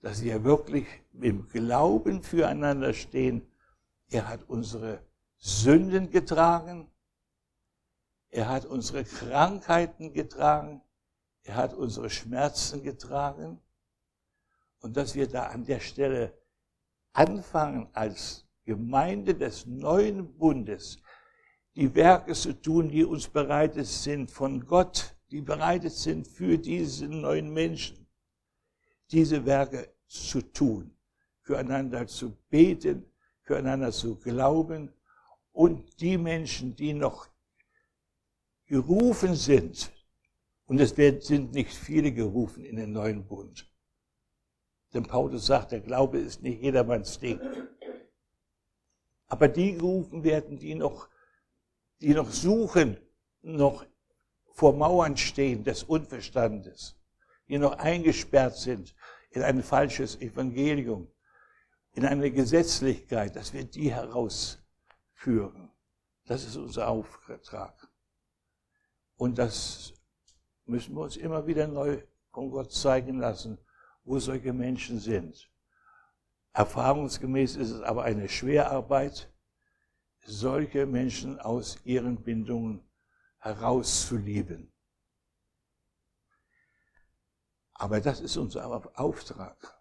dass 0.00 0.22
wir 0.22 0.44
wirklich 0.44 0.86
im 1.12 1.48
Glauben 1.48 2.22
füreinander 2.22 2.92
stehen. 2.92 3.50
Er 4.10 4.28
hat 4.28 4.48
unsere 4.48 5.02
Sünden 5.38 6.10
getragen, 6.10 6.90
er 8.30 8.48
hat 8.48 8.66
unsere 8.66 9.04
Krankheiten 9.04 10.12
getragen, 10.12 10.82
er 11.42 11.56
hat 11.56 11.74
unsere 11.74 12.10
Schmerzen 12.10 12.82
getragen. 12.82 13.60
Und 14.80 14.96
dass 14.96 15.14
wir 15.14 15.28
da 15.28 15.46
an 15.46 15.64
der 15.64 15.80
Stelle 15.80 16.38
anfangen 17.12 17.88
als 17.94 18.47
Gemeinde 18.68 19.34
des 19.34 19.64
neuen 19.64 20.36
Bundes, 20.36 20.98
die 21.74 21.94
Werke 21.94 22.34
zu 22.34 22.52
tun, 22.52 22.90
die 22.90 23.02
uns 23.02 23.26
bereitet 23.26 23.86
sind 23.86 24.30
von 24.30 24.66
Gott, 24.66 25.16
die 25.30 25.40
bereitet 25.40 25.92
sind 25.92 26.28
für 26.28 26.58
diese 26.58 27.08
neuen 27.08 27.50
Menschen, 27.54 28.06
diese 29.10 29.46
Werke 29.46 29.94
zu 30.06 30.42
tun, 30.42 30.94
füreinander 31.40 32.06
zu 32.06 32.36
beten, 32.50 33.10
füreinander 33.40 33.90
zu 33.90 34.16
glauben 34.16 34.92
und 35.52 35.98
die 36.02 36.18
Menschen, 36.18 36.76
die 36.76 36.92
noch 36.92 37.26
gerufen 38.66 39.34
sind, 39.34 39.90
und 40.66 40.78
es 40.78 40.90
sind 41.26 41.52
nicht 41.52 41.72
viele 41.72 42.12
gerufen 42.12 42.66
in 42.66 42.76
den 42.76 42.92
neuen 42.92 43.26
Bund. 43.26 43.66
Denn 44.92 45.04
Paulus 45.04 45.46
sagt, 45.46 45.72
der 45.72 45.80
Glaube 45.80 46.18
ist 46.18 46.42
nicht 46.42 46.60
jedermanns 46.60 47.18
Ding. 47.18 47.40
Aber 49.28 49.48
die 49.48 49.74
gerufen 49.74 50.24
werden, 50.24 50.58
die 50.58 50.74
noch, 50.74 51.08
die 52.00 52.14
noch 52.14 52.30
suchen, 52.30 52.96
noch 53.42 53.84
vor 54.52 54.72
Mauern 54.72 55.16
stehen 55.16 55.62
des 55.62 55.84
Unverstandes, 55.84 56.96
die 57.48 57.58
noch 57.58 57.78
eingesperrt 57.78 58.56
sind 58.56 58.94
in 59.30 59.42
ein 59.42 59.62
falsches 59.62 60.20
Evangelium, 60.20 61.08
in 61.92 62.04
eine 62.04 62.30
Gesetzlichkeit, 62.30 63.36
dass 63.36 63.52
wir 63.52 63.64
die 63.64 63.92
herausführen. 63.92 65.70
Das 66.24 66.44
ist 66.44 66.56
unser 66.56 66.88
Auftrag. 66.88 67.88
Und 69.16 69.38
das 69.38 69.92
müssen 70.64 70.94
wir 70.94 71.02
uns 71.02 71.16
immer 71.16 71.46
wieder 71.46 71.66
neu 71.66 72.02
von 72.32 72.50
Gott 72.50 72.72
zeigen 72.72 73.18
lassen, 73.18 73.58
wo 74.04 74.18
solche 74.18 74.52
Menschen 74.52 74.98
sind. 75.00 75.50
Erfahrungsgemäß 76.58 77.54
ist 77.54 77.70
es 77.70 77.82
aber 77.82 78.02
eine 78.02 78.28
Schwerarbeit, 78.28 79.32
solche 80.24 80.86
Menschen 80.86 81.38
aus 81.38 81.78
ihren 81.84 82.20
Bindungen 82.24 82.82
herauszulieben. 83.38 84.72
Aber 87.74 88.00
das 88.00 88.20
ist 88.20 88.36
unser 88.36 88.98
Auftrag. 88.98 89.78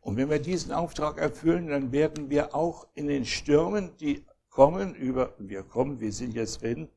Und 0.00 0.16
wenn 0.16 0.30
wir 0.30 0.38
diesen 0.38 0.72
Auftrag 0.72 1.18
erfüllen, 1.18 1.68
dann 1.68 1.92
werden 1.92 2.30
wir 2.30 2.54
auch 2.54 2.88
in 2.94 3.08
den 3.08 3.26
Stürmen, 3.26 3.98
die 3.98 4.26
kommen, 4.48 4.94
über, 4.94 5.34
wir 5.38 5.62
kommen, 5.62 6.00
wir 6.00 6.14
sind 6.14 6.32
jetzt 6.32 6.62
drin, 6.62 6.88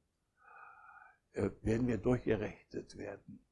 äh, 1.33 1.49
werden 1.63 1.85
wir 1.85 1.97
durchgerechnet 1.97 2.95
werden. 2.95 3.45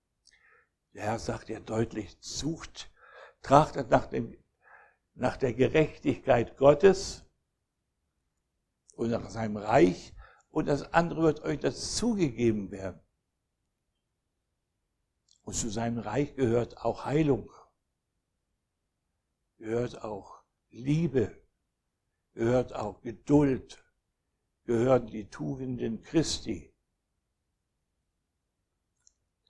Der 0.93 1.03
Herr 1.03 1.19
sagt 1.19 1.49
ja 1.49 1.59
deutlich, 1.59 2.15
sucht, 2.21 2.89
trachtet 3.47 3.89
nach, 3.89 4.07
dem, 4.07 4.37
nach 5.13 5.37
der 5.37 5.53
Gerechtigkeit 5.53 6.57
Gottes 6.57 7.23
und 8.95 9.09
nach 9.09 9.29
seinem 9.29 9.55
Reich 9.55 10.13
und 10.49 10.65
das 10.65 10.93
andere 10.93 11.23
wird 11.23 11.39
euch 11.43 11.59
das 11.59 11.95
zugegeben 11.95 12.71
werden. 12.71 12.99
Und 15.43 15.53
zu 15.53 15.69
seinem 15.69 15.99
Reich 15.99 16.35
gehört 16.35 16.79
auch 16.79 17.05
Heilung, 17.05 17.49
gehört 19.59 20.03
auch 20.03 20.43
Liebe, 20.69 21.41
gehört 22.33 22.73
auch 22.75 22.99
Geduld, 22.99 23.81
gehören 24.65 25.07
die 25.07 25.29
Tugenden 25.29 26.03
Christi. 26.03 26.73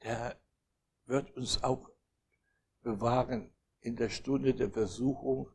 Er 0.01 0.39
wird 1.05 1.35
uns 1.35 1.63
auch 1.63 1.89
bewahren 2.83 3.56
in 3.81 3.95
der 3.95 4.09
Stunde 4.09 4.53
der 4.53 4.71
Versuchung, 4.71 5.49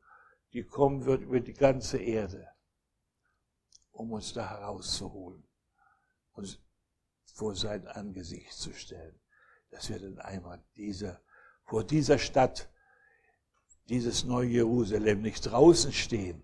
die 0.53 0.65
kommen 0.65 1.05
wird 1.05 1.23
über 1.23 1.41
die 1.41 1.55
ganze 1.55 1.99
Erde, 1.99 2.49
um 3.91 4.13
uns 4.13 4.33
da 4.33 4.49
herauszuholen, 4.49 5.47
uns 6.33 6.59
vor 7.35 7.55
sein 7.55 7.87
Angesicht 7.87 8.53
zu 8.53 8.73
stellen, 8.73 9.19
dass 9.71 9.89
wir 9.89 9.99
dann 9.99 10.19
einmal 10.19 10.63
diese, 10.77 11.21
vor 11.65 11.85
dieser 11.85 12.19
Stadt, 12.19 12.71
dieses 13.89 14.25
neue 14.25 14.49
Jerusalem 14.49 15.23
nicht 15.23 15.43
draußen 15.43 15.93
stehen, 15.93 16.43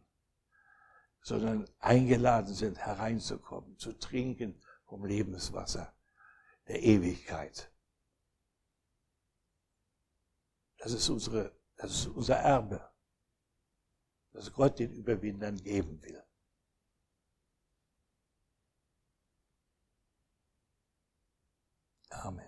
sondern 1.22 1.68
eingeladen 1.78 2.54
sind, 2.54 2.78
hereinzukommen, 2.78 3.76
zu 3.76 3.92
trinken 3.92 4.60
vom 4.86 5.04
Lebenswasser 5.04 5.94
der 6.68 6.82
Ewigkeit. 6.82 7.70
Das 10.78 10.92
ist 10.92 11.08
unsere, 11.08 11.57
das 11.78 11.92
ist 11.92 12.06
unser 12.08 12.36
Erbe, 12.36 12.92
das 14.32 14.52
Gott 14.52 14.78
den 14.78 14.92
Überwindern 14.92 15.56
geben 15.56 16.02
will. 16.02 16.22
Amen. 22.10 22.47